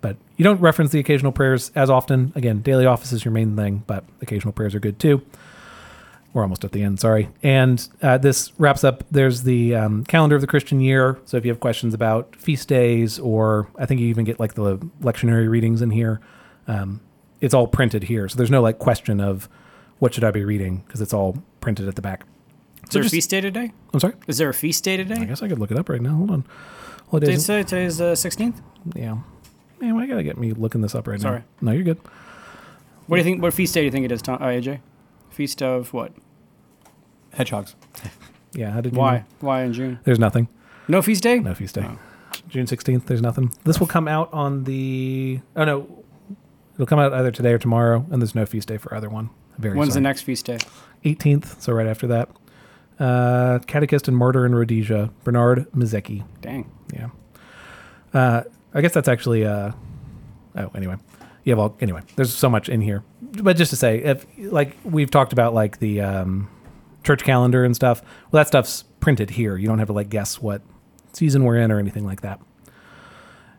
But 0.00 0.16
you 0.38 0.44
don't 0.44 0.58
reference 0.62 0.92
the 0.92 0.98
occasional 0.98 1.30
prayers 1.30 1.70
as 1.74 1.90
often. 1.90 2.32
Again, 2.34 2.62
daily 2.62 2.86
office 2.86 3.12
is 3.12 3.22
your 3.22 3.32
main 3.32 3.54
thing, 3.54 3.84
but 3.86 4.02
occasional 4.22 4.52
prayers 4.54 4.74
are 4.74 4.80
good 4.80 4.98
too. 4.98 5.20
We're 6.32 6.40
almost 6.40 6.64
at 6.64 6.72
the 6.72 6.82
end, 6.82 7.00
sorry. 7.00 7.28
And 7.42 7.86
uh, 8.00 8.16
this 8.16 8.58
wraps 8.58 8.82
up. 8.82 9.04
There's 9.10 9.42
the 9.42 9.74
um, 9.74 10.04
calendar 10.04 10.36
of 10.36 10.40
the 10.40 10.46
Christian 10.46 10.80
year. 10.80 11.18
So 11.26 11.36
if 11.36 11.44
you 11.44 11.50
have 11.50 11.60
questions 11.60 11.92
about 11.92 12.34
feast 12.36 12.66
days, 12.66 13.18
or 13.18 13.68
I 13.78 13.84
think 13.84 14.00
you 14.00 14.06
even 14.06 14.24
get 14.24 14.40
like 14.40 14.54
the 14.54 14.78
lectionary 15.02 15.46
readings 15.46 15.82
in 15.82 15.90
here, 15.90 16.22
um, 16.68 17.02
it's 17.42 17.52
all 17.52 17.66
printed 17.66 18.04
here. 18.04 18.26
So 18.30 18.38
there's 18.38 18.50
no 18.50 18.62
like 18.62 18.78
question 18.78 19.20
of 19.20 19.50
what 19.98 20.14
should 20.14 20.24
I 20.24 20.30
be 20.30 20.46
reading 20.46 20.82
because 20.86 21.02
it's 21.02 21.12
all 21.12 21.36
printed 21.60 21.88
at 21.88 21.94
the 21.94 22.02
back. 22.02 22.24
Is 22.84 22.90
there 22.90 23.02
just- 23.02 23.12
a 23.12 23.16
feast 23.16 23.28
day 23.30 23.42
today? 23.42 23.72
I'm 23.92 24.00
sorry. 24.00 24.14
Is 24.28 24.38
there 24.38 24.48
a 24.48 24.54
feast 24.54 24.82
day 24.82 24.96
today? 24.96 25.16
I 25.16 25.24
guess 25.26 25.42
I 25.42 25.48
could 25.48 25.58
look 25.58 25.70
it 25.70 25.78
up 25.78 25.90
right 25.90 26.00
now. 26.00 26.14
Hold 26.16 26.30
on. 26.30 26.44
What 27.08 27.20
Did 27.20 27.30
it 27.30 27.34
is 27.34 27.44
say 27.46 27.62
today's 27.62 28.00
uh, 28.00 28.12
16th? 28.12 28.60
Yeah. 28.94 29.18
Man, 29.80 29.94
why 29.94 30.06
gotta 30.06 30.22
get 30.22 30.38
me 30.38 30.52
looking 30.52 30.80
this 30.80 30.94
up 30.94 31.06
right 31.06 31.18
now. 31.20 31.28
Sorry. 31.28 31.38
now? 31.60 31.70
No, 31.70 31.72
you're 31.72 31.84
good. 31.84 32.00
What 33.06 33.16
do 33.16 33.18
you 33.18 33.24
think? 33.24 33.42
What 33.42 33.54
feast 33.54 33.74
day 33.74 33.80
do 33.80 33.84
you 33.84 33.90
think 33.90 34.04
it 34.04 34.12
is, 34.12 34.22
Tom, 34.22 34.36
uh, 34.40 34.46
AJ? 34.46 34.80
Feast 35.30 35.62
of 35.62 35.92
what? 35.92 36.12
Hedgehogs. 37.32 37.74
Yeah. 38.52 38.70
How 38.70 38.80
did 38.80 38.94
you 38.94 38.98
Why? 38.98 39.18
know? 39.18 39.24
Why 39.40 39.62
in 39.64 39.74
June? 39.74 39.98
There's 40.04 40.18
nothing. 40.18 40.48
No 40.88 41.02
feast 41.02 41.22
day? 41.22 41.40
No 41.40 41.52
feast 41.52 41.74
day. 41.74 41.84
Oh. 41.86 41.98
June 42.48 42.64
16th. 42.64 43.04
There's 43.04 43.20
nothing. 43.20 43.52
This 43.64 43.78
will 43.78 43.86
come 43.86 44.08
out 44.08 44.32
on 44.32 44.64
the. 44.64 45.40
Oh 45.54 45.64
no, 45.64 46.04
it'll 46.74 46.86
come 46.86 46.98
out 46.98 47.12
either 47.12 47.30
today 47.30 47.52
or 47.52 47.58
tomorrow, 47.58 48.06
and 48.10 48.22
there's 48.22 48.34
no 48.34 48.46
feast 48.46 48.68
day 48.68 48.78
for 48.78 48.94
either 48.94 49.10
one. 49.10 49.28
Very 49.58 49.76
When's 49.76 49.88
the 49.90 49.94
sorry. 49.94 50.02
next 50.04 50.22
feast 50.22 50.46
day? 50.46 50.56
18th. 51.04 51.60
So 51.60 51.74
right 51.74 51.86
after 51.86 52.06
that. 52.06 52.30
Uh, 52.98 53.58
Catechist 53.66 54.08
and 54.08 54.16
Martyr 54.16 54.46
in 54.46 54.54
Rhodesia, 54.54 55.10
Bernard 55.24 55.70
Mizeki. 55.72 56.24
Dang. 56.40 56.70
Yeah. 56.92 57.08
Uh, 58.14 58.44
I 58.72 58.80
guess 58.80 58.94
that's 58.94 59.08
actually. 59.08 59.44
Uh, 59.44 59.72
oh, 60.56 60.70
anyway. 60.74 60.96
Yeah. 61.44 61.54
Well, 61.54 61.76
anyway, 61.80 62.02
there's 62.16 62.34
so 62.34 62.48
much 62.48 62.68
in 62.68 62.80
here, 62.80 63.04
but 63.20 63.56
just 63.56 63.70
to 63.70 63.76
say, 63.76 63.98
if 63.98 64.26
like 64.38 64.76
we've 64.84 65.10
talked 65.10 65.32
about, 65.32 65.54
like 65.54 65.78
the 65.78 66.00
um, 66.00 66.48
church 67.06 67.22
calendar 67.22 67.64
and 67.64 67.74
stuff. 67.74 68.02
Well, 68.30 68.40
that 68.40 68.48
stuff's 68.48 68.82
printed 69.00 69.30
here. 69.30 69.56
You 69.56 69.68
don't 69.68 69.78
have 69.78 69.86
to 69.86 69.94
like 69.94 70.10
guess 70.10 70.42
what 70.42 70.60
season 71.12 71.44
we're 71.44 71.56
in 71.56 71.72
or 71.72 71.78
anything 71.78 72.04
like 72.04 72.20
that. 72.20 72.40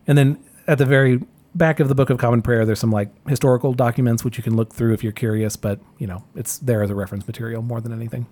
And 0.06 0.18
then 0.18 0.44
at 0.68 0.78
the 0.78 0.86
very 0.86 1.24
back 1.56 1.80
of 1.80 1.88
the 1.88 1.96
Book 1.96 2.10
of 2.10 2.18
Common 2.18 2.42
Prayer, 2.42 2.66
there's 2.66 2.80
some 2.80 2.92
like 2.92 3.10
historical 3.28 3.74
documents 3.74 4.24
which 4.24 4.38
you 4.38 4.44
can 4.44 4.56
look 4.56 4.74
through 4.74 4.94
if 4.94 5.04
you're 5.04 5.14
curious, 5.14 5.56
but 5.56 5.80
you 5.98 6.06
know, 6.06 6.24
it's 6.36 6.60
there 6.60 6.84
as 6.84 6.90
a 6.90 6.96
reference 6.96 7.26
material 7.26 7.62
more 7.62 7.82
than 7.82 7.94
anything. 7.94 8.28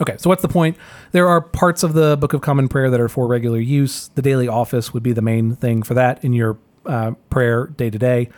Okay, 0.00 0.16
so 0.16 0.28
what's 0.28 0.42
the 0.42 0.48
point? 0.48 0.76
There 1.10 1.26
are 1.26 1.40
parts 1.40 1.82
of 1.82 1.92
the 1.92 2.16
Book 2.16 2.32
of 2.32 2.40
Common 2.40 2.68
Prayer 2.68 2.88
that 2.88 3.00
are 3.00 3.08
for 3.08 3.26
regular 3.26 3.58
use. 3.58 4.08
The 4.14 4.22
daily 4.22 4.46
office 4.46 4.94
would 4.94 5.02
be 5.02 5.12
the 5.12 5.22
main 5.22 5.56
thing 5.56 5.82
for 5.82 5.94
that 5.94 6.22
in 6.22 6.32
your 6.32 6.56
uh, 6.86 7.12
prayer 7.30 7.66
day 7.66 7.90
to 7.90 7.98
day. 7.98 8.28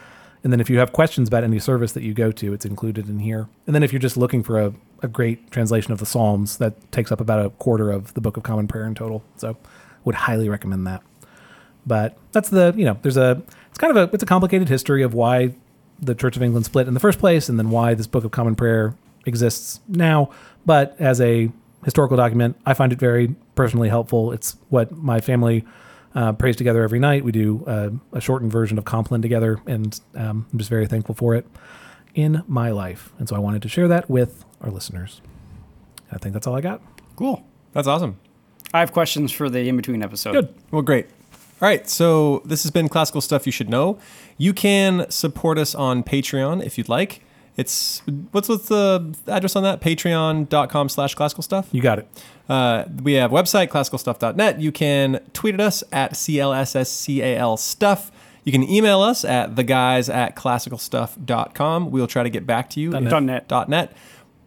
And 0.43 0.53
then 0.53 0.61
if 0.61 0.71
you 0.71 0.79
have 0.79 0.93
questions 0.93 1.29
about 1.29 1.45
any 1.45 1.59
service 1.59 1.93
that 1.93 2.03
you 2.03 2.15
go 2.15 2.33
to, 2.33 2.55
it's 2.55 2.65
included 2.65 3.11
in 3.11 3.19
here. 3.19 3.47
And 3.67 3.75
then 3.75 3.83
if 3.83 3.93
you're 3.93 4.01
just 4.01 4.17
looking 4.17 4.43
for 4.43 4.59
a, 4.59 4.73
a 5.03 5.09
great 5.09 5.51
translation 5.51 5.93
of 5.93 5.99
the 5.99 6.07
Psalms, 6.07 6.57
that 6.57 6.91
takes 6.93 7.13
up 7.13 7.21
about 7.21 7.45
a 7.45 7.51
quarter 7.51 7.91
of 7.91 8.15
the 8.15 8.23
Book 8.23 8.39
of 8.39 8.43
Common 8.43 8.67
Prayer 8.67 8.87
in 8.87 8.95
total. 8.95 9.23
So 9.37 9.59
would 10.05 10.15
highly 10.15 10.49
recommend 10.49 10.87
that. 10.87 11.03
But 11.87 12.17
that's 12.33 12.49
the, 12.49 12.73
you 12.75 12.87
know, 12.87 12.99
there's 13.03 13.19
a, 13.19 13.43
it's 13.69 13.79
kind 13.79 13.95
of 13.95 14.09
a, 14.09 14.15
it's 14.15 14.23
a 14.23 14.27
complicated 14.27 14.71
history 14.71 15.03
of 15.03 15.13
why 15.13 15.55
the 16.01 16.15
Church 16.15 16.37
of 16.37 16.43
England 16.43 16.65
split 16.65 16.89
in 16.89 16.95
the 16.95 17.01
first 17.01 17.19
place 17.19 17.51
and 17.51 17.59
then 17.59 17.69
why 17.69 17.93
this 17.93 18.07
Book 18.07 18.25
of 18.25 18.31
Common 18.31 18.55
Prayer 18.55 18.95
exists 19.27 19.81
now. 19.89 20.31
But 20.67 20.97
as 20.99 21.21
a 21.21 21.51
historical 21.85 22.17
document, 22.17 22.57
I 22.67 22.75
find 22.75 22.93
it 22.93 22.99
very 22.99 23.35
personally 23.55 23.89
helpful. 23.89 24.33
It's 24.33 24.57
what 24.69 24.93
my 24.93 25.21
family 25.21 25.65
uh, 26.15 26.33
prays 26.33 26.57
together 26.57 26.83
every 26.83 26.99
night. 26.99 27.25
We 27.25 27.33
do 27.33 27.65
uh, 27.67 27.91
a 28.13 28.21
shortened 28.21 28.53
version 28.53 28.79
of 28.79 28.85
Compline 28.85 29.23
together, 29.23 29.61
and 29.67 29.99
um, 30.15 30.47
I'm 30.53 30.59
just 30.59 30.71
very 30.71 30.87
thankful 30.87 31.15
for 31.15 31.35
it 31.35 31.47
in 32.15 32.43
my 32.49 32.71
life. 32.71 33.13
And 33.19 33.29
so 33.29 33.37
I 33.37 33.39
wanted 33.39 33.63
to 33.63 33.69
share 33.69 33.89
that 33.89 34.11
with 34.11 34.45
our 34.61 34.71
listeners. 34.71 35.21
I 36.11 36.19
think 36.19 36.33
that's 36.33 36.47
all 36.47 36.57
I 36.57 36.61
got. 36.61 36.83
Cool. 37.17 37.45
That's 37.73 37.87
awesome. 37.87 38.19
I 38.75 38.81
have 38.81 38.93
questions 38.93 39.33
for 39.33 39.49
the 39.49 39.69
in 39.69 39.77
between 39.77 40.03
episode. 40.03 40.33
Good. 40.33 40.55
Well, 40.71 40.83
great. 40.83 41.07
All 41.63 41.69
right, 41.69 41.89
so 41.89 42.41
this 42.45 42.63
has 42.63 42.71
been 42.71 42.89
classical 42.89 43.21
stuff 43.21 43.45
you 43.45 43.53
should 43.53 43.69
know. 43.69 43.99
You 44.39 44.55
can 44.55 45.11
support 45.11 45.59
us 45.59 45.75
on 45.75 46.03
Patreon 46.03 46.65
if 46.65 46.79
you'd 46.79 46.89
like. 46.89 47.23
It's 47.61 48.01
what's 48.31 48.49
what's 48.49 48.69
the 48.69 49.15
address 49.27 49.55
on 49.55 49.63
that? 49.65 49.83
Patreon.com 49.83 50.89
slash 50.89 51.15
classical 51.15 51.43
stuff. 51.43 51.69
You 51.73 51.83
got 51.83 51.99
it. 51.99 52.09
Uh, 52.49 52.85
we 53.03 53.13
have 53.15 53.33
a 53.33 53.35
website, 53.35 53.69
classicalstuff.net. 53.69 54.61
You 54.61 54.73
can 54.73 55.21
tweet 55.35 55.53
at 55.53 55.61
us 55.61 55.85
at 55.93 56.15
CLSSCAL 56.15 57.59
stuff. 57.59 58.11
You 58.45 58.53
can 58.53 58.63
email 58.63 59.03
us 59.03 59.27
at 59.27 59.57
the 59.57 59.63
guys 59.63 60.09
at 60.09 60.37
classicalstuff.com. 60.37 61.91
We'll 61.91 62.07
try 62.07 62.23
to 62.23 62.31
get 62.31 62.47
back 62.47 62.71
to 62.71 62.81
you. 62.81 62.93
Dot 62.93 63.03
net. 63.03 63.11
Dot 63.11 63.23
net. 63.23 63.49
Dot 63.49 63.69
net. 63.69 63.97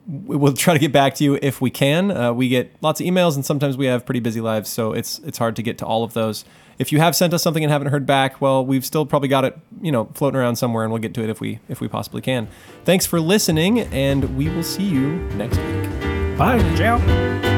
We'll 0.07 0.53
try 0.53 0.73
to 0.73 0.79
get 0.79 0.91
back 0.91 1.13
to 1.15 1.23
you 1.23 1.37
if 1.39 1.61
we 1.61 1.69
can. 1.69 2.09
Uh, 2.09 2.33
we 2.33 2.49
get 2.49 2.73
lots 2.81 2.99
of 2.99 3.05
emails, 3.05 3.35
and 3.35 3.45
sometimes 3.45 3.77
we 3.77 3.85
have 3.85 4.07
pretty 4.07 4.21
busy 4.21 4.41
lives, 4.41 4.71
so 4.71 4.91
it's 4.91 5.19
it's 5.19 5.37
hard 5.37 5.55
to 5.57 5.61
get 5.61 5.77
to 5.77 5.85
all 5.85 6.03
of 6.03 6.13
those. 6.13 6.45
If 6.79 6.91
you 6.91 6.99
have 6.99 7.15
sent 7.15 7.33
us 7.33 7.43
something 7.43 7.63
and 7.63 7.71
haven't 7.71 7.89
heard 7.89 8.05
back, 8.05 8.41
well, 8.41 8.65
we've 8.65 8.85
still 8.85 9.05
probably 9.05 9.29
got 9.29 9.45
it, 9.45 9.57
you 9.81 9.91
know, 9.91 10.05
floating 10.13 10.39
around 10.39 10.55
somewhere, 10.55 10.83
and 10.83 10.91
we'll 10.91 11.01
get 11.01 11.13
to 11.15 11.23
it 11.23 11.29
if 11.29 11.39
we 11.39 11.59
if 11.69 11.81
we 11.81 11.87
possibly 11.87 12.21
can. 12.21 12.47
Thanks 12.85 13.05
for 13.05 13.19
listening, 13.19 13.79
and 13.79 14.35
we 14.37 14.49
will 14.49 14.63
see 14.63 14.83
you 14.83 15.15
next 15.35 15.57
week. 15.57 16.37
Bye. 16.37 16.59
Ciao. 16.75 17.52